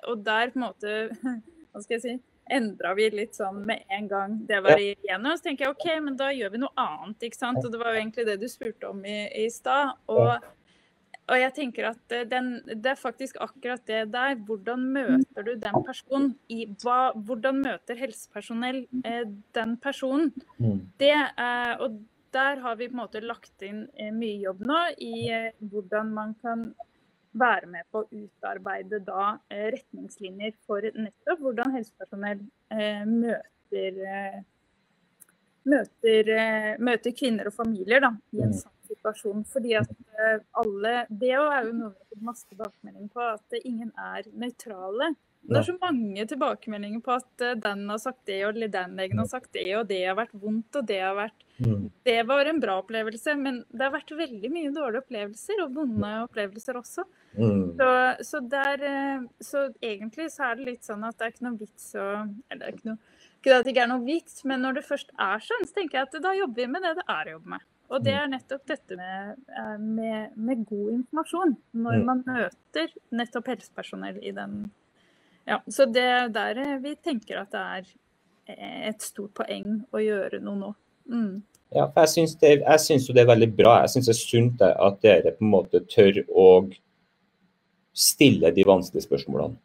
og 0.06 0.24
der 0.24 0.50
på 0.52 0.58
en 0.58 0.64
måte 0.66 0.94
Hva 1.72 1.82
skal 1.82 1.98
jeg 1.98 2.04
si 2.04 2.16
endra 2.46 2.92
vi 2.94 3.08
litt 3.10 3.34
sånn 3.34 3.64
med 3.66 3.82
en 3.90 4.04
gang 4.06 4.34
det 4.46 4.60
var 4.62 4.78
igjennom. 4.78 5.34
Så 5.34 5.48
tenker 5.48 5.66
jeg 5.66 5.72
OK, 5.74 5.86
men 6.04 6.18
da 6.18 6.28
gjør 6.30 6.52
vi 6.54 6.60
noe 6.62 6.70
annet, 6.78 7.24
ikke 7.26 7.40
sant. 7.40 7.58
Og 7.58 7.72
det 7.72 7.80
var 7.80 7.90
jo 7.90 7.98
egentlig 7.98 8.26
det 8.28 8.36
du 8.38 8.46
spurte 8.46 8.86
om 8.86 9.00
i, 9.02 9.16
i 9.42 9.48
stad. 9.50 9.96
Og, 10.06 10.46
og, 11.26 11.36
jeg 11.40 11.52
tenker 11.56 11.88
at 11.90 12.14
eh, 12.14 12.26
den, 12.30 12.52
det 12.70 12.92
er 12.92 12.98
faktisk 13.00 13.38
akkurat 13.42 13.82
det 13.88 14.04
der. 14.12 14.36
Hvordan 14.46 14.84
møter 14.94 15.46
du 15.46 15.54
den 15.58 15.78
personen? 15.86 16.34
I, 16.48 16.66
hva, 16.82 17.12
hvordan 17.14 17.62
møter 17.64 17.98
helsepersonell 17.98 18.84
eh, 19.04 19.24
den 19.56 19.76
personen? 19.82 20.30
Mm. 20.58 20.84
Det, 21.02 21.14
eh, 21.16 21.72
og 21.82 21.98
der 22.36 22.56
har 22.56 22.76
vi 22.76 22.88
på 22.88 22.94
en 22.94 23.00
måte 23.00 23.22
lagt 23.24 23.64
inn 23.64 23.86
eh, 23.94 24.12
mye 24.14 24.40
jobb 24.44 24.64
nå 24.68 24.82
i 25.04 25.14
eh, 25.32 25.48
hvordan 25.70 26.12
man 26.16 26.34
kan 26.42 26.66
være 27.36 27.68
med 27.70 27.86
på 27.92 28.02
å 28.02 28.08
utarbeide 28.10 29.00
da 29.04 29.36
eh, 29.52 29.68
retningslinjer 29.76 30.56
for 30.68 30.84
nettopp 30.96 31.42
hvordan 31.44 31.74
helsepersonell 31.76 32.44
møter, 33.10 34.00
møter, 35.66 36.30
møter, 36.80 37.12
kvinner 37.16 37.50
og 37.50 37.56
familier 37.56 38.02
da, 38.04 38.12
i 38.32 38.42
en 38.42 38.54
mm. 38.54 38.58
Situasjon. 38.88 39.44
Fordi 39.52 39.76
at 39.80 39.92
alle 40.56 40.96
Det 41.10 41.32
er 41.34 41.68
jo 41.68 41.76
noe 41.76 41.92
vi 41.92 42.00
har 42.00 42.10
fått 42.10 42.26
masse 42.30 42.50
tilbakemelding 42.50 43.08
på, 43.12 43.30
at 43.36 43.58
ingen 43.62 43.92
er 44.00 44.28
nøytrale. 44.32 45.14
Det 45.46 45.58
er 45.60 45.66
så 45.66 45.74
mange 45.78 46.24
tilbakemeldinger 46.26 47.02
på 47.04 47.14
at 47.14 47.42
den 47.62 47.84
har 47.90 47.98
sagt 48.02 48.24
det, 48.26 48.40
og 48.48 48.56
den 48.58 48.96
legen 48.98 49.20
har 49.22 49.28
sagt 49.30 49.52
det, 49.54 49.66
og 49.78 49.86
det 49.90 50.00
har 50.02 50.16
vært 50.18 50.34
vondt, 50.34 50.78
og 50.78 50.88
det 50.88 50.98
har 51.02 51.14
vært 51.18 51.44
mm. 51.62 51.84
Det 52.06 52.16
var 52.28 52.50
en 52.50 52.58
bra 52.62 52.78
opplevelse, 52.82 53.36
men 53.38 53.60
det 53.70 53.84
har 53.84 53.94
vært 53.94 54.10
veldig 54.18 54.50
mye 54.52 54.72
dårlige 54.74 55.04
opplevelser, 55.04 55.62
og 55.64 55.76
vonde 55.78 56.12
opplevelser 56.24 56.80
også. 56.80 57.06
Mm. 57.36 57.62
Så, 57.78 57.90
så, 58.30 58.42
der, 58.56 58.84
eh, 58.90 59.28
så, 59.44 59.68
egentlig 59.84 60.30
så 60.34 60.50
er 60.50 60.58
det 60.58 60.68
litt 60.70 60.88
sånn 60.88 61.06
at 61.06 61.18
det 61.18 61.28
er 61.28 61.34
ikke 61.34 61.46
noe 61.46 61.60
vits 61.60 61.90
å 62.00 62.06
Eller 62.48 62.62
det 62.62 62.66
er 62.66 62.76
ikke, 62.78 62.90
noe, 62.90 63.16
ikke 63.38 63.56
at 63.60 63.66
det 63.66 63.74
ikke 63.74 63.86
er 63.86 63.92
noe 63.92 64.06
vits, 64.06 64.42
men 64.48 64.66
når 64.66 64.80
det 64.80 64.86
først 64.88 65.14
er 65.14 65.46
sånn, 65.46 65.66
så 65.68 65.78
tenker 65.78 66.00
jeg 66.00 66.10
at 66.10 66.20
da 66.26 66.36
jobber 66.40 66.64
vi 66.64 66.70
med 66.74 66.86
det 66.86 66.96
det 66.98 67.06
er 67.06 67.30
å 67.30 67.36
jobbe 67.36 67.54
med. 67.54 67.70
Og 67.86 68.02
det 68.02 68.14
mm. 68.14 68.20
er 68.20 68.30
nettopp 68.32 68.64
dette 68.66 68.98
med, 68.98 69.36
eh, 69.52 69.76
med, 69.78 70.32
med 70.34 70.64
god 70.66 70.88
informasjon. 70.96 71.54
Når 71.78 72.00
mm. 72.00 72.06
man 72.08 72.24
møter 72.26 72.94
nettopp 73.14 73.52
helsepersonell 73.52 74.18
i 74.22 74.34
den 74.36 74.64
Ja, 75.46 75.60
så 75.70 75.86
det 75.86 76.02
er 76.02 76.32
der 76.34 76.58
eh, 76.64 76.78
vi 76.82 76.96
tenker 76.98 77.44
at 77.44 77.54
det 77.54 77.62
er 77.62 77.92
et 78.90 79.02
stort 79.02 79.34
poeng 79.34 79.80
å 79.94 80.02
gjøre 80.02 80.38
noe 80.42 80.58
nå. 80.58 80.72
Mm. 81.10 81.42
Ja, 81.74 81.88
jeg 81.98 82.10
syns 82.82 83.08
jo 83.08 83.14
det 83.14 83.24
er 83.24 83.30
veldig 83.30 83.48
bra. 83.58 83.80
Jeg 83.82 83.94
syns 83.94 84.10
det 84.10 84.14
er 84.14 84.20
sunt 84.20 84.66
at 84.66 85.00
dere 85.02 85.34
på 85.34 85.46
en 85.46 85.54
måte 85.54 85.82
tør 85.90 86.20
å 86.30 86.48
stille 87.96 88.52
de 88.54 88.66
vanskelige 88.66 89.06
spørsmålene. 89.06 89.58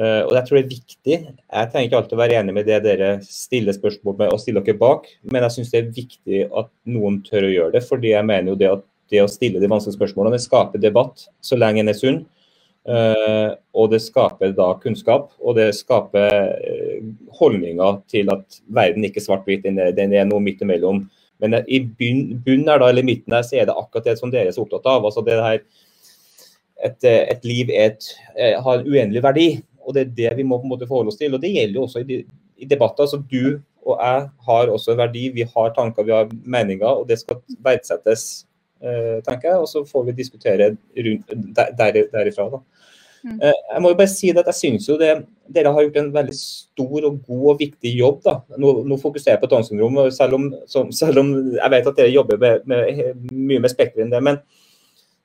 Uh, 0.00 0.24
og 0.24 0.32
jeg 0.38 0.46
tror 0.48 0.56
det 0.56 0.62
er 0.62 0.70
viktig. 0.70 1.16
Jeg 1.28 1.68
trenger 1.68 1.88
ikke 1.88 1.98
alltid 1.98 2.16
å 2.16 2.20
være 2.22 2.36
enig 2.40 2.54
med 2.56 2.68
det 2.68 2.78
dere 2.86 3.08
stiller 3.26 3.76
spørsmål 3.76 4.16
med 4.22 4.32
og 4.32 4.40
stiller 4.40 4.64
dere 4.64 4.80
bak, 4.80 5.10
men 5.28 5.44
jeg 5.44 5.56
syns 5.56 5.72
det 5.72 5.82
er 5.82 5.90
viktig 5.98 6.46
at 6.48 6.70
noen 6.88 7.18
tør 7.26 7.48
å 7.48 7.52
gjøre 7.52 7.74
det. 7.76 7.82
fordi 7.88 8.14
jeg 8.14 8.28
mener 8.28 8.54
jo 8.54 8.60
det 8.62 8.70
at 8.70 8.86
det 9.12 9.20
å 9.20 9.28
stille 9.28 9.60
de 9.60 9.68
vanskelige 9.68 9.98
spørsmålene 9.98 10.38
det 10.38 10.46
skaper 10.46 10.80
debatt 10.80 11.26
så 11.44 11.58
lenge 11.60 11.84
en 11.84 11.92
er 11.92 11.98
sunn. 11.98 12.22
Uh, 12.88 13.52
og 13.78 13.92
det 13.92 14.00
skaper 14.02 14.56
da 14.56 14.72
kunnskap, 14.82 15.28
og 15.38 15.60
det 15.60 15.68
skaper 15.76 16.48
uh, 16.56 17.04
holdninger 17.38 18.00
til 18.10 18.32
at 18.32 18.62
verden 18.72 19.04
ikke 19.06 19.20
er 19.20 19.28
svart-hvit, 19.28 19.62
den, 19.68 19.78
den, 19.94 20.16
er 20.16 20.24
noe 20.26 20.42
midt 20.42 20.64
imellom. 20.64 21.04
Men 21.42 21.60
i 21.68 21.82
bunnen 21.84 22.70
her 22.70 22.80
da, 22.80 22.88
eller 22.88 23.04
midten 23.06 23.36
her, 23.36 23.44
så 23.44 23.60
er 23.60 23.68
det 23.68 23.76
akkurat 23.76 24.08
det 24.08 24.16
som 24.18 24.32
dere 24.32 24.48
er 24.50 24.56
så 24.56 24.64
opptatt 24.64 24.88
av. 24.88 25.04
altså 25.04 25.22
det 25.26 25.36
her 25.36 25.60
et, 26.82 27.04
eh, 27.04 27.26
et 27.30 27.44
liv 27.46 27.70
et, 27.70 28.08
eh, 28.36 28.60
har 28.62 28.80
en 28.80 28.86
uendelig 28.86 29.22
verdi. 29.22 29.62
Og 29.86 29.94
Det 29.94 30.02
er 30.02 30.14
det 30.16 30.36
vi 30.38 30.46
må 30.46 30.58
på 30.58 30.68
en 30.68 30.74
måte 30.74 30.88
forholde 30.88 31.12
oss 31.12 31.20
til. 31.20 31.34
og 31.34 31.42
Det 31.42 31.52
gjelder 31.52 31.80
jo 31.80 31.82
også 31.88 32.02
i, 32.02 32.08
de, 32.08 32.24
i 32.58 32.68
debatter. 32.68 33.06
så 33.06 33.16
Du 33.18 33.60
og 33.86 33.98
jeg 33.98 34.28
har 34.46 34.70
også 34.70 34.92
en 34.92 35.02
verdi. 35.02 35.28
Vi 35.34 35.42
har 35.54 35.74
tanker, 35.74 36.06
vi 36.06 36.14
har 36.14 36.30
meninger, 36.30 36.86
og 36.86 37.08
det 37.08 37.18
skal 37.18 37.40
verdsettes, 37.64 38.46
eh, 38.82 39.18
tenker 39.26 39.48
jeg. 39.48 39.58
Og 39.58 39.68
så 39.68 39.84
får 39.84 40.04
vi 40.06 40.12
diskutere 40.12 40.76
rundt, 41.06 41.34
der, 41.56 42.02
derifra. 42.12 42.48
da. 42.50 42.62
Mm. 43.24 43.38
Jeg 43.38 43.82
må 43.82 43.90
jo 43.92 43.94
bare 43.94 44.10
si 44.10 44.30
at 44.30 44.46
jeg 44.46 44.54
synes 44.54 44.88
jo 44.88 44.96
det, 44.98 45.12
Dere 45.52 45.70
har 45.72 45.84
gjort 45.84 45.96
en 46.00 46.14
veldig 46.14 46.34
stor 46.34 47.04
og 47.04 47.18
god 47.26 47.48
og 47.52 47.58
viktig 47.58 47.90
jobb. 47.98 48.22
da. 48.24 48.38
Nå, 48.58 48.82
nå 48.88 48.96
fokuserer 48.96 49.36
jeg 49.36 49.42
på 49.42 49.50
Downs 49.50 49.68
syndrom, 49.68 49.98
selv, 50.10 50.38
selv, 50.90 51.18
om 51.18 51.32
jeg 51.54 51.70
vet 51.70 51.86
at 51.86 51.96
dere 51.96 52.14
jobber 52.14 52.38
med, 52.38 52.66
med, 52.66 53.26
mye 53.32 53.60
med 53.60 53.70
Spekter 53.70 54.02
enn 54.02 54.10
det. 54.10 54.22
men 54.22 54.38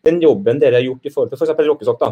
den 0.06 0.22
jobben 0.22 0.60
dere 0.60 0.76
har 0.80 0.86
gjort 0.86 1.06
i 1.06 1.14
forhold 1.14 1.32
til 1.32 1.40
f.eks. 1.40 1.54
For 1.56 1.70
rockesokk, 1.70 2.00
da. 2.02 2.12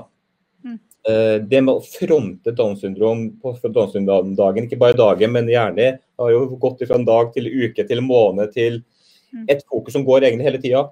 Uh, 1.06 1.38
det 1.38 1.62
med 1.62 1.76
å 1.76 1.86
fronte 1.86 2.54
Downs 2.58 2.82
syndrom 2.82 3.28
på 3.42 3.54
Downs 3.70 3.94
syndrom-dagen, 3.94 4.66
ikke 4.66 4.82
bare 4.82 4.98
dagen, 4.98 5.36
men 5.36 5.50
gjerne 5.52 5.92
har 6.02 6.32
jo 6.34 6.46
gått 6.62 6.82
fra 6.88 6.98
en 6.98 7.06
dag 7.06 7.30
til 7.36 7.50
uke 7.50 7.86
til 7.86 8.02
måned 8.02 8.54
til 8.56 8.80
mm. 9.30 9.44
et 9.54 9.62
fokus 9.70 9.94
som 9.94 10.06
går 10.08 10.26
egentlig 10.26 10.48
hele 10.50 10.62
tida. 10.64 10.86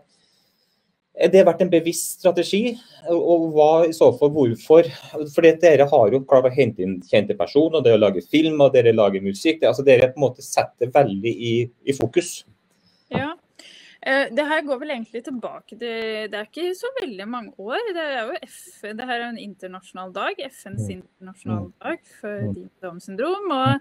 Er 1.14 1.30
det 1.34 1.44
vært 1.46 1.62
en 1.62 1.70
bevisst 1.70 2.22
strategi, 2.22 2.76
og 3.14 3.50
hva 3.54 3.72
i 3.86 3.94
så 3.94 4.10
fall 4.18 4.32
hvorfor? 4.34 4.90
Fordi 5.36 5.52
dere 5.62 5.86
har 5.90 6.14
jo 6.14 6.24
klart 6.30 6.50
å 6.50 6.54
hente 6.54 6.86
inn 6.86 6.96
kjente 7.06 7.38
personer, 7.38 7.86
dere 7.86 8.02
lager 8.02 8.26
film 8.26 8.62
og 8.66 8.74
dere 8.74 8.96
lager 8.96 9.22
musikk. 9.22 9.62
Det, 9.62 9.70
altså 9.70 9.86
dere 9.86 10.10
på 10.14 10.18
en 10.18 10.26
måte 10.26 10.46
setter 10.46 10.90
veldig 10.94 11.34
i, 11.34 11.54
i 11.86 11.98
fokus. 11.98 12.40
Ja, 13.14 13.34
Eh, 13.34 13.43
det 14.36 14.44
her 14.50 14.62
går 14.68 14.80
vel 14.82 14.90
egentlig 14.98 15.22
tilbake 15.24 15.78
til 15.80 16.28
Det 16.32 16.36
er 16.36 16.48
ikke 16.50 16.74
så 16.76 16.90
veldig 17.02 17.28
mange 17.30 17.54
år. 17.58 17.80
Det 17.96 18.04
er 18.04 18.26
jo 18.28 18.38
FN, 18.48 18.98
det 19.00 19.06
her 19.08 19.22
er 19.22 19.30
en 19.30 19.40
internasjonal 19.40 20.12
dag. 20.16 20.40
FNs 20.52 20.90
internasjonal 20.90 21.12
internasjonale 21.24 21.72
dag 21.84 22.00
for 22.20 22.40
Mm. 22.44 22.54
de 22.54 22.62
med 22.62 22.70
Downs 22.84 23.06
syndrom. 23.08 23.52
Og, 23.52 23.80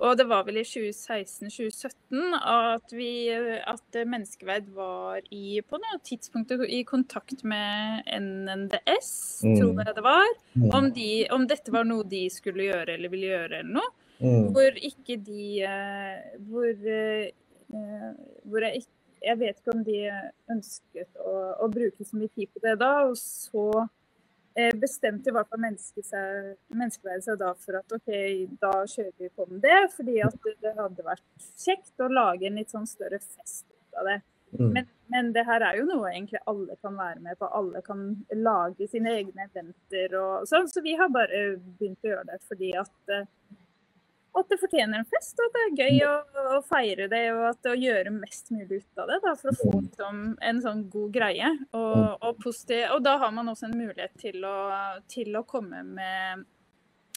og 0.00 0.16
det 0.18 0.26
var 0.30 0.44
vel 0.46 0.56
i 0.60 0.64
2016-2017 0.66 2.36
at, 2.40 2.92
vi, 2.94 3.10
at 3.30 3.98
menneskeverd 4.06 4.68
var 4.76 5.20
i, 5.30 5.60
på 5.66 5.80
noe 5.82 5.98
tidspunkt 6.06 6.52
i 6.68 6.82
kontakt 6.84 7.44
med 7.44 8.02
NNDS, 8.14 9.42
Mm. 9.44 9.56
tror 9.60 9.84
jeg 9.84 9.94
det 9.96 10.04
var. 10.04 10.26
Mm. 10.54 10.70
Om, 10.70 10.90
de, 10.92 11.10
om 11.34 11.46
dette 11.50 11.72
var 11.72 11.84
noe 11.84 12.04
de 12.08 12.28
skulle 12.30 12.68
gjøre 12.70 12.94
eller 12.94 13.08
ville 13.12 13.32
gjøre 13.32 13.58
eller 13.60 13.74
noe. 13.80 13.90
Mm. 14.20 14.52
Hvor 14.54 14.76
ikke 14.78 15.16
de 15.26 15.46
eh, 15.66 16.20
Hvor, 16.46 16.68
eh, 16.70 17.30
eh, 17.74 18.12
hvor 18.46 18.62
jeg 18.62 18.84
ikke 18.84 18.92
Jeg 19.24 19.40
vet 19.40 19.58
ikke 19.58 19.74
om 19.74 19.82
de 19.86 19.98
ønsket 20.52 21.20
å, 21.20 21.34
å 21.64 21.68
bruke 21.72 22.06
så 22.06 22.18
mye 22.18 22.32
tid 22.34 22.50
på 22.52 22.62
det 22.64 22.74
da. 22.82 22.92
Og 23.08 23.16
så 23.20 23.66
eh, 24.58 24.74
bestemte 24.80 25.30
i 25.30 25.34
hvert 25.34 25.50
fall 25.50 25.64
menneskeverdet 25.64 27.26
seg 27.26 27.40
da 27.40 27.54
for 27.58 27.80
at 27.80 27.96
OK, 27.96 28.12
da 28.60 28.74
kjører 28.82 29.16
vi 29.18 29.32
på 29.32 29.48
med 29.50 29.64
det. 29.64 29.80
Fordi 29.96 30.20
at 30.26 30.38
det, 30.46 30.54
det 30.64 30.76
hadde 30.78 31.08
vært 31.08 31.50
kjekt 31.64 32.04
å 32.04 32.12
lage 32.12 32.48
en 32.48 32.60
litt 32.60 32.74
sånn 32.74 32.88
større 32.90 33.20
fest 33.22 33.66
ut 33.70 34.00
av 34.00 34.12
det. 34.12 34.20
Mm. 34.54 34.70
Men, 34.70 34.86
men 35.10 35.32
det 35.34 35.42
her 35.48 35.64
er 35.66 35.78
jo 35.80 35.86
noe 35.88 36.10
egentlig 36.12 36.40
alle 36.50 36.76
kan 36.82 36.94
være 36.98 37.22
med 37.24 37.38
på. 37.40 37.48
Alle 37.58 37.82
kan 37.86 38.04
lage 38.38 38.88
sine 38.90 39.16
egne 39.18 39.48
eventer 39.48 40.14
og 40.20 40.48
sånn. 40.50 40.70
Så 40.70 40.84
vi 40.84 40.94
har 40.98 41.10
bare 41.12 41.46
begynt 41.78 42.04
å 42.04 42.12
gjøre 42.12 42.28
det 42.30 42.40
fordi 42.48 42.70
at, 42.78 42.94
eh, 43.14 43.26
at 44.40 44.50
det 44.50 44.58
fortjener 44.60 45.00
en 45.00 45.08
fest. 45.08 45.38
Og 45.38 45.46
at 45.46 45.56
det 45.56 45.64
er 45.64 45.84
gøy 45.84 46.00
å, 46.08 46.14
å 46.56 46.62
feire 46.66 47.08
det 47.12 47.22
og 47.34 47.44
at 47.50 47.70
å 47.70 47.76
gjøre 47.78 48.14
mest 48.14 48.50
mulig 48.54 48.80
ut 48.82 49.02
av 49.02 49.12
det. 49.12 49.20
Da, 49.24 49.34
for 49.40 49.52
å 49.52 49.58
få 49.60 49.74
liksom, 49.76 50.24
en 50.50 50.64
sånn 50.64 50.82
god 50.92 51.12
greie. 51.14 51.52
Og, 51.76 52.00
og, 52.18 52.32
positiv, 52.42 52.86
og 52.96 53.04
da 53.06 53.16
har 53.22 53.34
man 53.36 53.52
også 53.52 53.68
en 53.70 53.78
mulighet 53.78 54.16
til 54.20 54.44
å, 54.48 54.56
til 55.10 55.38
å 55.38 55.46
komme 55.48 55.84
med 55.94 56.44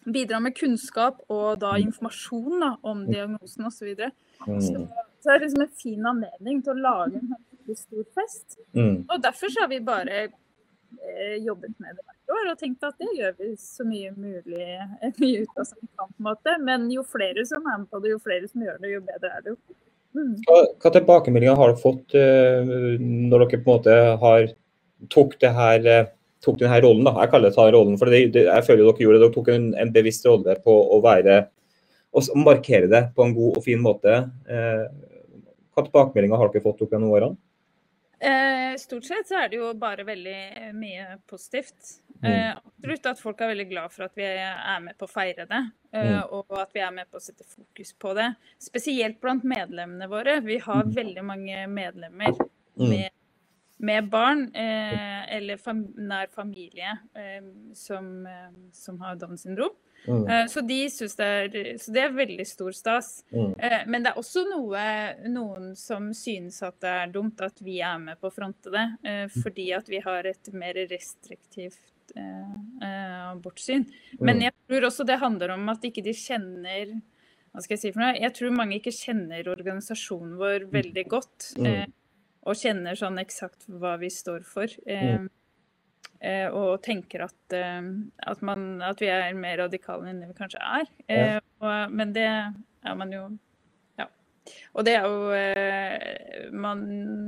Bidra 0.08 0.38
med 0.40 0.54
kunnskap 0.56 1.18
og 1.34 1.58
da 1.60 1.74
informasjon 1.82 2.62
da, 2.64 2.70
om 2.88 3.02
diagnosen 3.10 3.66
osv. 3.68 3.82
Så, 3.82 3.88
videre. 3.90 4.12
så 4.40 4.78
Mm. 4.78 4.86
så 5.20 5.32
er 5.34 5.40
det 5.40 5.48
liksom 5.48 5.64
en 5.66 5.74
fin 5.82 6.06
anledning 6.06 6.62
til 6.64 6.78
å 6.78 6.84
lage 6.86 7.20
en 7.20 7.76
stor 7.76 8.06
fest. 8.16 8.56
Mm. 8.78 9.02
Og 9.10 9.18
derfor 9.24 9.52
så 9.52 9.66
har 9.66 9.72
vi 9.74 9.82
bare 9.84 10.22
eh, 10.24 11.36
jobbet 11.44 11.76
med 11.84 11.98
det 11.98 12.06
år 12.36 12.52
og 12.52 12.60
tenkt 12.60 12.86
at 12.88 12.98
det 13.02 13.10
gjør 13.18 13.36
vi 13.40 13.52
så 13.62 13.86
mye 13.88 14.12
mulig 14.16 14.64
eh, 14.64 15.12
mye 15.22 15.44
ut 15.44 15.60
av 15.60 15.68
som 15.70 15.80
vi 15.82 15.90
kan. 15.90 16.10
på 16.12 16.20
en 16.20 16.30
måte. 16.30 16.56
Men 16.70 16.88
jo 16.94 17.06
flere 17.08 17.46
som 17.50 17.66
er 17.66 17.82
med 17.82 17.90
på 17.92 18.02
det, 18.04 18.14
jo 18.16 18.22
flere 18.24 18.50
som 18.50 18.66
gjør 18.66 18.80
det, 18.84 18.94
jo 18.96 19.04
bedre 19.08 19.34
er 19.34 19.46
det 19.46 19.54
jo. 19.56 19.58
Mm. 20.18 20.36
Hva, 20.48 20.62
hva 20.82 20.92
tilbakemeldinger 20.96 21.60
har 21.60 21.74
dere 21.74 21.82
fått 21.82 22.16
uh, 22.18 22.72
når 23.02 23.44
dere 23.44 23.60
på 23.62 23.70
en 23.70 23.74
måte 23.76 23.98
har 24.24 24.48
tok 25.14 25.36
det 25.44 25.52
her 25.54 25.90
uh, 25.92 26.08
tok 26.46 26.58
denne 26.62 26.80
rollen, 26.84 27.06
da. 27.06 27.14
Jeg 27.22 27.34
kaller 27.34 27.52
det 27.52 27.58
ta 27.58 27.68
rollen, 27.74 28.00
for 28.00 28.10
det, 28.14 28.24
det, 28.34 28.48
jeg 28.48 28.66
føler 28.66 28.86
dere 28.86 29.06
gjorde 29.06 29.20
det. 29.20 29.26
Dere 29.26 29.36
tok 29.36 29.52
en, 29.54 29.70
en 29.84 29.94
bevisst 29.94 30.28
rolle 30.30 30.58
på 30.64 30.74
å 30.96 31.00
være 31.06 31.44
og 32.18 32.40
markere 32.40 32.88
det 32.90 33.04
på 33.16 33.26
en 33.26 33.36
god 33.36 33.60
og 33.60 33.66
fin 33.66 33.82
måte. 33.84 34.14
Eh, 34.50 34.86
hva 35.76 35.84
tilbakemeldinger 35.86 36.40
har 36.40 36.52
dere 36.54 36.66
fått 36.66 36.82
opp 36.86 36.96
gjennom 36.96 37.14
årene? 37.14 37.38
Eh, 38.18 38.74
stort 38.82 39.06
sett 39.06 39.30
så 39.30 39.44
er 39.44 39.52
det 39.52 39.60
jo 39.60 39.70
bare 39.78 40.08
veldig 40.08 40.72
mye 40.78 41.20
positivt. 41.30 42.00
Eh, 42.24 42.52
absolutt 42.58 43.06
at 43.12 43.20
folk 43.22 43.42
er 43.42 43.52
veldig 43.54 43.68
glad 43.70 43.94
for 43.94 44.08
at 44.08 44.18
vi 44.18 44.26
er 44.26 44.82
med 44.82 44.98
på 44.98 45.06
å 45.06 45.12
feire 45.12 45.46
det. 45.50 45.64
Eh, 45.94 46.22
og 46.34 46.58
at 46.58 46.74
vi 46.74 46.82
er 46.82 46.94
med 46.96 47.10
på 47.12 47.20
å 47.20 47.24
sette 47.24 47.46
fokus 47.46 47.94
på 48.00 48.14
det. 48.18 48.32
Spesielt 48.62 49.22
blant 49.22 49.46
medlemmene 49.48 50.10
våre. 50.12 50.40
Vi 50.46 50.60
har 50.64 50.88
veldig 50.98 51.26
mange 51.26 51.66
medlemmer 51.72 52.38
Mm. 52.78 52.90
med, 52.90 53.10
med 53.78 54.10
barn 54.10 54.56
eh, 54.56 55.36
eller 55.36 55.58
fam 55.58 55.80
nær 55.98 56.28
familie 56.30 56.92
som, 57.74 58.28
som 58.74 59.00
har 59.02 59.16
Downs 59.16 59.42
syndrom. 59.48 59.74
Mm. 60.08 60.48
Så, 60.48 60.62
de 60.62 60.78
synes 60.94 61.16
det 61.18 61.26
er, 61.26 61.78
så 61.82 61.92
det 61.92 62.04
er 62.04 62.14
veldig 62.14 62.46
stor 62.48 62.72
stas. 62.72 63.10
Mm. 63.34 63.56
Men 63.90 64.06
det 64.06 64.12
er 64.12 64.20
også 64.22 64.44
noe, 64.46 64.84
noen 65.26 65.74
som 65.76 66.12
synes 66.16 66.62
at 66.64 66.78
det 66.86 66.94
er 67.02 67.12
dumt 67.12 67.42
at 67.42 67.58
vi 67.66 67.80
er 67.82 67.98
med 68.00 68.22
på 68.22 68.30
å 68.30 68.36
fronte 68.36 68.72
det, 68.72 68.86
fordi 69.42 69.72
at 69.76 69.90
vi 69.90 70.00
har 70.06 70.30
et 70.30 70.54
mer 70.54 70.78
restriktivt 70.94 71.97
eh, 72.16 72.56
eh, 72.82 73.32
abortsyn. 73.32 73.86
Men 74.20 74.38
Mm. 74.38 74.42
jeg 74.48 74.54
tror 74.68 74.82
også 74.90 75.06
det 75.06 75.20
handler 75.20 75.52
om 75.52 75.70
at 75.70 75.82
ikke 75.82 76.04
de 76.04 76.14
kjenner 76.14 77.02
hva 77.54 77.64
skal 77.64 77.74
Jeg 77.74 77.80
si 77.80 77.92
for 77.92 78.02
noe? 78.04 78.20
Jeg 78.22 78.34
tror 78.34 78.52
mange 78.54 78.76
ikke 78.78 78.94
kjenner 78.94 79.48
organisasjonen 79.50 80.36
vår 80.38 80.68
veldig 80.70 81.08
godt. 81.10 81.54
Mm. 81.58 81.66
Eh, 81.66 81.86
og 82.46 82.56
kjenner 82.56 82.94
sånn 82.96 83.18
eksakt 83.18 83.66
hva 83.68 83.98
vi 84.00 84.10
står 84.14 84.44
for. 84.46 84.68
Eh, 84.86 85.26
eh, 86.22 86.48
og 86.54 86.84
tenker 86.84 87.24
at, 87.26 87.54
eh, 87.54 87.82
at, 88.28 88.42
man, 88.42 88.82
at 88.82 89.00
vi 89.02 89.08
er 89.08 89.34
mer 89.34 89.58
radikale 89.58 90.08
enn 90.08 90.22
det 90.22 90.30
vi 90.30 90.38
kanskje 90.38 90.62
er. 90.62 90.86
Eh, 91.10 91.40
og, 91.60 91.92
men 91.92 92.14
det 92.14 92.28
er 92.28 92.96
man 92.96 93.12
jo. 93.12 93.40
Og 94.78 94.86
det 94.88 94.94
er 94.98 95.08
jo 95.08 95.34
eh, 95.36 96.48
man 96.54 96.86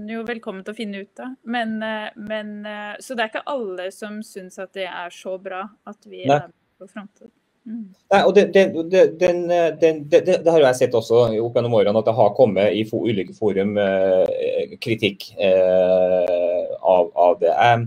jo 0.09 0.23
velkommen 0.27 0.63
til 0.65 0.75
å 0.75 0.77
finne 0.77 1.03
ut 1.03 1.23
av. 1.23 1.35
Men, 1.43 1.75
eh, 1.85 2.07
men 2.15 2.55
eh, 2.67 2.95
Så 2.99 3.15
det 3.15 3.25
er 3.25 3.33
ikke 3.33 3.49
alle 3.55 3.89
som 3.95 4.21
syns 4.25 4.59
at 4.61 4.73
det 4.77 4.87
er 4.89 5.13
så 5.13 5.37
bra 5.41 5.65
at 5.89 6.09
vi 6.09 6.25
Nei. 6.25 6.39
er 6.39 6.49
på 6.79 6.87
fronten. 6.89 7.31
Mm. 7.69 7.89
Nei, 8.09 8.19
og 8.23 8.33
det, 8.33 8.47
det, 8.55 8.63
det, 8.89 9.01
den, 9.19 9.43
den, 9.81 9.97
det, 10.09 10.39
har 10.47 10.63
jeg 10.63 10.77
sett 10.79 10.95
også 10.97 11.25
opp 11.37 11.57
gjennom 11.57 11.75
årene, 11.77 11.99
at 11.99 12.07
det 12.07 12.15
har 12.17 12.31
kommet 12.37 12.73
i 12.73 12.85
ulike 12.87 13.35
forum 13.37 13.75
eh, 13.77 14.77
kritikk 14.81 15.27
eh, 15.37 16.63
av, 16.79 17.11
av 17.13 17.35
det. 17.43 17.51
Jeg, 17.51 17.83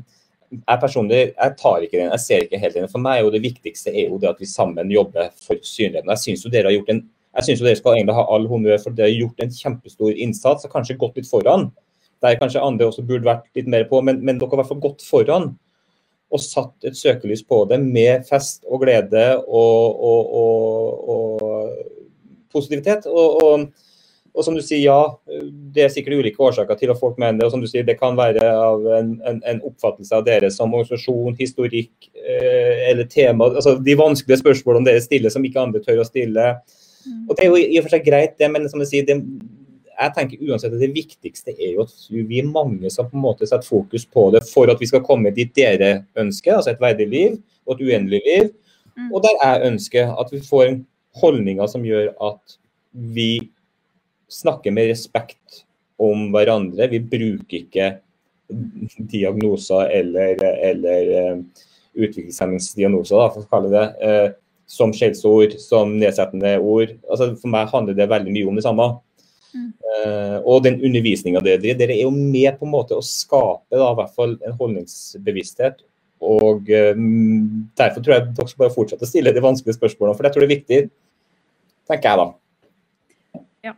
jeg 0.61 0.83
personlig 0.85 1.23
jeg 1.25 1.57
tar 1.59 1.87
ikke 1.87 1.99
den, 1.99 2.13
jeg 2.13 2.25
ser 2.27 2.47
ikke 2.47 2.61
helt 2.63 2.79
den. 2.79 2.93
For 2.93 3.03
meg 3.03 3.19
er 3.19 3.27
jo 3.27 3.35
det 3.35 3.43
viktigste 3.43 3.95
er 3.95 4.13
jo 4.13 4.21
det 4.23 4.31
at 4.31 4.45
vi 4.45 4.51
sammen 4.51 4.93
jobber 4.93 5.33
for 5.43 5.59
synligheten. 5.59 6.13
Jeg 6.15 6.25
syns 6.27 6.47
jo 6.47 6.53
dere 6.53 6.71
har 6.71 6.77
gjort 6.77 6.95
en 6.95 7.03
jeg 7.33 7.47
synes 7.47 7.65
dere 7.65 7.79
skal 7.81 7.97
egentlig 7.97 8.17
ha 8.19 8.27
all 8.35 8.45
honnør 8.51 8.81
for 8.83 8.97
dere 8.97 9.09
har 9.09 9.23
gjort 9.25 9.45
en 9.45 9.55
kjempestor 9.57 10.13
innsats 10.13 10.67
og 10.69 10.75
kanskje 10.75 10.99
gått 11.01 11.17
litt 11.17 11.31
foran. 11.31 11.71
Der 12.23 12.39
kanskje 12.39 12.63
andre 12.63 12.87
også 12.91 13.05
burde 13.07 13.27
vært 13.27 13.49
litt 13.57 13.71
mer 13.73 13.87
på, 13.89 14.03
men, 14.05 14.21
men 14.21 14.39
dere 14.39 14.53
har 14.53 14.61
i 14.61 14.63
hvert 14.63 14.73
fall 14.75 14.85
gått 14.85 15.07
foran 15.07 15.53
og 16.33 16.41
satt 16.41 16.89
et 16.89 16.97
søkelys 16.97 17.43
på 17.45 17.63
det 17.69 17.79
med 17.83 18.25
fest 18.29 18.65
og 18.65 18.85
glede 18.85 19.25
og, 19.43 20.05
og, 20.11 20.37
og, 20.43 21.09
og 21.15 22.53
positivitet. 22.53 23.09
Og, 23.09 23.67
som 24.41 24.57
du 24.57 24.63
sier, 24.65 24.81
ja, 24.87 25.43
det 25.75 25.85
er 25.85 25.91
sikkert 25.93 26.23
ulike 26.23 26.41
årsaker 26.41 26.79
til 26.81 26.93
at 26.93 27.01
folk 27.01 27.19
mener 27.21 27.41
det. 27.41 27.49
Og 27.49 27.53
som 27.53 27.61
du 27.61 27.69
sier, 27.69 27.85
det 27.85 27.99
kan 28.01 28.17
være 28.17 28.49
av 28.49 28.87
en, 28.97 29.13
en, 29.29 29.43
en 29.49 29.61
oppfattelse 29.69 30.17
av 30.17 30.25
dere 30.29 30.49
som 30.55 30.73
organisasjon, 30.73 31.37
historikk 31.41 32.09
eh, 32.17 32.89
eller 32.89 33.09
tema. 33.13 33.51
Altså 33.53 33.77
de 33.77 33.99
vanskelige 34.01 34.41
spørsmålene 34.41 34.89
dere 34.89 35.05
stiller 35.05 35.33
som 35.35 35.45
ikke 35.45 35.67
andre 35.67 35.85
tør 35.85 36.01
å 36.01 36.09
stille. 36.09 36.47
Mm. 37.07 37.27
Og 37.27 37.35
Det 37.37 37.45
er 37.45 37.51
jo 37.51 37.59
i 37.61 37.81
og 37.81 37.87
for 37.87 37.97
seg 37.97 38.07
greit, 38.07 38.39
det, 38.39 38.49
men 38.53 38.69
som 38.71 38.83
jeg 38.83 38.91
sier, 38.91 39.09
det, 39.09 39.19
jeg 39.93 40.15
tenker 40.17 40.45
uansett 40.49 40.75
at 40.75 40.83
det 40.83 40.93
viktigste 40.95 41.55
er 41.55 41.77
jo 41.77 41.85
at 41.87 41.95
vi 42.11 42.41
er 42.41 42.49
mange 42.49 42.91
som 42.91 43.09
på 43.11 43.19
en 43.19 43.25
måte 43.27 43.47
setter 43.49 43.69
fokus 43.69 44.07
på 44.09 44.29
det 44.35 44.43
for 44.49 44.71
at 44.73 44.81
vi 44.81 44.89
skal 44.91 45.05
komme 45.07 45.35
dit 45.35 45.53
dere 45.57 46.05
ønsker, 46.19 46.57
altså 46.57 46.73
et 46.73 46.83
verdig 46.83 47.09
liv 47.11 47.37
og 47.67 47.77
et 47.77 47.85
uendelig 47.89 48.23
liv. 48.27 48.51
Mm. 48.97 49.11
Og 49.13 49.23
der 49.25 49.39
jeg 49.39 49.67
ønsker 49.71 50.15
at 50.21 50.33
vi 50.33 50.41
får 50.47 50.79
holdninger 51.21 51.69
som 51.71 51.85
gjør 51.87 52.13
at 52.25 52.57
vi 52.93 53.51
snakker 54.33 54.73
med 54.73 54.91
respekt 54.91 55.65
om 56.01 56.31
hverandre. 56.33 56.89
Vi 56.91 57.01
bruker 57.05 57.63
ikke 57.63 57.91
diagnoser 59.13 59.93
eller, 60.01 60.41
eller 60.65 61.13
uh, 61.13 61.67
utviklingshemmingsdiagnoser, 61.93 63.29
for 63.35 63.45
å 63.45 63.51
kalle 63.53 63.73
det, 63.73 63.87
uh, 64.03 64.29
som 64.73 64.93
skjellsord, 64.97 65.59
som 65.61 65.97
nedsettende 66.01 66.55
ord. 66.59 66.95
Altså, 67.11 67.33
for 67.41 67.53
meg 67.53 67.73
handler 67.73 67.97
det 67.97 68.09
veldig 68.09 68.33
mye 68.33 68.49
om 68.49 68.59
det 68.59 68.65
samme. 68.65 68.89
Mm. 69.53 69.69
Uh, 69.85 70.39
og 70.49 70.63
den 70.65 70.79
undervisninga 70.81 71.43
dere 71.45 71.61
driver, 71.61 71.81
dere 71.83 71.97
er 71.99 72.07
jo 72.07 72.13
med 72.15 72.57
på 72.57 72.65
en 72.65 72.73
måte 72.73 72.97
å 72.97 73.05
skape 73.05 73.77
da, 73.77 73.91
i 73.91 73.99
hvert 73.99 74.15
fall 74.17 74.39
en 74.41 74.57
holdningsbevissthet. 74.57 75.83
Og 76.23 76.71
um, 76.97 77.67
derfor 77.77 78.01
tror 78.01 78.17
jeg 78.17 78.31
dere 78.31 78.49
skal 78.49 78.65
bare 78.65 78.77
fortsette 78.77 79.05
å 79.05 79.11
stille 79.11 79.35
de 79.35 79.45
vanskelige 79.45 79.77
spørsmålene, 79.77 80.17
for 80.17 80.29
jeg 80.29 80.37
tror 80.37 80.45
det 80.45 80.49
er 80.49 80.55
viktig, 80.55 80.81
tenker 81.91 82.09
jeg 82.09 82.23
da. 82.23 83.43
Ja, 83.69 83.77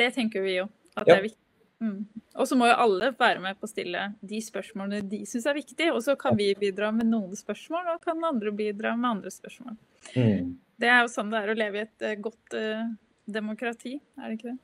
det 0.00 0.12
tenker 0.16 0.46
vi 0.46 0.56
jo. 0.62 0.68
At 0.96 1.04
Ja. 1.04 1.12
det 1.12 1.18
er 1.18 1.24
viktig. 1.28 1.41
Mm. 1.82 2.04
Og 2.38 2.48
så 2.48 2.56
må 2.58 2.68
jo 2.70 2.78
alle 2.84 3.10
være 3.18 3.42
med 3.42 3.58
på 3.58 3.66
å 3.66 3.70
stille 3.70 4.04
de 4.22 4.40
spørsmålene 4.44 5.02
de 5.10 5.22
syns 5.28 5.48
er 5.50 5.58
viktige. 5.58 5.92
Og 5.92 6.02
så 6.04 6.14
kan 6.18 6.36
vi 6.38 6.52
bidra 6.58 6.92
med 6.94 7.10
noen 7.10 7.34
spørsmål, 7.38 7.94
og 7.94 8.04
kan 8.04 8.22
andre 8.28 8.52
bidra 8.54 8.94
med 8.96 9.16
andre 9.16 9.32
spørsmål. 9.34 9.74
Mm. 10.14 10.52
Det 10.82 10.90
er 10.90 11.02
jo 11.02 11.10
sånn 11.12 11.32
det 11.32 11.40
er 11.42 11.52
å 11.52 11.58
leve 11.58 11.80
i 11.80 11.84
et 11.84 12.06
eh, 12.06 12.18
godt 12.22 12.56
uh, 12.58 12.86
demokrati, 13.30 13.96
er 14.18 14.30
det 14.30 14.38
ikke 14.38 14.52
det? 14.52 14.60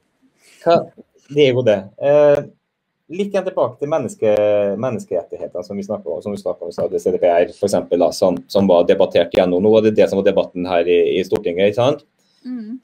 Hva, 0.62 0.78
det 1.28 1.44
er 1.44 1.52
jo 1.52 1.62
det. 1.66 1.78
Eh, 2.02 2.40
litt 3.18 3.34
igjen 3.34 3.46
tilbake 3.46 3.78
til 3.80 3.90
menneske, 3.92 4.32
menneskerettighetene 4.80 5.66
som 5.66 5.78
vi 5.78 5.86
snakket 5.86 6.10
om, 6.14 6.22
som 6.24 6.34
vi 6.34 6.40
snakket 6.40 6.66
om, 6.66 6.74
så 6.74 6.86
hadde 6.86 7.02
CDPR 7.02 7.52
for 7.54 7.68
eksempel, 7.68 8.02
da, 8.02 8.10
som, 8.14 8.38
som 8.50 8.70
var 8.70 8.86
debattert 8.88 9.34
gjennom. 9.34 9.62
Nå 9.64 9.72
og 9.74 9.86
det 9.86 9.94
det 9.98 10.08
som 10.10 10.20
var 10.20 10.26
debatten 10.30 10.66
her 10.68 10.90
i, 10.90 10.98
i 11.18 11.24
Stortinget. 11.26 11.70
ikke 11.70 11.80
sant? 11.80 12.04
Mm. 12.46 12.78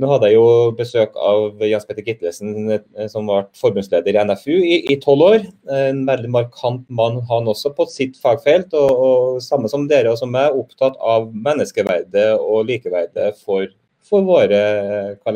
Nå 0.00 0.08
hadde 0.08 0.30
jeg 0.30 0.38
jo 0.38 0.44
besøk 0.78 1.16
av 1.20 1.60
Jens 1.66 1.84
Petter 1.84 2.04
Gitlesen, 2.06 2.54
eh, 2.72 3.08
som 3.12 3.26
var 3.28 3.50
forbundsleder 3.58 4.16
i 4.16 4.22
NFU 4.24 4.54
i 4.56 4.96
tolv 5.02 5.26
år. 5.26 5.44
En 5.76 6.06
veldig 6.08 6.30
markant 6.32 6.86
mann, 6.88 7.18
han 7.28 7.50
også, 7.52 7.74
på 7.76 7.84
sitt 7.92 8.16
fagfelt. 8.22 8.72
Og, 8.72 9.02
og 9.06 9.42
samme 9.44 9.68
som 9.72 9.84
dere 9.90 10.14
og 10.14 10.20
som 10.20 10.32
meg, 10.32 10.56
opptatt 10.56 10.96
av 11.04 11.28
menneskeverdet 11.34 12.30
og 12.38 12.70
likeverdet 12.70 13.34
for, 13.42 13.68
for 14.06 14.24
våre 14.24 14.62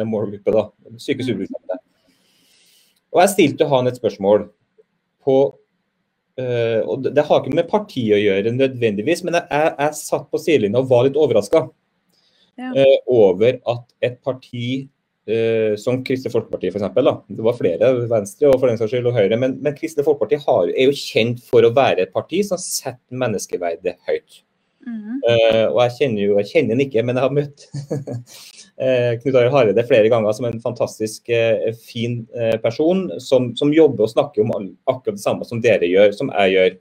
målgrupper, 0.08 0.56
da, 0.56 0.64
psykisk 0.96 1.34
utviklingshemmede. 1.34 1.80
Og 3.14 3.22
jeg 3.22 3.34
stilte 3.36 3.68
han 3.70 3.86
et 3.86 4.00
spørsmål 4.00 4.48
på 5.24 5.38
uh, 6.40 6.80
og 6.90 7.04
Det 7.06 7.22
har 7.28 7.40
ikke 7.40 7.54
med 7.54 7.68
partiet 7.70 8.16
å 8.16 8.24
gjøre 8.24 8.56
nødvendigvis, 8.56 9.22
men 9.26 9.38
jeg, 9.38 9.46
jeg, 9.52 9.74
jeg 9.84 10.00
satt 10.00 10.26
på 10.32 10.40
sidelinja 10.40 10.80
og 10.80 10.90
var 10.90 11.06
litt 11.06 11.20
overraska 11.20 11.68
ja. 12.60 12.70
uh, 12.74 12.98
over 13.10 13.58
at 13.72 13.84
et 14.04 14.18
parti 14.24 14.68
eh, 15.28 15.74
som 15.80 16.02
Kristelig 16.06 16.34
Folkeparti 16.34 16.70
f.eks. 16.70 16.88
Det 17.28 17.46
var 17.46 17.58
flere, 17.58 17.92
Venstre 18.10 18.50
og 18.50 18.58
for 18.58 18.70
den 18.70 18.80
saks 18.80 18.94
skyld 18.94 19.10
og 19.10 19.18
Høyre, 19.18 19.38
men, 19.40 19.58
men 19.64 19.76
Kristelig 19.76 20.06
Folkeparti 20.08 20.40
har, 20.44 20.72
er 20.72 20.90
jo 20.90 20.98
kjent 20.98 21.44
for 21.48 21.66
å 21.66 21.74
være 21.76 22.06
et 22.06 22.14
parti 22.14 22.42
som 22.46 22.60
setter 22.60 23.22
menneskeverdet 23.24 23.98
høyt. 24.08 24.42
Mm. 24.84 25.22
og 25.72 25.78
jeg 25.80 25.92
kjenner 25.94 26.20
jo, 26.20 26.34
jeg 26.42 26.48
kjenner 26.50 26.74
den 26.74 26.82
ikke, 26.84 27.00
men 27.08 27.16
jeg 27.16 27.24
har 27.24 27.32
møtt 27.32 27.62
Eh, 28.74 29.20
Knut 29.22 29.36
Arild 29.38 29.54
Hareide 29.54 29.84
flere 29.86 30.08
ganger 30.10 30.34
som 30.34 30.48
en 30.48 30.60
fantastisk 30.62 31.28
eh, 31.30 31.70
fin 31.78 32.24
eh, 32.34 32.56
person 32.58 33.06
som, 33.22 33.52
som, 33.54 33.70
jobber 33.70 34.02
og 34.02 34.10
snakker 34.10 34.42
om 34.42 34.50
akkurat 34.90 35.14
det 35.14 35.22
samme 35.22 35.46
som 35.46 35.60
dere 35.62 35.86
gjør, 35.86 36.10
som 36.16 36.32
jeg 36.32 36.54
gjør. 36.56 36.74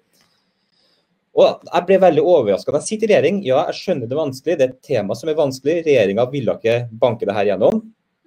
Og 1.33 1.63
Jeg 1.65 1.85
ble 1.87 1.97
veldig 1.97 2.21
overraska. 2.21 2.73
Jeg 2.77 2.87
sitter 2.87 3.09
i 3.09 3.15
regjering, 3.15 3.39
ja, 3.45 3.63
jeg 3.71 3.79
skjønner 3.79 4.09
det 4.09 4.13
er 4.13 4.21
vanskelig. 4.21 4.57
Det 4.57 4.65
er 4.65 4.73
et 4.73 4.83
tema 4.85 5.15
som 5.17 5.31
er 5.31 5.37
vanskelig. 5.39 5.79
Regjeringa 5.87 6.27
ville 6.29 6.57
ikke 6.59 6.75
banke 7.01 7.25
det 7.25 7.33
her 7.33 7.49
gjennom. 7.49 7.79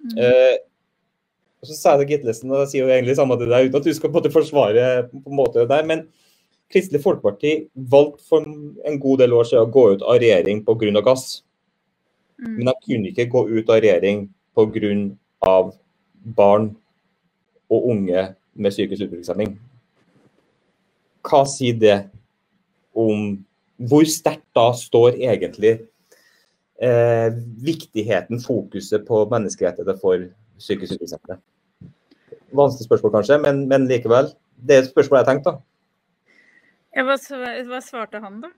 Mm. 0.03 0.17
Eh, 0.19 0.57
og 1.57 1.69
så 1.69 1.77
sa 1.77 1.93
jeg 1.95 2.03
til 2.03 2.11
Gitlesen, 2.11 2.51
og 2.51 2.65
jeg 2.65 2.71
sier 2.71 2.83
jo 2.83 2.93
egentlig 2.93 3.15
samme 3.17 3.37
til 3.39 3.49
deg, 3.49 3.69
uten 3.69 3.79
at 3.79 3.87
du 3.87 3.93
skal 3.95 4.11
på 4.11 4.13
en 4.13 4.19
måte 4.19 4.33
forsvare 4.33 4.87
på 5.09 5.23
en 5.23 5.39
måte 5.39 5.63
det 5.63 5.71
der, 5.71 5.87
men 5.87 6.03
Kristelig 6.67 6.99
Folkeparti 7.01 7.53
valgte 7.89 8.25
for 8.27 8.43
en 8.43 8.99
god 8.99 9.21
del 9.23 9.33
år 9.33 9.47
siden 9.47 9.63
å 9.63 9.71
gå 9.71 9.85
ut 9.95 10.03
av 10.03 10.19
regjering 10.19 10.65
pga. 10.67 11.01
gass. 11.01 11.43
Mm. 12.43 12.57
Men 12.57 12.69
de 12.69 12.73
kunne 12.83 13.11
ikke 13.13 13.29
gå 13.31 13.47
ut 13.47 13.69
av 13.71 13.79
regjering 13.81 14.27
pga. 14.53 15.71
barn 16.35 16.75
og 17.71 17.87
unge 17.87 18.35
med 18.53 18.71
psykisk 18.71 19.05
utviklingshemming. 19.05 19.55
Hva 21.23 21.45
sier 21.47 21.77
det 21.79 21.97
om 22.97 23.29
hvor 23.77 24.07
sterkt 24.09 24.47
da 24.57 24.71
står 24.73 25.19
egentlig 25.21 25.73
eh, 26.81 27.29
viktigheten, 27.63 28.41
fokuset 28.41 29.05
på 29.07 29.23
menneskerettigheter 29.31 29.99
for 30.01 30.25
psykisk 30.57 30.97
utviklingshemmede? 30.97 31.39
Vanskelig 32.57 32.87
spørsmål 32.87 33.13
kanskje, 33.19 33.39
men, 33.43 33.65
men, 33.69 33.87
likevel. 33.89 34.31
Det 34.57 34.75
er 34.75 34.85
et 34.85 34.89
spørsmål 34.89 35.19
jeg 35.19 35.25
har 35.25 35.31
tenkt, 35.33 35.49
da. 35.49 35.57
Hva 37.67 37.81
svarte 37.83 38.21
han, 38.23 38.41
da? 38.41 38.49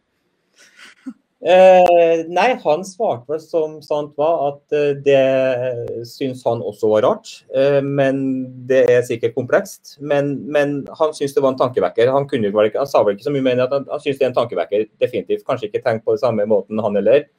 Eh, 1.40 2.26
nei, 2.28 2.50
han 2.60 2.82
svarte 2.84 3.32
vel 3.32 3.40
som 3.40 3.78
sant 3.80 4.12
var 4.20 4.42
at 4.50 4.76
eh, 4.76 4.90
det 5.06 6.04
syns 6.10 6.42
han 6.44 6.60
også 6.60 6.90
var 6.92 7.06
rart. 7.08 7.32
Eh, 7.56 7.80
men 7.86 8.22
det 8.68 8.84
er 8.92 9.06
sikkert 9.08 9.38
komplekst. 9.38 9.96
Men, 10.04 10.34
men 10.52 10.82
han 11.00 11.16
syns 11.16 11.36
det 11.36 11.44
var 11.46 11.56
en 11.56 11.62
tankevekker. 11.62 12.12
Han, 12.12 12.28
kunne, 12.28 12.52
han 12.52 12.90
sa 12.92 13.04
vel 13.06 13.16
ikke 13.16 13.30
så 13.30 13.36
mye 13.36 13.48
mer 13.48 13.64
at 13.64 13.76
han, 13.76 13.88
han 13.92 14.04
syns 14.04 14.20
det 14.20 14.28
er 14.28 14.34
en 14.34 14.40
tankevekker. 14.42 14.88
Definitivt. 15.00 15.46
Kanskje 15.48 15.70
ikke 15.72 15.84
tenkt 15.86 16.04
på 16.08 16.18
det 16.18 16.24
samme 16.26 16.48
måten 16.50 16.84
han 16.84 17.00
heller, 17.00 17.30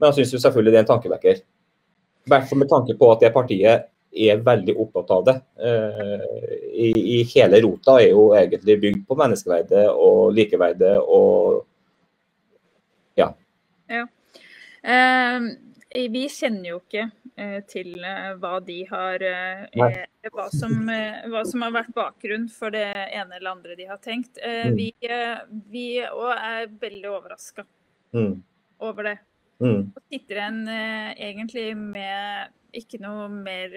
men 0.00 0.10
han 0.10 0.16
syns 0.16 0.34
jo 0.34 0.42
selvfølgelig 0.42 0.74
det 0.74 0.80
er 0.80 0.88
en 0.88 0.94
tankevekker. 0.94 1.44
I 2.26 2.32
hvert 2.32 2.48
fall 2.50 2.58
med 2.58 2.72
tanke 2.72 2.98
på 2.98 3.12
at 3.12 3.22
det 3.22 3.30
partiet 3.34 3.86
er 4.16 4.42
veldig 4.42 4.74
opptatt 4.80 5.10
av 5.14 5.24
det. 5.28 5.36
Eh, 5.62 6.58
I, 6.72 6.90
i 7.16 7.22
hele 7.30 7.60
rota 7.62 8.00
er 8.00 8.10
jo 8.10 8.28
egentlig 8.34 8.78
bygd 8.82 9.06
på 9.06 9.18
menneskeverdet 9.22 9.86
og 9.92 10.34
likeverdet 10.34 10.96
og 10.98 11.62
ja. 13.16 13.30
ja. 13.88 14.02
Uh, 14.02 14.75
vi 16.12 16.24
kjenner 16.30 16.68
jo 16.70 16.80
ikke 16.82 17.06
uh, 17.08 17.60
til 17.70 17.94
uh, 18.02 18.34
hva 18.40 18.58
de 18.64 18.80
har 18.90 19.24
hva 20.30 20.46
som, 20.52 20.74
hva, 20.86 21.42
som, 21.46 21.62
har 21.62 21.74
vært 21.74 21.94
bakgrunn 21.96 22.48
for 22.52 22.74
det 22.74 22.86
ene 22.86 23.38
eller 23.38 23.52
andre 23.52 23.76
de 23.78 23.86
har 23.88 24.00
tenkt. 24.02 24.40
Mm. 24.42 24.74
Vi, 24.74 24.90
vi 25.70 25.86
er 26.02 26.66
veldig 26.80 27.10
overraska 27.12 27.62
mm. 28.16 28.32
over 28.82 29.12
det. 29.12 29.16
Mm. 29.62 29.86
Og 29.94 30.00
sitter 30.12 30.42
en 30.48 30.58
egentlig 30.68 31.70
med 31.78 32.50
ikke 32.76 32.98
noe 33.00 33.30
mer 33.32 33.70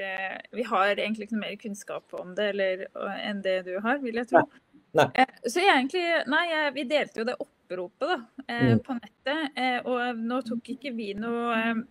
Vi 0.51 0.65
har 0.67 0.89
egentlig 0.97 1.29
ikke 1.29 1.37
noe 1.37 1.45
mer 1.45 1.59
kunnskap 1.61 2.17
om 2.19 2.33
det 2.35 2.49
eller, 2.55 2.83
enn 3.21 3.39
det 3.45 3.61
du 3.69 3.77
har, 3.85 4.01
vil 4.03 4.19
jeg 4.19 4.33
tro. 4.33 4.41
Nei. 4.49 4.65
Nei. 4.97 5.07
Så 5.45 5.61
jeg 5.61 5.69
egentlig 5.69 6.03
Nei, 6.29 6.43
jeg, 6.49 6.73
vi 6.75 6.85
delte 6.89 7.21
jo 7.21 7.29
det 7.29 7.37
opp 7.37 7.53
oppropet 7.69 8.07
da, 8.07 8.21
eh, 8.47 8.73
mm. 8.73 8.79
på 8.79 8.93
nettet. 8.93 9.57
Eh, 9.57 9.79
og 9.85 10.17
nå 10.17 10.41
tok 10.41 10.69
ikke 10.73 10.93
vi 10.95 11.13
noe 11.17 11.55
eh, 11.57 11.81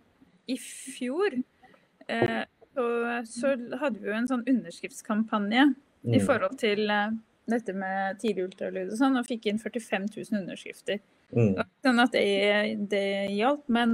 I 0.47 0.57
fjor 0.57 1.39
så, 2.09 2.85
så, 3.29 3.49
hadde 3.77 3.99
vi 3.99 4.07
jo 4.07 4.13
en 4.17 4.27
sånn 4.27 4.47
underskriftskampanje 4.49 5.67
mm. 5.67 6.13
i 6.17 6.21
forhold 6.25 6.55
til 6.57 6.89
dette 7.49 7.75
med 7.77 8.17
tidlig 8.21 8.47
ultralyd 8.47 8.89
og 8.89 8.97
sånn, 8.97 9.19
og 9.19 9.27
fikk 9.27 9.45
inn 9.51 9.61
45 9.61 10.07
000 10.15 10.39
underskrifter. 10.39 10.97
Mm. 11.29 11.59
Sånn 11.85 12.01
at 12.01 12.17
det, 12.17 12.23
det 12.89 13.03
hjalp. 13.35 13.61
Men, 13.69 13.93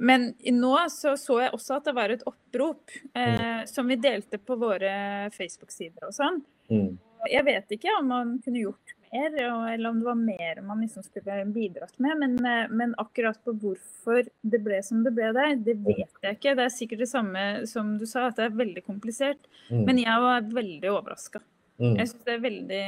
men 0.00 0.26
nå 0.56 0.72
så, 0.88 1.12
så 1.20 1.42
jeg 1.42 1.52
også 1.58 1.76
at 1.76 1.90
det 1.90 1.96
var 1.98 2.14
et 2.14 2.24
opprop 2.24 2.96
eh, 3.12 3.36
mm. 3.36 3.68
som 3.68 3.92
vi 3.92 4.00
delte 4.00 4.40
på 4.40 4.56
våre 4.60 4.94
Facebook-sider 5.36 6.08
og 6.08 6.16
sånn. 6.16 6.40
Mm. 6.72 6.94
Jeg 7.28 7.48
vet 7.50 7.76
ikke 7.76 7.98
om 8.00 8.08
man 8.14 8.36
kunne 8.40 8.64
gjort 8.64 8.96
mer, 9.12 9.72
eller 9.74 9.90
om 9.90 9.98
det 9.98 10.04
var 10.04 10.14
mer 10.14 10.60
man 10.62 10.80
liksom 10.80 11.02
skulle 11.02 11.44
bidratt 11.44 11.98
med. 11.98 12.18
Men, 12.18 12.38
eh, 12.46 12.68
men, 12.70 12.94
akkurat 12.98 13.44
på 13.44 13.52
hvorfor 13.52 14.28
det 14.40 14.62
ble 14.62 14.82
som 14.82 15.02
det 15.04 15.12
ble 15.16 15.32
der, 15.36 15.56
det 15.56 15.76
vet 15.84 16.22
jeg 16.22 16.38
ikke. 16.38 16.54
Det 16.54 16.64
er 16.64 16.74
sikkert 16.74 17.04
det 17.04 17.10
samme 17.10 17.66
som 17.66 17.98
du 17.98 18.06
sa, 18.06 18.28
at 18.28 18.38
det 18.38 18.48
er 18.48 18.56
veldig 18.62 18.84
komplisert. 18.86 19.42
Mm. 19.70 19.84
Men 19.88 20.02
jeg 20.04 20.24
var 20.26 20.48
veldig 20.54 20.94
overraska. 20.94 21.42
Mm. 21.80 21.94
Jeg 21.96 22.08
syns 22.10 22.24
det 22.26 22.34
er 22.34 22.42
veldig 22.44 22.82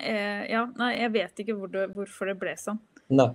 eh, 0.00 0.44
Ja, 0.52 0.62
nei, 0.78 0.92
jeg 0.96 1.12
vet 1.12 1.42
ikke 1.44 1.56
hvor 1.56 1.72
det, 1.72 1.90
hvorfor 1.94 2.32
det 2.32 2.38
ble 2.40 2.56
sånn. 2.60 2.80
Nei. 3.08 3.32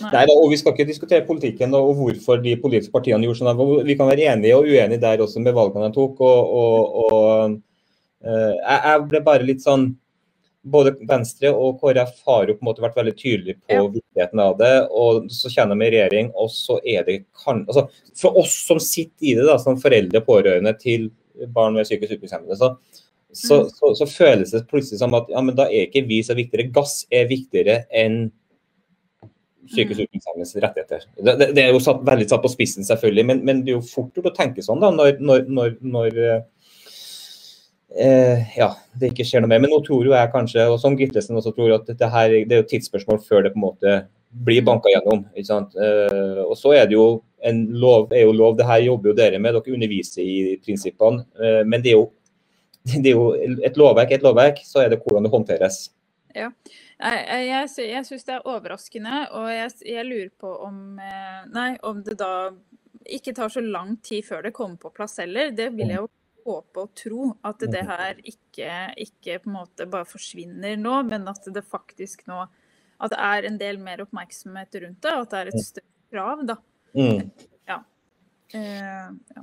Nei. 0.00 0.24
og 0.32 0.48
Vi 0.48 0.56
skal 0.56 0.72
ikke 0.72 0.88
diskutere 0.88 1.26
politikken 1.26 1.74
og 1.76 1.92
hvorfor 1.98 2.40
de 2.40 2.54
politiske 2.60 2.94
partiene 2.94 3.26
gjorde 3.26 3.42
sånn. 3.42 3.82
Vi 3.84 3.96
kan 3.98 4.08
være 4.08 4.30
enige 4.32 4.56
og 4.56 4.64
uenige 4.64 5.02
der 5.02 5.20
også 5.20 5.42
med 5.44 5.52
valgene 5.56 5.90
de 5.90 5.98
tok. 5.98 6.22
og, 6.24 6.54
og, 6.62 7.02
og 7.04 7.58
uh, 8.24 8.54
jeg 8.56 9.02
ble 9.10 9.20
bare 9.26 9.44
litt 9.44 9.60
sånn 9.64 9.90
både 10.62 10.94
Venstre 11.08 11.50
og 11.50 11.80
KrF 11.80 12.20
har 12.26 12.46
jo 12.46 12.56
på 12.56 12.62
en 12.62 12.68
måte 12.68 12.84
vært 12.84 12.98
veldig 12.98 13.14
tydelige 13.18 13.58
på 13.66 13.78
ja. 13.78 13.86
viktigheten 13.90 14.42
av 14.42 14.58
det. 14.60 14.72
og 14.90 15.30
Så 15.32 15.50
kommer 15.54 15.74
de 15.74 15.88
i 15.88 15.94
regjering, 15.96 16.30
og 16.38 16.52
så 16.54 16.78
er 16.86 17.06
det 17.08 17.22
kan, 17.44 17.64
altså 17.66 17.88
For 18.18 18.38
oss 18.42 18.54
som 18.68 18.80
sitter 18.82 19.32
i 19.32 19.34
det, 19.38 19.46
da, 19.48 19.58
som 19.62 19.80
foreldre 19.80 20.22
og 20.22 20.28
pårørende 20.28 20.74
til 20.78 21.10
barn 21.54 21.74
med 21.74 21.88
psykisk 21.88 22.12
utviklingshemmede, 22.12 22.58
så, 22.60 23.00
så, 23.32 23.62
mm. 23.62 23.72
så, 23.74 23.94
så, 23.98 24.06
føles 24.06 24.52
det 24.54 24.66
plutselig 24.70 25.00
som 25.00 25.14
at 25.18 25.30
ja, 25.32 25.40
men 25.42 25.56
da 25.58 25.66
er 25.66 25.88
ikke 25.88 26.04
vi 26.06 26.20
så 26.22 26.36
viktigere. 26.38 26.70
Gass 26.74 27.02
er 27.10 27.30
viktigere 27.30 27.82
enn 27.90 28.24
psykisk 29.66 29.98
mm. 29.98 30.04
utviklingshemmedes 30.04 30.56
rettigheter. 30.62 31.06
Det, 31.18 31.36
det, 31.40 31.52
det, 31.56 31.64
er 31.64 31.74
jo 31.74 31.82
satt, 31.82 32.04
veldig 32.06 32.28
satt 32.30 32.44
på 32.44 32.52
spissen, 32.52 32.86
selvfølgelig, 32.86 33.26
men, 33.32 33.44
men, 33.48 33.66
det 33.66 33.74
er 33.74 33.80
jo 33.80 33.86
fort 33.86 34.14
gjort 34.14 34.30
å 34.30 34.36
tenke 34.36 34.62
sånn 34.62 34.82
da, 34.82 34.92
når, 34.94 35.18
når, 35.24 35.46
når, 35.50 35.78
når 35.82 36.22
eh, 37.98 38.56
ja, 38.56 38.70
det 38.98 39.12
ikke 39.12 39.26
skjer 39.28 39.44
noe 39.44 39.50
mer. 39.52 39.62
Men 39.62 39.72
nå 39.72 39.82
tror 39.86 40.06
jo 40.06 40.14
jeg 40.14 40.32
kanskje, 40.32 40.66
og 40.70 40.80
som 40.82 40.96
Gitlesen 40.98 41.38
også 41.38 41.54
tror, 41.56 41.76
at 41.76 41.88
det, 41.88 42.08
her, 42.14 42.34
det 42.48 42.56
er 42.56 42.62
jo 42.62 42.70
tidsspørsmål 42.72 43.22
før 43.26 43.46
det 43.46 43.54
på 43.54 43.60
en 43.60 43.66
måte 43.66 43.94
blir 44.32 44.64
banka 44.64 44.90
gjennom. 44.92 45.26
ikke 45.34 45.48
sant? 45.48 45.76
Eh, 45.76 46.42
og 46.44 46.56
så 46.58 46.74
er 46.78 46.88
det 46.88 46.96
jo 46.96 47.22
en 47.44 47.64
lov, 47.76 48.12
er 48.14 48.26
jo 48.26 48.34
lov, 48.36 48.56
det 48.58 48.68
her 48.68 48.84
jobber 48.86 49.12
jo 49.12 49.16
dere 49.18 49.40
med, 49.42 49.56
dere 49.56 49.76
underviser 49.76 50.22
i 50.24 50.56
prinsippene. 50.64 51.26
Eh, 51.36 51.62
men 51.68 51.84
det 51.84 51.92
er, 51.92 51.98
jo, 52.00 52.06
det 53.02 53.12
er 53.12 53.18
jo 53.18 53.56
et 53.66 53.80
lovverk, 53.80 54.14
et 54.14 54.24
lovverk, 54.24 54.62
så 54.66 54.84
er 54.84 54.92
det 54.92 55.02
hvordan 55.02 55.26
det 55.26 55.34
håndteres. 55.34 55.84
Ja, 56.32 56.48
jeg, 56.96 57.42
jeg, 57.44 57.68
jeg 57.90 58.06
syns 58.08 58.24
det 58.24 58.38
er 58.38 58.46
overraskende, 58.48 59.26
og 59.36 59.50
jeg, 59.52 59.72
jeg, 59.84 60.04
lurer 60.08 60.30
på 60.40 60.52
om 60.64 61.00
eh, 61.02 61.42
Nei, 61.52 61.74
om 61.84 62.00
det 62.06 62.16
da 62.22 62.32
ikke 63.02 63.34
tar 63.36 63.50
så 63.52 63.60
lang 63.60 63.96
tid 64.06 64.24
før 64.24 64.46
det 64.46 64.54
kommer 64.56 64.78
på 64.80 64.92
plass 64.94 65.18
heller. 65.20 65.50
Det 65.52 65.72
vil 65.74 65.90
jeg 65.90 65.98
jo 65.98 66.08
håpe 66.44 66.82
og 66.82 66.90
tro 66.98 67.30
at 67.46 67.62
det 67.72 67.84
her 67.88 68.18
ikke, 68.18 68.72
ikke, 69.04 69.38
på 69.42 69.50
en 69.50 69.56
måte 69.56 69.86
bare 69.90 70.08
forsvinner 70.08 70.76
nå, 70.80 70.98
men 71.08 71.28
at 71.30 71.46
det 71.54 71.64
faktisk 71.66 72.26
nå 72.30 72.44
at 73.02 73.10
det 73.10 73.18
er 73.18 73.48
en 73.48 73.56
del 73.58 73.80
mer 73.82 74.04
oppmerksomhet 74.04 74.76
rundt 74.84 75.00
det, 75.02 75.14
og 75.14 75.24
at 75.24 75.32
det 75.32 75.40
er 75.40 75.48
et 75.50 75.64
større 75.64 76.12
krav. 76.12 76.44
da. 76.46 76.58
Mm. 76.94 77.48
Ja. 77.66 77.80
Eh, 78.54 79.08
ja. 79.34 79.42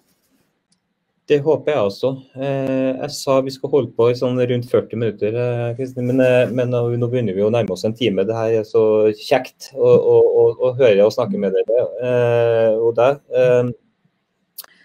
Det 1.30 1.38
håper 1.46 1.76
jeg 1.76 1.86
også. 1.86 2.10
Eh, 2.42 2.96
jeg 3.04 3.14
sa 3.14 3.36
vi 3.46 3.52
skal 3.54 3.70
holde 3.70 3.92
på 3.94 4.08
i 4.10 4.16
sånn 4.18 4.40
rundt 4.40 4.72
40 4.72 5.02
minutter, 5.02 5.36
eh, 5.38 5.84
men, 6.00 6.24
eh, 6.26 6.50
men, 6.50 6.72
nå 6.74 7.10
begynner 7.12 7.38
vi 7.38 7.44
å 7.46 7.52
nærme 7.54 7.76
oss 7.76 7.86
en 7.86 7.94
time. 7.94 8.26
Det 8.26 8.38
her 8.38 8.56
er 8.62 8.66
så 8.66 8.84
kjekt 9.14 9.70
å, 9.76 9.92
å, 9.92 10.16
å, 10.24 10.48
å 10.70 10.74
høre 10.80 11.06
og 11.06 11.14
snakke 11.14 11.38
med 11.42 11.54
dere 11.54 11.86
eh, 12.02 12.80
og 12.80 12.96
deg. 12.98 13.22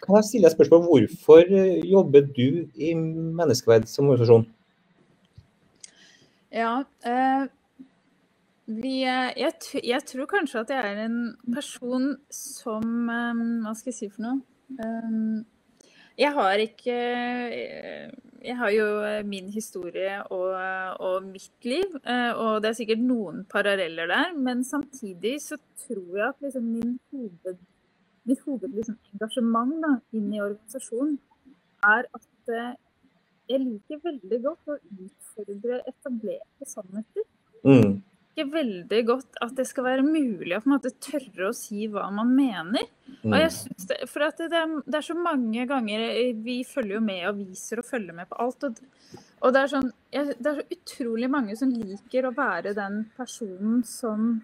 Kan 0.05 0.18
jeg 0.20 0.28
stille 0.28 0.48
deg 0.48 0.57
spørsmål 0.57 0.84
hvorfor 0.88 1.55
jobber 1.88 2.28
du 2.36 2.66
i 2.76 2.92
Menneskeverd 2.94 3.88
som 3.90 4.11
organisasjon? 4.12 4.46
Ja, 6.55 6.84
eh, 7.09 7.46
vi, 8.66 9.00
jeg, 9.02 9.57
jeg, 9.82 10.05
tror 10.09 10.28
kanskje 10.30 10.62
at 10.62 10.70
jeg 10.72 10.84
er 10.92 11.00
en 11.05 11.18
person 11.52 12.14
som 12.32 13.11
Hva 13.11 13.74
skal 13.76 13.90
jeg 13.90 13.98
si 13.98 14.09
for 14.12 14.24
noe? 14.24 15.42
Jeg 16.14 16.30
har 16.32 16.62
ikke 16.62 16.94
Jeg 16.94 18.57
har 18.61 18.70
jo 18.72 18.86
min 19.26 19.50
historie 19.52 20.16
og, 20.30 20.55
og, 21.00 21.26
mitt 21.26 21.68
liv, 21.68 21.98
og 22.38 22.62
det 22.62 22.70
er 22.70 22.78
sikkert 22.78 23.05
noen 23.05 23.44
paralleller 23.50 24.09
der. 24.09 24.32
Men 24.36 24.64
samtidig 24.64 25.38
så 25.42 25.59
tror 25.86 26.18
jeg 26.20 26.26
at 26.28 26.42
liksom 26.44 26.70
min 26.70 26.98
hoved, 27.12 27.59
mitt 28.29 28.41
hovedengasjement 28.47 29.77
liksom, 29.77 30.01
inn 30.16 30.33
i 30.33 30.43
organisasjonen 30.45 31.18
er 31.85 32.09
at 32.16 32.55
jeg 33.51 33.61
liker 33.61 34.01
veldig 34.05 34.41
godt 34.47 34.72
å 34.72 34.79
utfordre 34.81 35.83
etablerte 35.91 36.68
sannheter. 36.68 37.29
Mm 37.64 38.03
ikke 38.35 38.51
veldig 38.51 39.01
godt 39.07 39.37
at 39.45 39.55
det 39.55 39.64
skal 39.68 39.87
være 39.87 40.05
mulig 40.07 40.57
å 40.57 40.61
på 40.62 40.68
en 40.68 40.75
måte 40.75 40.91
tørre 41.03 41.49
å 41.49 41.55
si 41.55 41.87
hva 41.91 42.09
man 42.14 42.33
mener. 42.35 42.89
Og 43.22 43.37
jeg 43.39 43.51
mm. 43.51 43.55
synes 43.55 43.87
det, 43.91 43.99
for 44.11 44.25
det, 44.25 44.49
det, 44.51 44.59
er, 44.59 44.72
det, 44.83 44.97
er, 44.99 45.05
så 45.07 45.14
mange 45.16 45.66
ganger 45.70 46.03
Vi 46.45 46.57
følger 46.66 46.97
jo 46.99 47.03
med 47.05 47.22
og 47.29 47.39
viser 47.39 47.81
og 47.81 47.87
følger 47.87 48.16
med 48.16 48.29
på 48.31 48.39
alt. 48.43 48.66
Og, 48.66 48.81
og 49.39 49.55
det, 49.55 49.62
er 49.62 49.70
sånn, 49.70 49.91
jeg, 50.16 50.35
det 50.41 50.51
er 50.51 50.59
så 50.59 50.79
utrolig 50.79 51.31
mange 51.31 51.59
som 51.61 51.77
liker 51.79 52.27
å 52.27 52.35
være 52.35 52.75
den 52.77 53.05
personen 53.16 53.85
som, 53.87 54.35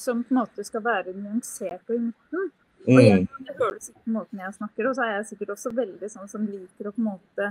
som 0.00 0.26
på 0.26 0.34
en 0.34 0.40
måte 0.42 0.66
skal 0.66 0.84
være 0.84 1.14
nyansert 1.14 1.86
og 1.86 1.96
i 1.96 2.02
midten. 2.08 2.50
Og 2.86 2.98
jeg, 2.98 3.22
mm. 3.22 3.44
det 3.46 3.54
høres 3.60 3.90
ikke 3.90 4.04
på 4.04 4.14
måten 4.16 4.42
jeg 4.42 4.56
snakker, 4.56 4.88
og 4.88 4.96
så 4.96 5.04
er 5.06 5.12
jeg 5.16 5.28
sikkert 5.30 5.54
også 5.54 5.72
veldig 5.76 6.10
sånn 6.10 6.30
som 6.30 6.48
liker 6.48 6.88
å 6.88 6.94
på 6.94 7.02
en 7.02 7.08
måte 7.12 7.48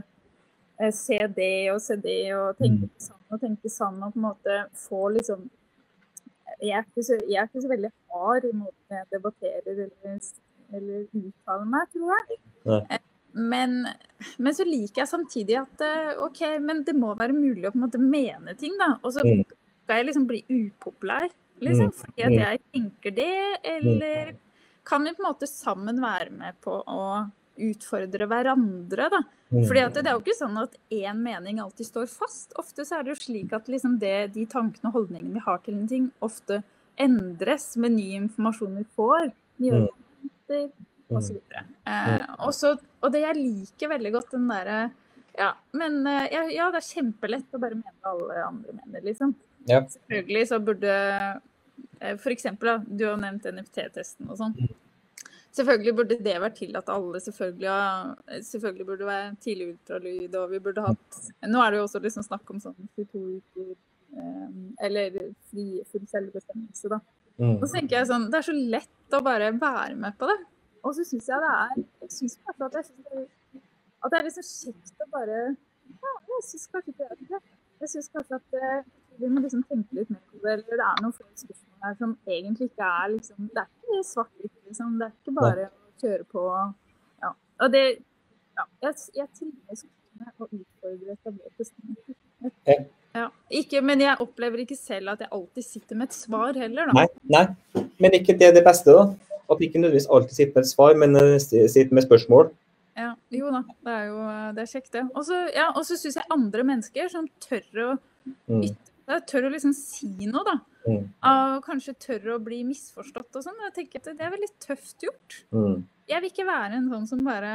eh, 0.82 0.92
se 0.96 1.20
det 1.38 1.56
og 1.72 1.80
se 1.84 1.98
det 2.04 2.20
og 2.36 2.60
tenke 2.60 2.90
mm. 2.90 3.02
sånn 3.06 3.22
og 3.32 3.44
tenke 3.44 3.72
sånn 3.72 4.02
og 4.02 4.12
på 4.12 4.20
en 4.20 4.28
måte 4.28 4.58
få 4.88 5.06
liksom 5.16 5.48
jeg 6.62 6.76
er, 6.78 6.84
ikke 6.86 7.04
så, 7.06 7.18
jeg 7.26 7.40
er 7.42 7.48
ikke 7.48 7.64
så 7.64 7.70
veldig 7.72 7.90
hard 8.12 8.46
i 8.46 8.52
måten 8.54 8.98
jeg 8.98 9.08
debatterer 9.16 9.80
eller, 9.86 10.20
eller 10.78 11.00
uttaler 11.08 11.72
meg, 11.72 11.88
tror 11.96 12.12
jeg. 12.12 12.38
Ja. 12.68 13.00
Men, 13.32 13.78
men, 14.36 14.54
så 14.54 14.66
liker 14.68 15.02
jeg 15.02 15.10
samtidig 15.10 15.58
at 15.62 15.84
eh, 15.88 16.12
OK, 16.22 16.42
men 16.62 16.84
det 16.86 16.94
må 17.00 17.16
være 17.18 17.34
mulig 17.34 17.66
å 17.66 17.72
på 17.74 17.80
en 17.80 17.86
måte 17.86 18.02
mene 18.04 18.54
ting, 18.60 18.76
da. 18.80 18.94
Og 19.02 19.16
så 19.16 19.24
mm. 19.26 19.42
skal 19.48 20.02
jeg 20.02 20.10
liksom 20.10 20.28
bli 20.30 20.44
upopulær, 20.52 21.30
liksom, 21.64 21.90
mm. 21.90 21.98
fordi 22.04 22.28
at 22.28 22.36
mm. 22.36 22.40
jeg 22.44 22.62
tenker 22.76 23.16
det, 23.22 23.34
eller 23.74 24.34
kan 24.92 25.08
vi 25.08 25.14
på 25.16 25.24
en 25.24 25.30
måte 25.30 25.48
sammen 25.50 26.02
være 26.04 26.34
med 26.36 26.60
på 26.64 26.76
å 26.84 27.06
utfordre 27.62 28.28
hverandre, 28.28 29.08
da. 29.12 29.22
Mm. 29.52 29.66
Fordi 29.68 29.82
at 29.84 29.98
det, 29.98 30.06
er 30.08 30.16
jo 30.16 30.22
ikke 30.24 30.38
sånn 30.38 30.60
at 30.62 30.78
én 30.96 31.20
mening 31.24 31.60
alltid 31.64 31.88
står 31.88 32.08
fast. 32.12 32.56
Ofte 32.60 32.86
så 32.88 32.98
er 32.98 33.06
det 33.06 33.14
jo 33.16 33.22
slik 33.24 33.52
at 33.56 33.68
liksom 33.72 33.98
det, 34.02 34.32
de 34.36 34.46
tankene 34.50 34.92
og 34.92 35.00
holdningene 35.00 35.36
vi 35.36 35.44
har 35.48 35.60
til 35.66 35.76
en 35.78 35.90
ting, 35.92 36.08
ofte 36.24 36.62
endres 37.02 37.74
med 37.82 37.96
ny 37.98 38.08
informasjon 38.22 38.80
vi 38.80 38.88
får. 38.98 39.32
Nye 39.64 39.84
argumenter 39.84 40.72
og 41.12 41.24
så 41.28 41.38
Eh, 41.92 42.22
også, 42.46 42.76
og 43.02 43.12
det 43.12 43.24
jeg 43.24 43.36
liker 43.36 43.90
veldig 43.90 44.12
godt, 44.14 44.34
den 44.36 44.44
derre 44.48 44.76
ja, 45.34 45.50
men 45.76 45.96
eh, 46.08 46.28
ja, 46.32 46.44
ja, 46.52 46.68
det 46.72 46.82
er 46.82 46.86
kjempelett 46.86 47.56
å 47.56 47.60
bare 47.60 47.78
mene 47.80 47.96
hva 48.04 48.12
alle 48.14 48.44
andre 48.46 48.76
mener, 48.78 49.04
liksom. 49.06 49.34
Ja. 49.68 49.82
Selvfølgelig 49.90 50.44
så 50.50 50.60
burde 50.64 50.94
F.eks. 52.14 52.48
du 52.88 53.04
har 53.06 53.20
nevnt 53.22 53.46
NFT-testen 53.52 54.30
og 54.32 54.40
sånn. 54.40 54.56
Mm. 54.58 54.74
Selvfølgelig 55.52 55.94
burde 55.96 56.18
det 56.24 56.36
vært 56.40 56.58
tillatt 56.62 56.90
alle. 56.92 57.20
Selvfølgelig, 57.20 58.42
selvfølgelig 58.48 58.86
burde 58.88 59.04
det 59.04 59.10
være 59.10 59.32
tidlig 59.44 59.68
ultralyd, 59.74 60.36
og 60.40 60.54
vi 60.54 60.60
burde 60.64 60.86
hatt 60.86 61.18
Nå 61.52 61.64
er 61.64 61.74
det 61.74 61.82
jo 61.82 61.88
også 61.90 62.00
liksom 62.06 62.24
snakk 62.24 62.54
om 62.54 62.62
sånn 62.64 62.78
22 62.96 63.24
uker 63.42 63.74
eh, 63.74 64.54
Eller 64.88 65.18
fri, 65.50 65.66
full 65.92 66.06
selvbestemmelse, 66.08 66.94
da. 66.94 67.02
Mm. 67.42 67.58
Og 67.58 67.66
så 67.66 67.74
tenker 67.76 67.98
jeg 67.98 68.10
sånn 68.12 68.30
Det 68.32 68.40
er 68.40 68.48
så 68.48 68.56
lett 68.56 69.18
å 69.18 69.24
bare 69.26 69.52
være 69.58 70.00
med 70.00 70.16
på 70.20 70.30
det. 70.32 70.40
Og 70.88 70.96
så 70.96 71.06
syns 71.10 71.28
jeg 71.28 71.44
det 71.44 71.52
er 71.58 71.76
Jeg 71.82 72.14
synes 72.16 72.38
kanskje 72.46 72.70
at 72.70 72.80
jeg 72.80 72.90
synes 72.90 73.12
det, 73.12 73.28
at 74.02 74.14
det 74.14 74.18
er 74.18 74.28
liksom 74.30 74.48
kjekt 74.48 75.04
å 75.04 75.10
bare 75.12 75.42
Ja, 75.92 76.16
jeg 76.32 76.48
syns 76.48 76.68
kanskje 76.72 76.96
ikke 76.96 77.12
det. 77.12 77.42
Jeg 77.82 77.92
syns 77.92 78.12
kanskje 78.16 78.40
at 78.40 78.60
eh, 78.62 78.90
vi 79.22 79.30
må 79.32 79.44
liksom 79.44 79.64
tenke 79.70 79.98
litt 79.98 80.10
mer 80.10 80.22
på 80.32 80.42
det, 80.42 80.54
eller 80.58 80.80
det 80.82 80.88
er 80.88 81.04
noen 81.04 81.16
flere 81.16 81.44
spørsmål 81.44 81.72
her 81.86 81.98
som 82.00 82.14
egentlig 82.28 82.70
ikke 82.70 82.88
er 82.88 83.12
liksom 83.16 83.50
Det 83.56 83.64
er 83.64 83.70
ikke 83.72 84.08
svart-hvitt, 84.12 84.56
liksom. 84.68 84.94
Det 85.00 85.08
er 85.08 85.14
ikke 85.18 85.36
bare 85.38 85.68
å 85.68 86.04
kjøre 86.04 86.28
på. 86.36 86.46
Ja. 87.26 87.34
Og 87.62 87.76
det 87.76 87.84
Ja. 88.60 88.66
Jeg, 88.84 88.96
jeg 89.16 89.28
trives 89.38 89.86
med 90.20 90.32
å 90.38 90.48
utfordre 90.48 91.14
etablerte 91.16 91.66
standarder. 91.66 92.90
Ja. 93.16 93.28
Ikke, 93.62 93.82
men 93.84 94.04
jeg 94.04 94.20
opplever 94.24 94.62
ikke 94.64 94.78
selv 94.78 95.14
at 95.14 95.24
jeg 95.24 95.32
alltid 95.32 95.66
sitter 95.66 96.00
med 96.00 96.10
et 96.10 96.16
svar 96.16 96.58
heller, 96.60 96.92
da. 96.92 96.96
Nei, 97.00 97.08
nei. 97.32 97.86
men 98.00 98.18
ikke 98.20 98.36
det 98.40 98.52
er 98.52 98.54
det 98.56 98.64
beste, 98.68 98.94
da. 98.96 99.40
At 99.52 99.64
ikke 99.64 99.82
nødvendigvis 99.82 100.08
alltid 100.12 100.38
sitter 100.38 100.60
med 100.60 100.68
et 100.68 100.72
svar, 100.72 101.00
men 101.00 101.16
eh, 101.20 101.40
sitter 101.42 101.96
med 101.96 102.06
spørsmål. 102.06 102.52
Ja, 103.00 103.14
jo 103.32 103.52
da, 103.56 103.64
det 103.88 103.98
er 103.98 104.06
jo 104.12 104.22
det 104.56 104.64
er 104.64 104.70
kjekt, 104.70 104.94
det. 104.94 105.04
Og 105.16 105.26
så 105.28 105.42
ja, 105.56 105.68
syns 105.88 106.16
jeg 106.20 106.28
andre 106.32 106.64
mennesker 106.68 107.12
som 107.12 107.28
tør 107.44 107.84
å 107.86 107.90
mm. 108.52 108.64
ytre 108.68 108.91
jeg 109.16 109.26
tør 109.30 109.48
å 109.48 109.54
liksom 109.54 109.74
si 109.78 110.12
noe, 110.26 110.44
da. 110.48 110.58
Mm. 110.90 111.02
Og 111.32 111.66
kanskje 111.66 111.96
tør 112.02 112.36
å 112.36 112.42
bli 112.44 112.62
misforstått 112.68 113.38
og 113.38 113.46
sånn. 113.46 113.60
Jeg 113.68 113.76
tenker 113.76 114.02
at 114.02 114.14
det 114.18 114.28
er 114.28 114.34
veldig 114.34 114.52
tøft 114.64 115.06
gjort. 115.06 115.42
Mm. 115.54 115.82
Jeg 116.12 116.24
vil 116.24 116.34
ikke 116.34 116.48
være 116.48 116.80
en 116.80 116.88
sånn 116.92 117.10
som 117.10 117.26
bare 117.26 117.52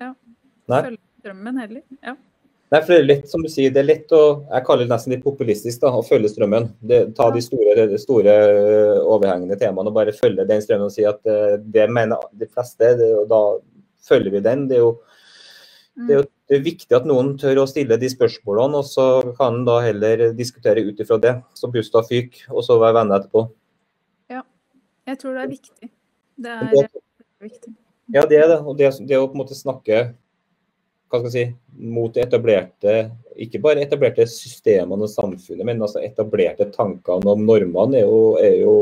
ja, 0.00 0.14
følger 0.70 1.02
strømmen 1.20 1.60
heller. 1.62 1.84
Ja. 2.00 2.16
Nei, 2.72 2.80
for 2.80 2.90
det 2.90 2.96
er 2.98 3.06
lett, 3.06 3.26
som 3.30 3.42
du 3.44 3.48
sier, 3.52 3.70
det 3.70 3.82
er 3.84 3.86
lett 3.86 4.12
å 4.16 4.22
jeg 4.48 4.64
kaller 4.66 4.86
det 4.86 4.90
nesten 4.90 5.12
litt 5.14 5.22
populistisk 5.22 5.82
da, 5.84 5.92
å 5.94 6.02
følge 6.02 6.32
strømmen. 6.32 6.70
Det, 6.82 7.00
ta 7.14 7.28
de 7.30 7.42
store, 7.44 7.86
store, 8.02 8.34
overhengende 9.04 9.58
temaene 9.60 9.92
og 9.92 9.98
bare 9.98 10.14
følge 10.16 10.46
den 10.48 10.64
strømmen 10.64 10.88
og 10.88 10.94
si 10.94 11.04
at 11.06 11.20
uh, 11.28 11.54
det 11.60 11.84
mener 11.92 12.24
de 12.34 12.48
fleste, 12.48 12.94
det, 12.98 13.10
og 13.20 13.28
da 13.30 13.42
følger 14.08 14.34
vi 14.34 14.42
den. 14.48 14.66
Det 14.70 14.80
er 14.80 14.82
jo, 14.82 14.94
det 16.00 16.16
er 16.16 16.22
jo 16.22 16.26
det 16.48 16.58
er 16.58 16.64
viktig 16.64 16.92
at 16.96 17.06
noen 17.08 17.34
tør 17.40 17.62
å 17.62 17.68
stille 17.68 17.96
de 18.00 18.08
spørsmålene, 18.12 18.82
og 18.82 18.88
så 18.88 19.06
kan 19.38 19.60
en 19.60 19.68
da 19.68 19.78
heller 19.84 20.26
diskutere 20.36 20.82
ut 20.84 20.98
ifra 21.00 21.16
det. 21.20 21.38
Så 21.56 21.70
busta 21.72 22.04
fyk, 22.04 22.42
og 22.52 22.66
så 22.66 22.76
være 22.80 22.98
venner 22.98 23.22
etterpå. 23.22 23.46
Ja, 24.32 24.42
jeg 25.08 25.20
tror 25.22 25.38
det 25.38 25.46
er 25.46 25.54
viktig. 25.54 25.88
Det 26.44 26.58
er, 26.58 26.74
det, 26.74 26.84
viktig. 27.46 27.72
Ja, 28.12 28.26
det 28.28 28.42
er 28.42 28.52
det. 28.52 28.60
Og 28.60 28.76
det, 28.76 28.92
det 29.08 29.16
å 29.16 29.30
på 29.30 29.38
en 29.38 29.44
måte 29.44 29.56
snakke 29.56 30.04
hva 31.08 31.20
skal 31.20 31.30
jeg 31.30 31.34
si, 31.34 31.86
mot 31.94 32.16
etablerte, 32.18 32.94
ikke 33.40 33.60
bare 33.62 33.84
etablerte 33.84 34.26
systemene 34.26 35.06
og 35.06 35.12
samfunnet, 35.12 35.62
men 35.62 35.82
altså 35.84 36.02
etablerte 36.02 36.66
tankene 36.74 37.30
om 37.30 37.44
normene, 37.46 38.00
er 38.00 38.08
jo, 38.08 38.22
er 38.40 38.56
jo 38.64 38.74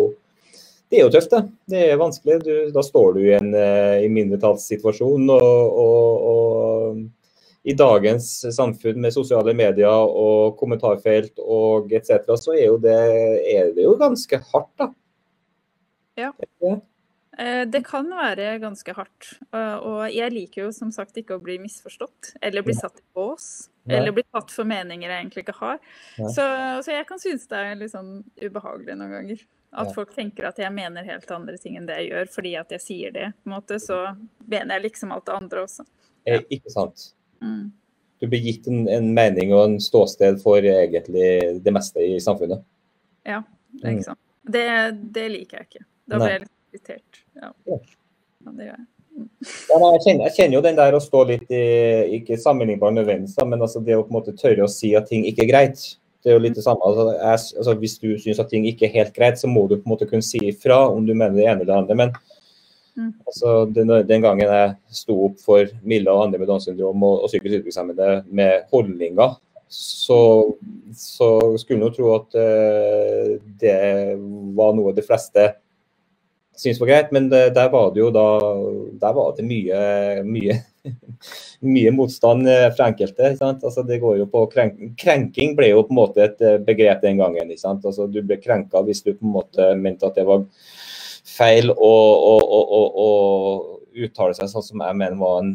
det 0.88 0.98
er 0.98 1.06
jo 1.06 1.12
tøft, 1.12 1.32
det. 1.32 1.42
Det 1.72 1.82
er 1.88 2.00
vanskelig. 2.00 2.38
Du, 2.44 2.54
da 2.72 2.82
står 2.84 3.14
du 3.16 3.20
i 3.24 3.34
en 3.36 3.54
i 3.54 4.08
mindretallssituasjon. 4.12 5.30
og, 5.32 5.76
og, 5.82 6.24
og 6.32 7.21
i 7.62 7.74
dagens 7.78 8.28
samfunn 8.56 8.98
med 9.00 9.14
sosiale 9.14 9.54
medier 9.54 10.06
og 10.06 10.56
kommentarfelt 10.58 11.38
og 11.38 11.92
etc., 11.94 12.32
så 12.34 12.56
er, 12.56 12.72
det, 12.82 12.96
er 13.54 13.70
det 13.76 13.84
jo 13.86 13.94
ganske 14.00 14.40
hardt, 14.50 14.72
da. 14.80 14.88
Ja. 16.18 16.32
Eh, 17.38 17.62
det 17.70 17.84
kan 17.86 18.10
være 18.10 18.58
ganske 18.60 18.94
hardt. 18.96 19.28
Og 19.54 20.02
jeg 20.12 20.34
liker 20.34 20.66
jo 20.66 20.72
som 20.74 20.90
sagt 20.92 21.16
ikke 21.16 21.38
å 21.38 21.44
bli 21.44 21.56
misforstått 21.62 22.34
eller 22.42 22.66
bli 22.66 22.74
satt 22.76 22.98
i 23.00 23.06
bås. 23.16 23.70
Eller 23.90 24.14
bli 24.14 24.22
tatt 24.30 24.52
for 24.54 24.68
meninger 24.68 25.10
jeg 25.10 25.24
egentlig 25.24 25.42
ikke 25.42 25.56
har. 25.58 25.80
Så, 26.16 26.44
så, 26.84 26.92
jeg 26.92 27.06
kan 27.08 27.18
synes 27.18 27.48
det 27.50 27.58
er 27.58 27.80
litt 27.80 27.94
sånn 27.94 28.20
ubehagelig 28.38 28.94
noen 28.98 29.16
ganger. 29.16 29.42
At 29.72 29.94
folk 29.96 30.12
tenker 30.14 30.50
at 30.50 30.60
jeg 30.60 30.68
mener 30.74 31.06
helt 31.08 31.30
andre 31.32 31.56
ting 31.58 31.78
enn 31.78 31.88
det 31.88 31.96
jeg 32.02 32.10
gjør 32.10 32.30
fordi 32.34 32.52
at 32.60 32.74
jeg 32.76 32.84
sier 32.84 33.14
det. 33.14 33.32
på 33.40 33.48
en 33.48 33.56
måte, 33.56 33.80
Så 33.80 33.98
mener 34.44 34.76
jeg 34.76 34.90
liksom 34.90 35.14
alt 35.16 35.26
det 35.26 35.38
andre 35.38 35.64
også. 35.64 35.86
Ja. 36.28 36.38
Ikke 36.52 36.70
sant. 36.70 37.08
Mm. 37.42 37.72
Du 38.22 38.28
blir 38.30 38.44
gitt 38.46 38.68
en, 38.70 38.84
en, 38.88 39.08
mening 39.14 39.50
og 39.50 39.64
en 39.66 39.80
ståsted 39.82 40.38
for 40.42 40.62
egentlig 40.62 41.58
det 41.64 41.74
meste 41.74 42.04
i 42.06 42.20
samfunnet. 42.22 42.62
Ja, 43.26 43.40
det 43.80 43.88
er 43.88 43.96
ikke 43.96 44.10
sant. 44.12 44.22
Det, 44.42 44.66
det 45.14 45.28
liker 45.32 45.60
jeg 45.60 45.68
ikke. 45.70 45.84
Da 46.10 46.20
blir 46.20 46.34
jeg 46.34 46.44
litt 46.44 46.52
irritert. 46.72 47.22
Ja. 47.38 47.50
ja. 47.70 47.78
det 48.50 48.68
gjør 48.68 48.76
jeg. 48.76 48.86
Mm. 49.12 49.26
Ja, 49.68 49.78
jeg, 49.78 50.02
kjenner, 50.04 50.22
jeg, 50.24 50.34
kjenner, 50.36 50.54
jo 50.56 50.62
den 50.64 50.78
der 50.78 50.94
å 50.96 51.00
stå 51.04 51.18
litt 51.28 51.50
i 51.52 51.64
Ikke 52.16 52.38
sammenlignbar 52.40 52.94
nødvendigvis, 52.96 53.36
men 53.44 53.60
altså 53.60 53.82
det 53.84 53.98
å 53.98 54.06
på 54.06 54.14
en 54.14 54.16
måte 54.16 54.32
tørre 54.38 54.64
å 54.64 54.70
si 54.72 54.94
at 54.96 55.10
ting 55.10 55.26
ikke 55.28 55.44
er 55.44 55.50
greit. 55.50 55.82
Det 56.22 56.30
er 56.30 56.38
jo 56.38 56.44
litt 56.44 56.54
det 56.56 56.64
samme. 56.64 56.86
Altså, 56.86 57.08
jeg, 57.18 57.58
altså, 57.58 57.74
hvis 57.82 57.96
du 57.98 58.08
syns 58.22 58.40
at 58.40 58.52
ting 58.52 58.66
ikke 58.70 58.86
er 58.86 58.94
helt 59.00 59.14
greit, 59.16 59.40
så 59.42 59.50
må 59.50 59.66
du 59.66 59.76
på 59.80 59.84
en 59.84 59.94
måte 59.96 60.06
kunne 60.08 60.24
si 60.24 60.40
ifra 60.52 60.78
om 60.94 61.02
du 61.06 61.12
mener 61.12 61.34
det 61.34 61.48
ene 61.48 61.58
eller 61.58 61.70
det 61.72 61.78
andre. 61.80 61.98
Men 61.98 62.14
Mm. 62.96 63.12
Altså, 63.26 63.54
den, 63.72 63.94
den, 64.08 64.24
gangen 64.24 64.44
jeg 64.44 64.74
sto 64.92 65.16
opp 65.26 65.40
for 65.40 65.70
Milla 65.88 66.12
og 66.12 66.26
andre 66.26 66.42
med 66.42 66.50
Downs 66.50 66.68
syndrom 66.68 67.02
og, 67.06 67.22
og 67.24 67.32
psykisk 67.32 67.54
utviklingshemmede 67.54 68.10
med 68.28 68.68
holdninger, 68.72 69.38
så, 69.72 70.20
så 70.92 71.28
skulle 71.56 71.88
en 71.88 71.94
tro 71.96 72.10
at 72.18 72.36
uh, 72.36 73.36
det 73.62 73.78
var 74.58 74.74
noe 74.76 74.92
de 74.92 75.04
fleste 75.06 75.46
syntes 76.56 76.80
var 76.80 76.90
greit. 76.90 77.12
Men 77.12 77.28
det, 77.32 77.54
der 77.56 77.70
var 77.72 77.90
det 77.94 78.02
jo 78.02 78.10
da 78.14 78.26
der 79.00 79.16
var 79.16 79.32
det 79.36 79.46
mye, 79.46 79.80
mye, 80.26 80.58
mye 81.74 81.94
motstand 81.94 82.48
eh, 82.48 82.68
fra 82.76 82.90
enkelte. 82.92 83.34
Altså, 83.40 83.84
det 83.88 84.00
går 84.02 84.20
jo 84.20 84.28
på 84.30 84.44
krenk, 84.52 84.80
Krenking 85.00 85.56
ble 85.58 85.72
jo 85.72 85.86
på 85.86 85.94
en 85.94 86.00
måte 86.02 86.26
et 86.26 86.44
eh, 86.44 86.60
begrep 86.62 87.02
den 87.04 87.22
gangen. 87.22 87.56
sant? 87.58 87.84
Altså, 87.84 88.06
du 88.06 88.20
ble 88.22 88.40
krenka 88.42 88.84
hvis 88.86 89.02
du 89.02 89.14
på 89.14 89.26
en 89.26 89.36
måte 89.40 89.72
mente 89.80 90.08
at 90.08 90.18
det 90.18 90.28
var 90.28 90.44
feil 91.32 91.72
å, 91.72 91.92
å, 92.32 92.34
å, 92.62 92.80
å 93.04 93.10
uttale 94.06 94.36
seg 94.36 94.50
sånn 94.52 94.66
som 94.66 94.84
jeg 94.84 94.98
mener 94.98 95.18
var 95.20 95.42
en, 95.42 95.54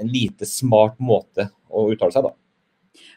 en 0.00 0.12
lite 0.12 0.48
smart 0.48 0.98
måte 1.00 1.50
å 1.68 1.88
uttale 1.92 2.14
seg 2.14 2.28
da. 2.28 2.34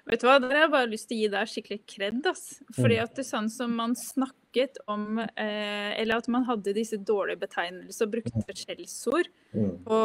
Vet 0.10 0.22
du 0.22 0.28
hva, 0.28 0.38
Der 0.42 0.52
har 0.52 0.66
jeg 0.66 0.74
bare 0.74 0.92
lyst 0.92 1.08
til 1.10 1.18
å 1.18 1.22
gi 1.22 1.30
deg 1.34 1.52
skikkelig 1.52 1.82
kred. 1.90 2.30
Fordi 2.76 2.98
mm. 2.98 3.04
at 3.04 3.14
det 3.16 3.24
er 3.24 3.30
sånn 3.30 3.50
som 3.52 3.76
man 3.80 3.96
snakket 4.00 4.82
om 4.92 5.22
eh, 5.24 5.92
Eller 6.00 6.20
at 6.20 6.30
man 6.32 6.48
hadde 6.50 6.76
disse 6.76 7.00
dårlige 7.00 7.44
betegnelser 7.46 8.08
og 8.08 8.16
brukte 8.18 8.44
mm. 8.44 8.58
skjellsord 8.64 9.32
mm. 9.56 9.72
på, 9.88 10.02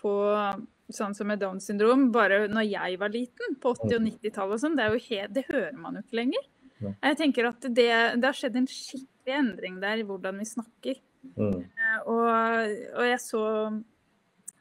på, 0.00 0.14
sånn 0.94 1.16
som 1.16 1.30
med 1.30 1.42
Downs 1.44 1.68
syndrom 1.70 2.08
bare 2.14 2.44
når 2.50 2.68
jeg 2.70 3.00
var 3.00 3.14
liten, 3.14 3.56
på 3.60 3.76
80- 3.76 3.98
og 3.98 4.06
90-tallet 4.08 4.58
og 4.58 4.64
sånn. 4.64 4.78
Det, 4.80 5.24
det, 5.36 5.46
hører 5.52 5.78
man 5.78 5.98
jo 5.98 6.04
ikke 6.04 6.22
lenger. 6.22 6.50
Jeg 6.84 7.16
tenker 7.16 7.48
at 7.48 7.64
det, 7.64 7.90
det, 8.18 8.26
har 8.26 8.36
skjedd 8.36 8.56
en 8.60 8.68
skikkelig 8.68 9.36
endring 9.38 9.76
der 9.80 10.00
i 10.00 10.06
hvordan 10.08 10.40
vi 10.40 10.48
snakker. 10.48 10.98
Mm. 11.36 11.58
Eh, 11.64 11.98
og, 12.06 12.22
og, 12.94 13.02
jeg 13.08 13.20
så 13.22 13.42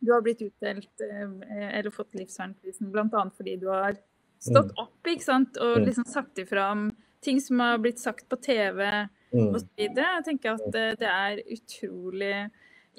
du 0.04 0.12
har 0.12 0.24
blitt 0.26 0.42
utdelt 0.44 1.04
eh, 1.06 1.70
eller 1.78 1.94
fått 1.94 2.16
livsvernprisen 2.18 2.92
bl.a. 2.92 3.24
fordi 3.38 3.56
du 3.62 3.70
har 3.72 3.96
stått 4.44 4.74
mm. 4.74 4.82
opp 4.84 5.12
ikke 5.14 5.26
sant? 5.26 5.60
og 5.62 5.80
mm. 5.80 5.88
liksom 5.88 6.08
sagt 6.10 6.42
ifra 6.44 6.72
om 6.74 6.88
ting 7.24 7.40
som 7.42 7.62
har 7.64 7.80
blitt 7.80 8.02
sagt 8.02 8.28
på 8.28 8.40
TV 8.44 8.84
mm. 9.32 9.54
osv. 9.56 9.70
Jeg 9.80 10.26
tenker 10.26 10.58
at 10.58 10.66
det, 10.74 10.88
det, 11.00 11.08
er 11.08 11.40
utrolig 11.56 12.34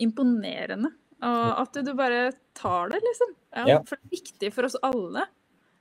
imponerende. 0.01 0.95
Og 1.25 1.61
at 1.61 1.77
du 1.85 1.91
bare 1.97 2.31
tar 2.57 2.89
det, 2.93 3.03
liksom. 3.05 3.35
Ja, 3.53 3.67
ja. 3.69 3.77
For 3.85 4.01
det 4.01 4.09
er 4.09 4.15
viktig 4.17 4.51
for 4.57 4.69
oss 4.69 4.79
alle. 4.81 5.27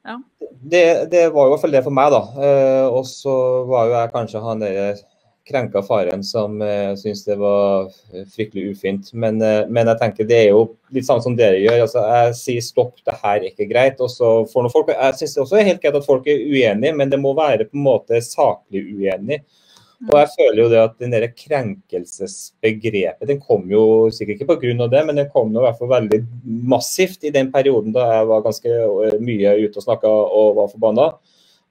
Ja. 0.03 0.17
Det, 0.59 0.83
det, 1.11 1.23
var 1.31 1.47
jo 1.47 1.53
i 1.53 1.55
hvert 1.55 1.63
fall 1.63 1.75
det 1.77 1.85
for 1.87 1.95
meg, 1.95 2.11
da. 2.11 2.21
Og 2.91 3.07
så 3.07 3.33
var 3.71 3.87
jo 3.87 3.95
jeg 3.95 4.13
kanskje 4.17 4.43
han 4.43 4.63
der 4.63 4.99
krenka 5.47 5.81
faren 5.83 6.23
som 6.23 6.61
uh, 6.61 6.93
syntes 6.99 7.25
det 7.27 7.35
var 7.41 7.89
fryktelig 8.35 8.73
ufint. 8.73 9.09
Men, 9.13 9.41
uh, 9.43 9.63
men, 9.67 9.89
jeg 9.91 9.99
tenker 10.01 10.29
det 10.29 10.39
er 10.39 10.49
jo 10.53 10.65
litt 10.95 11.07
samme 11.07 11.25
som 11.25 11.35
dere 11.37 11.59
gjør. 11.61 11.83
altså 11.87 12.05
Jeg 12.07 12.37
sier 12.39 12.65
stopp, 12.65 12.95
det 13.03 13.17
her 13.23 13.41
er 13.41 13.49
ikke 13.49 13.69
greit. 13.71 13.99
og 13.99 14.11
så 14.11 14.31
får 14.49 14.65
noen 14.65 14.75
folk, 14.75 14.93
Jeg 14.93 15.19
syns 15.19 15.35
også 15.45 15.59
er 15.59 15.69
helt 15.71 15.83
greit 15.83 15.99
at 15.99 16.07
folk 16.07 16.29
er 16.31 16.45
uenige, 16.47 16.95
men 16.95 17.11
det 17.11 17.19
må 17.19 17.35
være 17.37 17.67
på 17.69 17.77
en 17.79 17.87
måte 17.89 18.23
saklig 18.23 18.85
uenig. 18.93 19.43
Og 20.03 20.17
jeg 20.19 20.31
føler 20.33 20.59
jo 20.59 20.69
det 20.71 20.79
at 20.81 20.95
den 20.99 21.13
der 21.13 21.25
krenkelsesbegrepet 21.31 23.29
den 23.29 23.39
kom 23.39 23.69
jo 23.71 24.09
sikkert 24.11 24.41
ikke 24.41 24.57
pga. 24.59 24.87
det, 24.91 25.03
men 25.07 25.15
den 25.15 25.29
kom 25.31 25.53
jo 25.53 25.61
i 25.61 25.63
hvert 25.63 25.79
fall 25.79 25.91
veldig 25.93 26.19
massivt 26.73 27.23
i 27.23 27.31
den 27.31 27.51
perioden 27.51 27.93
da 27.95 28.09
jeg 28.09 28.27
var 28.27 28.43
ganske 28.43 28.73
eh, 28.73 29.19
mye 29.23 29.53
ute 29.63 29.79
og 29.79 29.85
snakka 29.85 30.07
og 30.09 30.57
var 30.57 30.73
forbanna. 30.73 31.07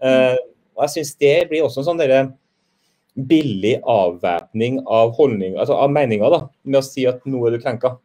Uh, 0.02 0.36
og 0.72 0.86
jeg 0.86 0.94
syns 0.96 1.12
det 1.20 1.36
blir 1.50 1.62
også 1.66 1.82
en 1.82 1.90
sånn 1.90 2.00
derre 2.00 2.22
billig 3.14 3.76
avvæpning 3.82 4.80
av 4.86 5.12
holdning, 5.18 5.56
altså 5.60 5.76
av 5.76 5.92
meninger, 5.92 6.32
da, 6.32 6.46
med 6.64 6.80
å 6.80 6.86
si 6.86 7.04
at 7.08 7.24
nå 7.28 7.42
er 7.46 7.56
du 7.56 7.62
krenka. 7.62 7.96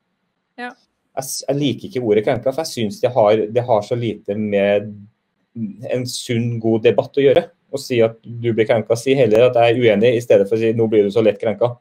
Ja. 0.59 0.71
Jeg, 1.17 1.29
jeg, 1.47 1.57
liker 1.57 1.89
ikke 1.89 2.03
ordet 2.03 2.25
krenka, 2.27 2.51
for 2.51 2.63
jeg 2.65 2.73
syns 2.73 2.99
det, 3.01 3.11
det, 3.55 3.63
har 3.65 3.85
så 3.85 3.97
lite 3.97 4.35
med 4.37 4.91
en 5.89 6.05
sunn, 6.09 6.57
god 6.61 6.83
debatt 6.85 7.17
å 7.17 7.23
gjøre. 7.23 7.47
Å 7.67 7.79
si 7.81 7.97
at 8.03 8.19
du 8.23 8.51
blir 8.55 8.67
krenka. 8.67 8.95
Si 8.99 9.15
heller 9.17 9.49
at 9.49 9.57
jeg 9.59 9.73
er 9.73 9.81
uenig, 9.81 10.13
i 10.15 10.23
stedet 10.23 10.47
for 10.47 10.55
å 10.55 10.61
si 10.61 10.71
nå 10.75 10.87
blir 10.91 11.07
du 11.07 11.11
så 11.11 11.23
lett 11.25 11.39
krenka. 11.41 11.73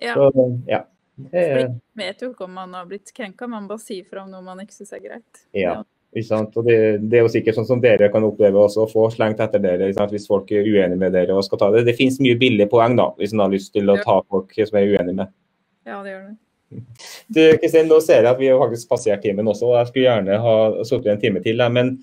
Ja. 0.00 0.14
Så, 0.14 0.30
ja. 0.70 0.84
Jeg 1.30 1.72
vet 1.98 2.22
jo 2.22 2.30
ikke 2.30 2.46
om 2.46 2.54
man 2.56 2.74
har 2.76 2.86
blitt 2.88 3.10
krenka, 3.14 3.48
man 3.50 3.66
bare 3.68 3.82
sier 3.82 4.06
fra 4.08 4.24
om 4.24 4.30
noe 4.32 4.44
man 4.44 4.62
ikke 4.62 4.76
syns 4.76 4.94
er 4.96 5.02
greit. 5.04 5.42
Ja. 5.56 5.80
Og 6.10 6.64
det, 6.66 6.76
det, 7.06 7.18
er 7.18 7.22
jo 7.22 7.30
sikkert 7.30 7.54
sånn 7.54 7.68
som 7.68 7.80
dere 7.82 8.08
kan 8.10 8.24
oppleve 8.26 8.58
også, 8.58 8.82
å 8.82 8.90
få 8.90 9.06
slengt 9.14 9.38
etter 9.42 9.62
dere 9.62 9.92
hvis 10.10 10.26
folk 10.26 10.48
er 10.50 10.66
uenige 10.66 10.98
med 10.98 11.14
dere 11.14 11.36
og 11.38 11.44
skal 11.46 11.60
ta 11.60 11.68
det. 11.70 11.84
Det 11.86 11.94
finnes 11.98 12.18
mye 12.22 12.38
billige 12.38 12.70
poeng 12.72 12.96
da, 12.98 13.12
hvis 13.20 13.34
en 13.34 13.44
har 13.44 13.52
lyst 13.52 13.72
til 13.76 13.90
å 13.92 13.98
ta 14.02 14.16
folk 14.26 14.50
som 14.58 14.78
er 14.80 14.90
uenige 14.90 15.18
med. 15.20 15.30
Ja, 15.86 16.00
det 16.02 16.16
gjør 16.16 16.24
det. 16.24 16.36
Du, 17.30 17.40
Kristin, 17.62 17.86
nå 17.90 18.00
ser 18.02 18.24
jeg 18.24 18.30
at 18.30 18.40
vi 18.42 18.50
har 18.50 18.58
faktisk 18.58 18.90
passert 18.90 19.22
timen 19.22 19.48
også, 19.50 19.70
og 19.70 19.78
jeg 19.78 19.90
skulle 19.90 20.08
gjerne 20.08 20.40
ha 20.42 20.56
sittet 20.86 21.12
en 21.14 21.22
time 21.22 21.42
til. 21.46 21.62
Men 21.78 21.94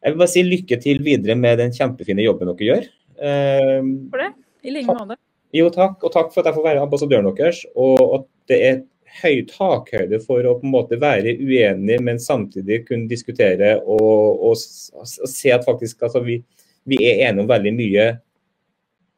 jeg 0.00 0.12
vil 0.14 0.22
bare 0.22 0.32
si 0.32 0.46
lykke 0.46 0.78
til 0.82 1.02
videre 1.06 1.36
med 1.38 1.58
den 1.62 1.74
kjempefine 1.74 2.24
jobben 2.24 2.50
dere 2.52 2.70
gjør. 2.70 2.86
For 3.18 4.22
det. 4.22 4.30
I 4.62 4.74
like 4.74 4.94
måte. 4.94 5.18
Jo, 5.56 5.66
takk. 5.74 5.98
Og 6.06 6.12
takk 6.14 6.30
for 6.30 6.42
at 6.42 6.50
jeg 6.50 6.58
får 6.58 6.66
være 6.66 6.86
ambassadøren 6.86 7.30
deres. 7.34 7.62
Og 7.74 8.20
at 8.20 8.26
det 8.50 8.58
er 8.68 8.80
høy 9.20 9.42
takhøyde 9.48 10.20
for 10.22 10.46
å 10.46 10.56
på 10.60 10.66
en 10.66 10.74
måte 10.74 10.98
være 11.00 11.34
uenig, 11.40 11.98
men 12.04 12.20
samtidig 12.22 12.84
kunne 12.86 13.10
diskutere 13.10 13.76
og, 13.80 14.42
og, 14.50 14.64
og 14.94 15.08
se 15.08 15.52
at 15.54 15.66
faktisk 15.66 16.06
altså, 16.06 16.22
vi, 16.24 16.40
vi, 16.88 17.00
er 17.08 17.26
enige 17.28 17.44
om 17.44 17.50
veldig 17.50 17.72
mye 17.76 18.06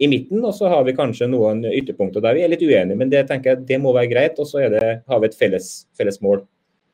i 0.02 0.08
midten, 0.10 0.40
og 0.42 0.54
så 0.56 0.70
har 0.72 0.86
vi 0.86 0.96
kanskje 0.96 1.28
noen 1.30 1.62
ytterpunkter 1.68 2.24
der 2.24 2.38
vi 2.38 2.46
er 2.46 2.50
litt 2.50 2.64
uenige. 2.64 2.98
Men 2.98 3.12
det 3.12 3.26
tenker 3.28 3.52
jeg 3.52 3.66
det 3.68 3.78
må 3.82 3.92
være 3.94 4.10
greit, 4.10 4.40
og 4.42 4.48
så 4.48 4.64
har 4.64 5.20
vi 5.22 5.28
et 5.28 5.38
felles, 5.38 5.68
felles 5.98 6.18
mål. 6.24 6.42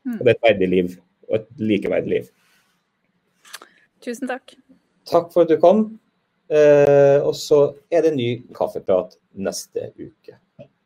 Mm. 0.04 0.18
Og 0.18 0.24
det 0.24 0.34
er 0.34 0.36
et 0.36 0.48
verdig 0.50 0.68
liv, 0.74 0.98
og 1.30 1.38
et 1.40 1.48
likeverdig 1.70 2.12
liv. 2.16 2.28
Tusen 4.04 4.28
takk. 4.30 4.58
Takk 5.08 5.32
for 5.32 5.46
at 5.46 5.54
du 5.54 5.56
kom. 5.62 5.86
Eh, 6.48 7.18
og 7.20 7.34
så 7.36 7.60
er 7.92 8.04
det 8.06 8.14
ny 8.16 8.28
kaffeprat 8.56 9.16
neste 9.36 9.90
uke. 10.00 10.38